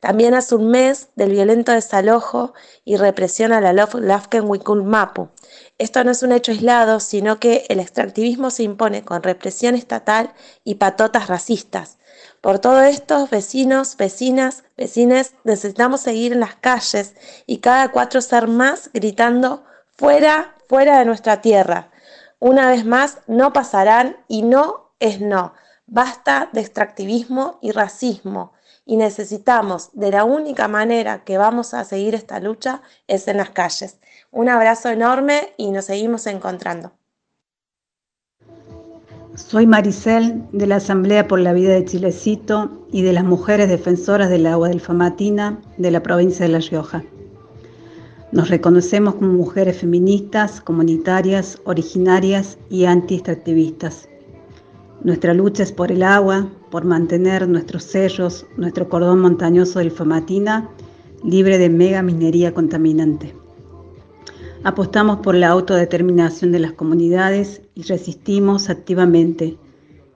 También 0.00 0.32
hace 0.32 0.54
un 0.54 0.70
mes 0.70 1.08
del 1.16 1.32
violento 1.32 1.72
desalojo 1.72 2.54
y 2.86 2.96
represión 2.96 3.52
a 3.52 3.60
la 3.60 3.74
Lafken 3.74 4.48
Mapu. 4.86 5.28
Esto 5.76 6.02
no 6.02 6.12
es 6.12 6.22
un 6.22 6.32
hecho 6.32 6.52
aislado, 6.52 6.98
sino 6.98 7.38
que 7.40 7.66
el 7.68 7.78
extractivismo 7.78 8.48
se 8.48 8.62
impone 8.62 9.04
con 9.04 9.22
represión 9.22 9.74
estatal 9.74 10.32
y 10.64 10.76
patotas 10.76 11.28
racistas 11.28 11.98
por 12.40 12.58
todo 12.58 12.82
esto, 12.82 13.28
vecinos, 13.30 13.96
vecinas, 13.96 14.64
vecines, 14.76 15.34
necesitamos 15.44 16.00
seguir 16.00 16.32
en 16.32 16.40
las 16.40 16.54
calles 16.54 17.14
y 17.46 17.58
cada 17.58 17.90
cuatro 17.90 18.20
ser 18.20 18.48
más 18.48 18.90
gritando 18.94 19.64
fuera, 19.96 20.54
fuera 20.68 20.98
de 20.98 21.04
nuestra 21.04 21.42
tierra. 21.42 21.90
Una 22.38 22.70
vez 22.70 22.86
más, 22.86 23.18
no 23.26 23.52
pasarán 23.52 24.16
y 24.26 24.42
no 24.42 24.92
es 25.00 25.20
no. 25.20 25.52
Basta 25.86 26.48
de 26.52 26.60
extractivismo 26.60 27.58
y 27.60 27.72
racismo 27.72 28.52
y 28.86 28.96
necesitamos, 28.96 29.90
de 29.92 30.10
la 30.10 30.24
única 30.24 30.66
manera 30.66 31.22
que 31.24 31.38
vamos 31.38 31.74
a 31.74 31.84
seguir 31.84 32.14
esta 32.14 32.40
lucha 32.40 32.82
es 33.06 33.28
en 33.28 33.36
las 33.36 33.50
calles. 33.50 33.98
Un 34.30 34.48
abrazo 34.48 34.88
enorme 34.88 35.52
y 35.56 35.70
nos 35.70 35.84
seguimos 35.84 36.26
encontrando. 36.26 36.92
Soy 39.36 39.66
Maricel 39.66 40.42
de 40.52 40.66
la 40.66 40.76
Asamblea 40.76 41.28
por 41.28 41.38
la 41.38 41.52
Vida 41.52 41.72
de 41.74 41.84
Chilecito 41.84 42.70
y 42.90 43.02
de 43.02 43.12
las 43.12 43.24
Mujeres 43.24 43.68
Defensoras 43.68 44.28
del 44.28 44.46
Agua 44.46 44.68
del 44.68 44.80
Famatina 44.80 45.60
de 45.78 45.90
la 45.92 46.02
provincia 46.02 46.44
de 46.44 46.52
La 46.52 46.58
Rioja. 46.58 47.04
Nos 48.32 48.48
reconocemos 48.48 49.14
como 49.14 49.32
mujeres 49.32 49.78
feministas, 49.78 50.60
comunitarias, 50.60 51.60
originarias 51.64 52.58
y 52.70 52.86
anti-extractivistas. 52.86 54.08
Nuestra 55.04 55.32
lucha 55.32 55.62
es 55.62 55.72
por 55.72 55.92
el 55.92 56.02
agua, 56.02 56.48
por 56.70 56.84
mantener 56.84 57.48
nuestros 57.48 57.84
sellos, 57.84 58.46
nuestro 58.56 58.88
cordón 58.88 59.20
montañoso 59.20 59.78
del 59.78 59.92
Famatina 59.92 60.68
libre 61.22 61.58
de 61.58 61.68
mega 61.68 62.02
minería 62.02 62.52
contaminante. 62.52 63.34
Apostamos 64.62 65.20
por 65.20 65.34
la 65.34 65.48
autodeterminación 65.48 66.52
de 66.52 66.58
las 66.58 66.72
comunidades 66.72 67.62
y 67.74 67.82
resistimos 67.82 68.68
activamente, 68.68 69.56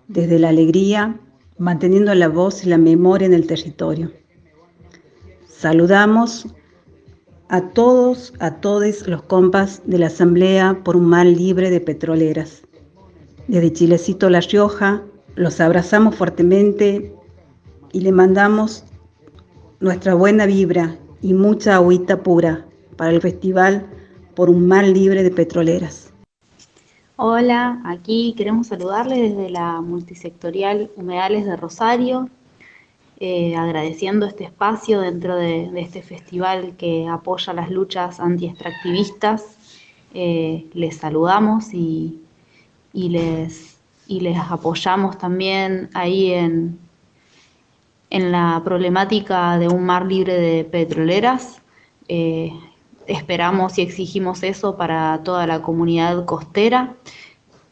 desde 0.08 0.38
la 0.38 0.50
alegría, 0.50 1.18
manteniendo 1.56 2.14
la 2.14 2.28
voz 2.28 2.62
y 2.64 2.68
la 2.68 2.76
memoria 2.76 3.24
en 3.24 3.32
el 3.32 3.46
territorio. 3.46 4.12
Saludamos 5.48 6.46
a 7.48 7.70
todos, 7.70 8.34
a 8.38 8.56
todos 8.56 9.08
los 9.08 9.22
compas 9.22 9.80
de 9.86 9.98
la 9.98 10.08
Asamblea 10.08 10.80
por 10.84 10.96
un 10.96 11.06
mar 11.06 11.24
libre 11.24 11.70
de 11.70 11.80
petroleras. 11.80 12.62
Desde 13.48 13.72
Chilecito 13.72 14.28
La 14.28 14.40
Rioja 14.40 15.02
los 15.36 15.58
abrazamos 15.58 16.16
fuertemente 16.16 17.14
y 17.92 18.00
le 18.00 18.12
mandamos 18.12 18.84
nuestra 19.80 20.12
buena 20.12 20.44
vibra 20.44 20.98
y 21.22 21.32
mucha 21.32 21.76
agüita 21.76 22.22
pura 22.22 22.66
para 22.96 23.12
el 23.12 23.22
festival 23.22 23.86
por 24.34 24.50
un 24.50 24.66
mar 24.66 24.84
libre 24.84 25.22
de 25.22 25.30
petroleras. 25.30 26.12
Hola, 27.16 27.80
aquí 27.84 28.34
queremos 28.36 28.66
saludarles 28.66 29.36
desde 29.36 29.48
la 29.48 29.80
multisectorial 29.80 30.90
Humedales 30.96 31.46
de 31.46 31.56
Rosario, 31.56 32.28
eh, 33.20 33.54
agradeciendo 33.54 34.26
este 34.26 34.44
espacio 34.44 35.00
dentro 35.00 35.36
de, 35.36 35.70
este 35.76 36.02
festival 36.02 36.74
que 36.76 37.06
apoya 37.08 37.52
las 37.52 37.70
luchas 37.70 38.18
anti-extractivistas. 38.18 39.56
eh, 40.12 40.66
les 40.74 40.96
saludamos 40.96 41.72
y, 41.72 42.20
les, 42.92 43.78
y 44.06 44.20
les 44.20 44.38
apoyamos 44.38 45.18
también 45.18 45.90
ahí 45.94 46.32
en, 46.32 46.78
en 48.10 48.32
la 48.32 48.60
problemática 48.64 49.58
de 49.58 49.68
un 49.68 49.84
mar 49.84 50.06
libre 50.06 50.34
de 50.34 50.64
petroleras. 50.64 51.60
Eh, 52.08 52.52
esperamos 53.06 53.78
y 53.78 53.82
exigimos 53.82 54.42
eso 54.42 54.76
para 54.76 55.20
toda 55.24 55.46
la 55.46 55.62
comunidad 55.62 56.24
costera. 56.24 56.94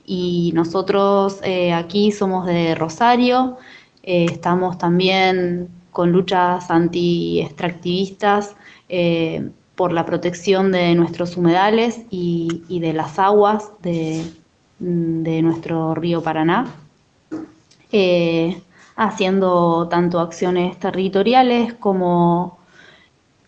Y 0.05 0.53
nosotros 0.55 1.41
eh, 1.45 1.73
aquí 1.73 2.13
somos 2.13 2.47
de 2.47 2.75
Rosario, 2.75 3.57
eh, 4.03 4.27
estamos 4.31 4.79
también 4.79 5.69
con 5.91 6.11
luchas 6.13 6.71
anti-extractivistas 6.71 8.57
por 9.75 9.93
la 9.93 10.05
protección 10.05 10.71
de 10.71 10.95
nuestros 10.95 11.37
humedales 11.37 12.03
y, 12.11 12.79
de 12.81 12.93
las 12.93 13.19
aguas 13.19 13.71
de, 13.81 14.23
nuestro 14.79 15.95
río 15.95 16.23
Paraná 16.23 16.67
haciendo 18.97 19.89
tanto 19.89 20.21
acciones 20.21 20.79
territoriales 20.79 21.75
como 21.75 22.59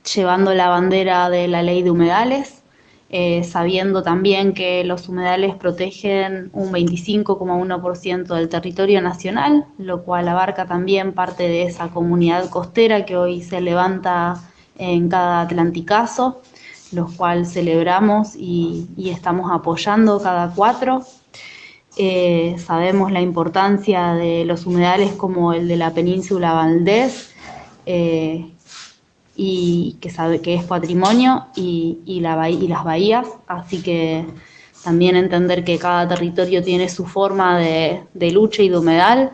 llevando 0.05 0.55
la 0.55 0.69
bandera 0.69 1.31
de 1.31 1.49
la 1.49 1.63
ley 1.63 1.83
de 1.83 1.91
humedales, 1.91 2.63
eh, 3.11 3.45
sabiendo 3.45 4.03
también 4.03 4.55
que 4.55 4.83
los 4.83 5.09
humedales 5.09 5.55
protegen 5.55 6.51
un 6.53 6.73
25,1% 6.73 8.35
del 8.35 8.49
territorio 8.49 9.01
nacional, 9.01 9.67
lo 9.79 10.03
cual 10.03 10.29
abarca 10.29 10.67
también 10.67 11.13
parte 11.13 11.45
de 11.45 11.63
esa 11.63 11.89
comunidad 11.89 12.51
costera 12.51 13.05
que 13.07 13.17
hoy 13.17 13.43
se 13.43 13.61
levanta 13.61 14.43
en 14.77 15.09
cada 15.09 15.43
Atlanticazo, 15.43 16.43
los 16.93 17.13
cuales 17.13 17.53
celebramos 17.53 18.35
y, 18.37 18.89
estamos 18.97 19.51
apoyando 19.53 20.21
cada 20.21 20.53
cuatro. 20.53 21.03
Eh, 21.97 22.57
sabemos 22.59 23.13
la 23.13 23.21
importancia 23.21 24.15
de 24.15 24.45
los 24.45 24.67
humedales 24.67 25.13
como 25.13 25.53
el 25.53 25.69
de 25.69 25.77
la 25.77 25.93
península 25.93 26.53
Valdés, 26.53 27.33
eh, 27.87 28.54
y 29.37 29.97
que 30.01 30.11
sabe 30.11 30.41
que 30.41 30.55
es 30.55 30.65
patrimonio, 30.65 31.47
y, 31.57 31.99
y, 32.07 32.21
la, 32.21 32.49
y 32.51 32.69
las 32.69 32.85
bahías, 32.85 33.27
así 33.47 33.83
que 33.83 34.27
también 34.83 35.17
entender 35.17 35.65
que 35.65 35.79
cada 35.79 36.07
territorio 36.09 36.63
tiene 36.63 36.89
su 36.89 37.07
forma 37.07 37.59
de, 37.59 38.31
lucha 38.33 38.63
y 38.63 38.69
de 38.69 38.79
humedal, 38.79 39.33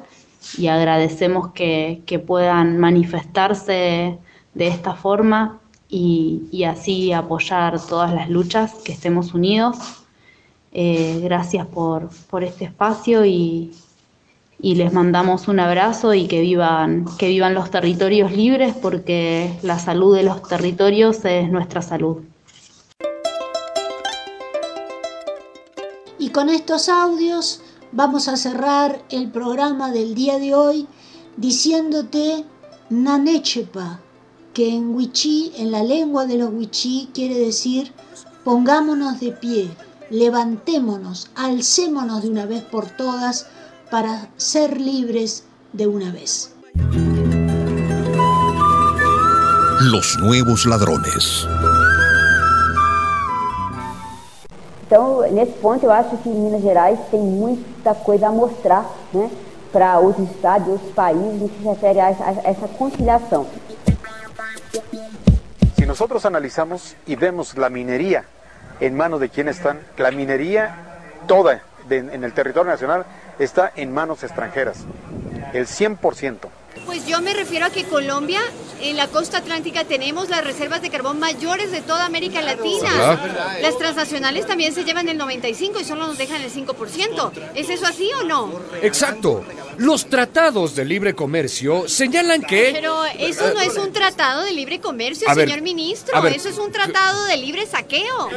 y 0.56 0.68
agradecemos 0.68 1.52
que, 1.52 2.02
que 2.06 2.18
puedan 2.18 2.78
manifestarse 2.78 4.18
de 4.54 4.68
esta 4.68 4.94
forma 4.94 5.60
y, 5.88 6.42
y 6.50 6.64
así 6.64 7.12
apoyar 7.12 7.80
todas 7.86 8.14
las 8.14 8.30
luchas, 8.30 8.74
que 8.84 8.92
estemos 8.92 9.34
unidos. 9.34 9.76
Eh, 10.72 11.20
gracias 11.22 11.66
por, 11.66 12.10
por, 12.28 12.44
este 12.44 12.64
espacio 12.64 13.26
y, 13.26 13.72
y, 14.62 14.74
les 14.74 14.92
mandamos 14.92 15.48
un 15.48 15.60
abrazo 15.60 16.14
y 16.14 16.26
que 16.26 16.40
vivan, 16.40 17.06
que 17.18 17.28
vivan 17.28 17.54
los 17.54 17.70
territorios 17.70 18.32
libres 18.32 18.74
porque 18.74 19.58
la 19.62 19.78
salud 19.78 20.14
de 20.16 20.22
los 20.22 20.42
territorios 20.42 21.24
es 21.24 21.50
nuestra 21.50 21.82
salud. 21.82 22.18
Y 26.18 26.30
con 26.30 26.48
estos 26.48 26.88
audios 26.88 27.62
vamos 27.92 28.28
a 28.28 28.36
cerrar 28.36 29.02
el 29.10 29.30
programa 29.30 29.90
del 29.90 30.14
día 30.14 30.38
de 30.38 30.54
hoy 30.54 30.86
diciéndote 31.36 32.44
Nanechepa, 32.90 34.00
que 34.52 34.68
en 34.68 34.94
Wichí, 34.94 35.52
en 35.56 35.70
la 35.70 35.82
lengua 35.82 36.26
de 36.26 36.36
los 36.36 36.52
Wichí, 36.52 37.08
quiere 37.14 37.38
decir 37.38 37.92
pongámonos 38.44 39.20
de 39.20 39.32
pie 39.32 39.70
levantémonos, 40.10 41.30
alcémonos 41.36 42.22
de 42.22 42.30
una 42.30 42.44
vez 42.44 42.62
por 42.62 42.86
todas 42.90 43.46
para 43.90 44.28
ser 44.36 44.80
libres 44.80 45.44
de 45.72 45.86
una 45.86 46.12
vez. 46.12 46.54
Los 49.80 50.16
nuevos 50.20 50.64
ladrones. 50.66 51.46
Então, 54.86 55.20
nesse 55.32 55.52
ponto, 55.60 55.84
eu 55.84 55.92
acho 55.92 56.16
que 56.18 56.28
Minas 56.28 56.62
Gerais 56.62 56.98
tem 57.10 57.20
muita 57.20 57.94
coisa 57.94 58.28
a 58.28 58.30
mostrar 58.30 58.84
né, 59.12 59.30
para 59.72 59.98
outros 59.98 60.28
estados 60.30 60.68
outros 60.68 60.92
países 60.92 61.40
no 61.40 61.48
que 61.48 61.58
se 61.58 61.68
refere 61.68 62.00
a 62.00 62.10
essa 62.10 62.68
conciliação. 62.76 63.46
Si 65.76 65.86
nosotros 65.86 66.26
analizamos 66.26 66.96
y 67.06 67.16
vemos 67.16 67.56
la 67.56 67.70
minería 67.70 68.24
en 68.80 68.96
manos 68.96 69.20
de 69.20 69.28
quienes 69.28 69.58
están. 69.58 69.80
La 69.96 70.10
minería 70.10 70.74
toda 71.26 71.62
en 71.88 72.24
el 72.24 72.32
territorio 72.32 72.70
nacional 72.70 73.04
está 73.40 73.72
en 73.74 73.92
manos 73.92 74.22
extranjeras, 74.22 74.78
el 75.52 75.66
100%. 75.66 76.36
Pues 76.86 77.06
yo 77.06 77.20
me 77.20 77.34
refiero 77.34 77.66
a 77.66 77.70
que 77.70 77.84
Colombia, 77.84 78.40
en 78.80 78.96
la 78.96 79.08
costa 79.08 79.38
atlántica, 79.38 79.84
tenemos 79.84 80.28
las 80.28 80.44
reservas 80.44 80.82
de 80.82 80.90
carbón 80.90 81.18
mayores 81.18 81.72
de 81.72 81.80
toda 81.80 82.04
América 82.04 82.40
Latina. 82.42 83.18
Las 83.60 83.76
transnacionales 83.76 84.46
también 84.46 84.72
se 84.72 84.84
llevan 84.84 85.08
el 85.08 85.18
95 85.18 85.80
y 85.80 85.84
solo 85.84 86.06
nos 86.06 86.18
dejan 86.18 86.42
el 86.42 86.50
5%. 86.50 87.32
¿Es 87.54 87.70
eso 87.70 87.86
así 87.86 88.10
o 88.20 88.24
no? 88.24 88.52
Exacto. 88.82 89.44
Los 89.78 90.06
tratados 90.06 90.74
de 90.76 90.84
libre 90.84 91.14
comercio 91.14 91.88
señalan 91.88 92.42
que... 92.42 92.70
Pero 92.72 93.04
eso 93.18 93.52
no 93.52 93.60
es 93.60 93.76
un 93.76 93.92
tratado 93.92 94.42
de 94.44 94.52
libre 94.52 94.80
comercio, 94.80 95.32
señor 95.34 95.62
ministro. 95.62 96.26
Eso 96.26 96.48
es 96.48 96.58
un 96.58 96.70
tratado 96.70 97.24
de 97.24 97.36
libre 97.36 97.66
saqueo. 97.66 98.28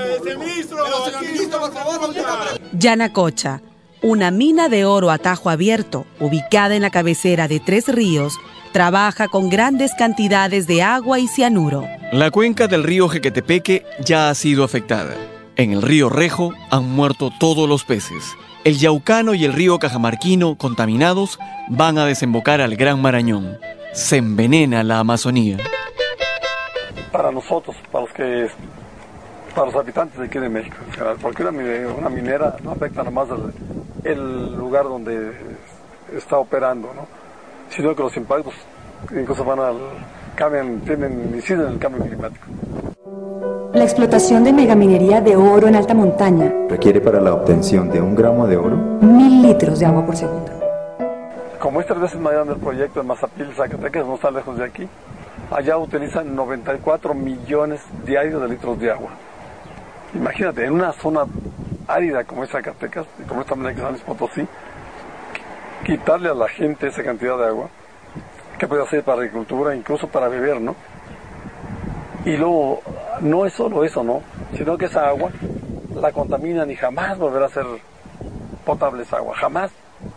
Yanacocha 2.74 3.62
una 4.04 4.32
mina 4.32 4.68
de 4.68 4.84
oro 4.84 5.12
a 5.12 5.18
tajo 5.18 5.50
abierto, 5.50 6.06
ubicada 6.20 6.76
en 6.76 6.82
la 6.82 6.90
cabecera 6.90 7.48
de 7.48 7.62
Tres 7.62 7.88
Ríos, 7.88 8.38
trabaja 8.74 9.30
con 9.30 9.50
grandes 9.50 9.94
cantidades 9.98 10.68
de 10.68 10.84
agua 10.84 11.20
y 11.20 11.28
cianuro. 11.28 11.88
La 12.12 12.30
cuenca 12.30 12.68
del 12.68 12.84
río 12.84 13.08
Jequetepeque 13.08 13.86
ya 14.04 14.30
ha 14.30 14.36
sido 14.36 14.66
afectada. 14.66 15.16
En 15.56 15.72
el 15.72 15.82
río 15.82 16.10
Rejo 16.10 16.54
han 16.70 16.90
muerto 16.90 17.32
todos 17.40 17.68
los 17.70 17.86
peces. 17.86 18.36
El 18.66 18.78
Yaucano 18.78 19.36
y 19.36 19.46
el 19.46 19.54
río 19.54 19.80
Cajamarquino, 19.80 20.58
contaminados, 20.58 21.40
van 21.70 21.98
a 21.98 22.06
desembocar 22.06 22.60
al 22.60 22.76
Gran 22.76 23.02
Marañón. 23.02 23.58
Se 23.94 24.18
envenena 24.18 24.84
la 24.84 25.00
Amazonía. 25.00 25.58
Para 27.12 27.32
nosotros, 27.32 27.76
para 27.92 28.06
los 28.06 28.14
que 28.14 28.48
para 29.54 29.68
los 29.68 29.76
habitantes 29.76 30.18
de 30.18 30.26
aquí 30.26 30.40
de 30.40 30.50
México, 30.50 30.76
porque 31.22 31.44
una 31.44 32.10
minera 32.10 32.56
no 32.64 32.72
afecta 32.72 33.04
nada 33.04 33.12
más 33.12 33.28
el 34.04 34.56
lugar 34.58 34.86
donde 34.86 35.32
está 36.16 36.38
operando, 36.38 36.92
¿no? 36.94 37.08
sino 37.70 37.96
que 37.96 38.04
los 38.04 38.16
impactos 38.18 38.54
incluso 39.12 39.44
van 39.44 39.60
al 39.60 39.78
cambian, 40.36 40.82
tienen 40.82 41.32
inciden 41.34 41.68
en 41.68 41.74
el 41.74 41.80
cambio 41.80 42.04
climático. 42.04 42.46
La 43.74 43.84
explotación 43.84 44.44
de 44.44 44.54
megaminería 44.54 45.22
de 45.22 45.36
oro 45.36 45.68
en 45.68 45.76
alta 45.76 45.94
montaña 45.94 46.54
requiere 46.70 47.02
para 47.02 47.20
la 47.20 47.34
obtención 47.34 47.90
de 47.90 48.00
un 48.02 48.16
gramo 48.16 48.46
de 48.48 48.58
oro 48.58 48.76
mil 49.02 49.42
litros 49.42 49.80
de 49.80 49.86
agua 49.86 50.06
por 50.06 50.16
segundo. 50.16 50.52
Como 51.60 51.82
es 51.82 51.88
tres 51.88 52.00
veces 52.00 52.20
más 52.20 52.34
grande 52.34 52.54
el 52.54 52.60
proyecto 52.60 53.02
de 53.02 53.08
Mazapil, 53.08 53.54
Zacatecas, 53.56 54.06
no 54.06 54.16
está 54.16 54.30
lejos 54.30 54.58
de 54.58 54.66
aquí, 54.66 54.88
allá 55.50 55.78
utilizan 55.78 56.36
94 56.36 57.14
millones 57.14 57.82
diarios 58.06 58.42
de 58.42 58.50
litros 58.50 58.80
de 58.80 58.92
agua. 58.92 59.12
Imagínate, 60.16 60.66
en 60.66 60.74
una 60.74 60.94
zona 60.94 61.26
árida 61.88 62.24
como 62.24 62.44
es 62.44 62.50
Zacatecas 62.50 63.06
como 63.28 63.42
esta 63.42 63.56
manera 63.56 63.76
que 63.76 63.82
San 63.82 63.92
Luis 63.92 64.04
Potosí, 64.04 64.48
quitarle 65.86 66.30
a 66.30 66.34
la 66.34 66.48
gente 66.48 66.88
esa 66.88 67.04
cantidad 67.04 67.38
de 67.38 67.46
agua, 67.46 67.70
que 68.58 68.68
puede 68.68 68.84
hacer 68.84 69.04
para 69.04 69.18
agricultura, 69.18 69.76
incluso 69.76 70.08
para 70.08 70.28
beber, 70.28 70.62
¿no? 70.62 70.76
Y 72.26 72.38
luego, 72.38 72.82
no 73.22 73.46
es 73.46 73.54
solo 73.54 73.84
eso, 73.84 74.04
¿no? 74.04 74.22
Sino 74.56 74.78
que 74.78 74.86
esa 74.86 75.08
agua 75.10 75.32
la 75.94 76.12
contaminan 76.12 76.70
y 76.72 76.76
jamás 76.76 77.18
volverá 77.18 77.48
a 77.48 77.50
ser 77.50 77.66
potable 78.66 79.04
esa 79.04 79.18
agua, 79.18 79.36
jamás 79.36 79.72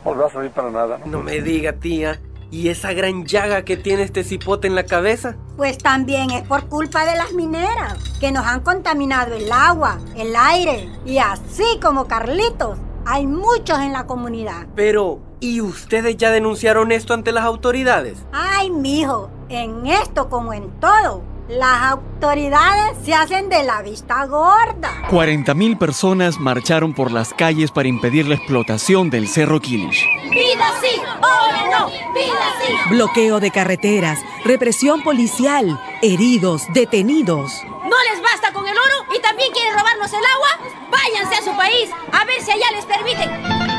volverá 0.05 0.29
a 0.29 0.31
servir 0.31 0.51
para 0.53 0.71
nada, 0.71 0.99
¿no? 0.99 1.07
No 1.07 1.23
me 1.23 1.41
diga, 1.41 1.73
tía. 1.73 2.21
¿Y 2.51 2.69
esa 2.69 2.93
gran 2.93 3.25
llaga 3.25 3.65
que 3.65 3.77
tiene 3.77 4.03
este 4.03 4.23
cipote 4.23 4.69
en 4.69 4.75
la 4.75 4.87
cabeza? 4.87 5.37
Pues 5.57 5.79
también 5.79 6.31
es 6.31 6.47
por 6.47 6.69
culpa 6.69 7.05
de 7.05 7.17
las 7.17 7.33
mineras, 7.33 7.99
que 8.21 8.31
nos 8.31 8.47
han 8.47 8.61
contaminado 8.61 9.35
el 9.35 9.51
agua, 9.51 9.99
el 10.17 10.35
aire, 10.37 10.89
y 11.05 11.19
así 11.19 11.65
como 11.83 12.07
Carlitos, 12.07 12.79
hay 13.05 13.27
muchos 13.27 13.79
en 13.81 13.93
la 13.93 14.07
comunidad. 14.07 14.67
Pero, 14.75 15.21
¿y 15.41 15.61
ustedes 15.61 16.17
ya 16.17 16.31
denunciaron 16.31 16.93
esto 16.93 17.15
ante 17.15 17.33
las 17.33 17.45
autoridades? 17.45 18.19
Ay, 18.33 18.71
mijo, 18.71 19.31
en 19.49 19.87
esto 19.87 20.29
como 20.29 20.53
en 20.53 20.71
todo, 20.81 21.23
las 21.49 21.83
autoridades 21.93 22.97
se 23.05 23.15
hacen 23.15 23.49
de 23.49 23.63
la 23.63 23.83
vista 23.83 24.25
gorda. 24.27 25.09
40.000 25.11 25.79
personas 25.79 26.39
marcharon 26.39 26.93
por 26.93 27.13
las 27.13 27.33
calles 27.33 27.71
para 27.71 27.89
impedir 27.89 28.27
la 28.27 28.35
explotación 28.35 29.11
del 29.11 29.29
Cerro 29.29 29.61
Kilish. 29.61 30.07
¡Vida 30.31 30.73
sí! 30.81 31.01
¡Ahora 31.23 31.67
no! 31.71 31.87
¡Vida 31.89 32.55
sí! 32.67 32.75
Bloqueo 32.91 33.41
de 33.41 33.51
carreteras, 33.51 34.19
represión 34.45 35.03
policial, 35.03 35.81
heridos, 36.03 36.65
detenidos. 36.73 37.63
¿No 37.65 37.97
les 38.13 38.23
basta 38.23 38.53
con 38.53 38.67
el 38.67 38.77
oro 38.77 39.15
y 39.17 39.21
también 39.21 39.53
quieren 39.53 39.75
robarnos 39.75 40.13
el 40.13 40.25
agua? 40.25 40.71
Váyanse 40.91 41.37
a 41.37 41.43
su 41.43 41.57
país, 41.57 41.91
a 42.13 42.25
ver 42.25 42.41
si 42.43 42.51
allá 42.51 42.67
les 42.73 42.85
permiten. 42.85 43.76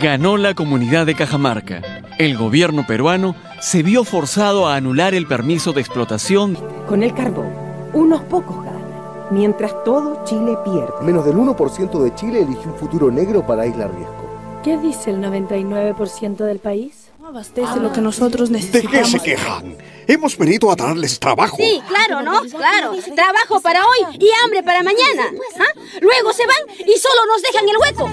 Ganó 0.00 0.38
la 0.38 0.54
comunidad 0.54 1.04
de 1.04 1.14
Cajamarca. 1.14 1.82
El 2.18 2.38
gobierno 2.38 2.86
peruano 2.86 3.36
se 3.60 3.82
vio 3.82 4.02
forzado 4.04 4.66
a 4.66 4.76
anular 4.76 5.12
el 5.12 5.26
permiso 5.26 5.74
de 5.74 5.82
explotación. 5.82 6.56
Con 6.88 7.02
el 7.02 7.12
carbón, 7.12 7.52
unos 7.92 8.22
pocos 8.22 8.64
ganan, 8.64 8.82
mientras 9.30 9.74
todo 9.84 10.24
Chile 10.24 10.56
pierde. 10.64 11.04
Menos 11.04 11.26
del 11.26 11.36
1% 11.36 12.02
de 12.02 12.14
Chile 12.14 12.42
eligió 12.42 12.72
un 12.72 12.78
futuro 12.78 13.10
negro 13.10 13.46
para 13.46 13.66
Isla 13.66 13.88
Riesgo. 13.88 14.60
¿Qué 14.64 14.78
dice 14.78 15.10
el 15.10 15.20
99% 15.20 16.36
del 16.44 16.60
país? 16.60 17.10
abastece 17.30 17.78
lo 17.80 17.92
que 17.92 18.00
nosotros 18.00 18.50
necesitamos. 18.50 18.92
¿De 18.92 18.98
qué 18.98 19.04
se 19.04 19.20
quejan? 19.20 19.76
Hemos 20.10 20.36
venido 20.36 20.72
a 20.72 20.74
darles 20.74 21.20
trabajo. 21.20 21.56
Sí, 21.56 21.80
claro, 21.86 22.20
¿no? 22.20 22.42
Claro. 22.42 22.94
Trabajo 23.14 23.60
para 23.60 23.78
hoy 23.78 24.18
y 24.18 24.28
hambre 24.42 24.60
para 24.64 24.82
mañana. 24.82 25.22
¿Ah? 25.56 25.80
Luego 26.00 26.32
se 26.32 26.44
van 26.44 26.76
y 26.80 26.98
solo 26.98 27.26
nos 27.28 27.42
dejan 27.42 27.68
el 27.68 27.76
hueco. 27.78 28.08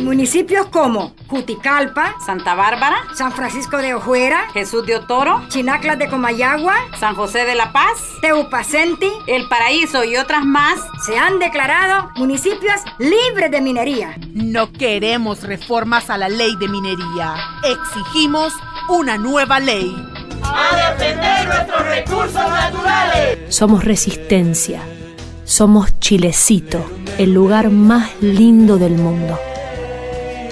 Municipios 0.00 0.66
como 0.66 1.14
Juticalpa, 1.28 2.14
Santa 2.26 2.54
Bárbara, 2.54 3.04
San 3.14 3.32
Francisco 3.32 3.78
de 3.78 3.94
Ojuera, 3.94 4.50
Jesús 4.52 4.84
de 4.84 4.96
Otoro, 4.96 5.42
Chinaclas 5.48 5.98
de 5.98 6.10
Comayagua, 6.10 6.74
San 6.98 7.14
José 7.14 7.46
de 7.46 7.54
la 7.54 7.72
Paz, 7.72 7.96
Teupacenti, 8.20 9.10
El 9.26 9.48
Paraíso 9.48 10.04
y 10.04 10.18
otras 10.18 10.44
más 10.44 10.78
se 11.06 11.16
han 11.16 11.38
declarado 11.38 12.10
municipios 12.16 12.82
libres 12.98 13.50
de 13.50 13.62
minería. 13.62 14.14
No 14.34 14.70
queremos 14.70 15.42
reformas 15.42 16.10
a 16.10 16.18
la 16.18 16.28
ley 16.28 16.54
de 16.56 16.68
minería. 16.68 17.34
Exigimos 17.64 18.52
una 18.90 19.16
nueva 19.16 19.58
ley. 19.58 19.96
A 20.42 20.94
defender 20.98 21.46
nuestros 21.46 21.86
recursos 21.86 22.34
naturales. 22.34 23.38
Somos 23.48 23.84
resistencia. 23.84 24.80
Somos 25.44 25.98
Chilecito, 25.98 26.84
el 27.18 27.32
lugar 27.32 27.70
más 27.70 28.10
lindo 28.20 28.78
del 28.78 28.92
mundo. 28.92 29.38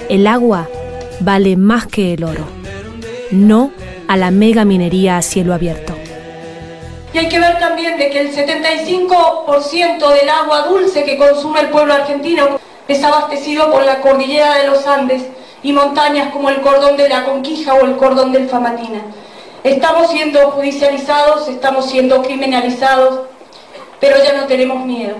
El 0.09 0.27
agua 0.27 0.67
vale 1.21 1.55
más 1.55 1.87
que 1.87 2.13
el 2.13 2.23
oro. 2.23 2.45
No 3.31 3.71
a 4.07 4.17
la 4.17 4.31
mega 4.31 4.65
minería 4.65 5.17
a 5.17 5.21
cielo 5.21 5.53
abierto. 5.53 5.93
Y 7.13 7.17
hay 7.17 7.29
que 7.29 7.39
ver 7.39 7.59
también 7.59 7.97
de 7.97 8.09
que 8.09 8.21
el 8.21 8.31
75% 8.31 10.09
del 10.09 10.29
agua 10.29 10.67
dulce 10.67 11.03
que 11.03 11.17
consume 11.17 11.61
el 11.61 11.69
pueblo 11.69 11.93
argentino 11.93 12.59
es 12.87 13.03
abastecido 13.03 13.71
por 13.71 13.83
la 13.83 14.01
cordillera 14.01 14.55
de 14.57 14.67
los 14.67 14.85
Andes 14.85 15.23
y 15.61 15.73
montañas 15.73 16.31
como 16.31 16.49
el 16.49 16.61
cordón 16.61 16.97
de 16.97 17.09
la 17.09 17.25
Conquija 17.25 17.73
o 17.75 17.85
el 17.85 17.97
cordón 17.97 18.31
del 18.31 18.49
Famatina. 18.49 19.01
Estamos 19.63 20.09
siendo 20.09 20.51
judicializados, 20.51 21.49
estamos 21.49 21.89
siendo 21.89 22.21
criminalizados, 22.21 23.27
pero 23.99 24.15
ya 24.23 24.33
no 24.33 24.47
tenemos 24.47 24.85
miedo. 24.85 25.15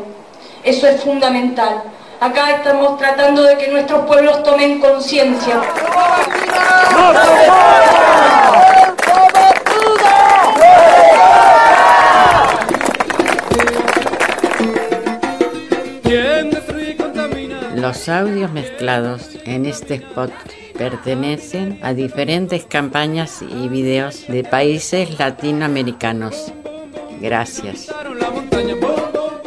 Eso 0.64 0.88
es 0.88 1.02
fundamental. 1.04 1.84
Acá 2.22 2.52
estamos 2.52 2.98
tratando 2.98 3.44
de 3.44 3.58
que 3.58 3.68
nuestros 3.68 4.06
pueblos 4.06 4.42
tomen 4.44 4.80
conciencia. 4.80 5.62
Los 17.90 18.08
audios 18.08 18.52
mezclados 18.52 19.32
en 19.46 19.66
este 19.66 19.96
spot 19.96 20.32
pertenecen 20.78 21.80
a 21.82 21.96
diferentes 21.96 22.64
campañas 22.66 23.42
y 23.42 23.68
videos 23.68 24.28
de 24.28 24.44
países 24.44 25.18
latinoamericanos. 25.18 26.54
Gracias. 27.20 27.92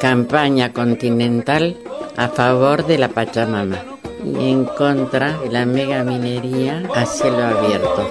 Campaña 0.00 0.72
continental 0.72 1.78
a 2.16 2.30
favor 2.30 2.84
de 2.84 2.98
la 2.98 3.10
Pachamama 3.10 3.78
y 4.24 4.50
en 4.50 4.64
contra 4.64 5.38
de 5.38 5.48
la 5.48 5.64
mega 5.64 6.02
minería 6.02 6.82
a 6.96 7.06
cielo 7.06 7.44
abierto. 7.44 8.10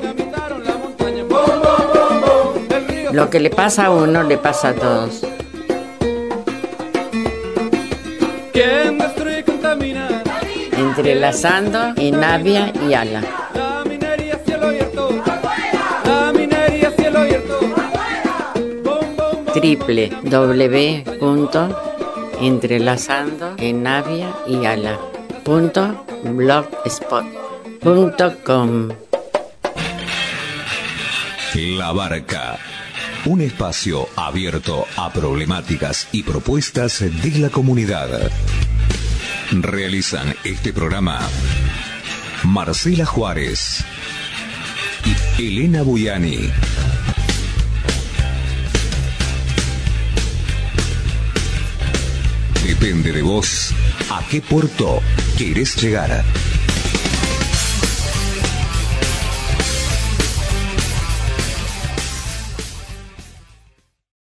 Lo 3.11 3.29
que 3.29 3.41
le 3.41 3.49
pasa 3.49 3.87
a 3.87 3.91
uno 3.91 4.23
le 4.23 4.37
pasa 4.37 4.69
a 4.69 4.75
todos. 4.75 5.25
Entrelazando 10.91 11.93
en 11.95 12.19
Navia 12.19 12.73
y 12.85 12.93
Ala. 12.93 13.23
Triple 19.53 20.09
W 20.23 21.03
entrelazando 22.41 23.55
en 23.57 23.83
Navia 23.83 24.35
y 24.45 24.65
Ala. 24.65 24.99
Punto 25.45 26.05
blogspot.com 26.25 28.89
La 31.55 31.93
Barca. 31.93 32.59
Un 33.25 33.39
espacio 33.39 34.09
abierto 34.17 34.85
a 34.97 35.13
problemáticas 35.13 36.09
y 36.11 36.23
propuestas 36.23 36.99
de 36.99 37.39
la 37.39 37.47
comunidad. 37.49 38.29
Realizan 39.51 40.33
este 40.45 40.71
programa 40.71 41.19
Marcela 42.43 43.05
Juárez 43.05 43.83
y 45.37 45.45
Elena 45.45 45.81
Buyani. 45.81 46.49
Depende 52.65 53.11
de 53.11 53.21
vos 53.21 53.73
a 54.09 54.25
qué 54.29 54.41
puerto 54.41 55.01
querés 55.37 55.75
llegar. 55.81 56.23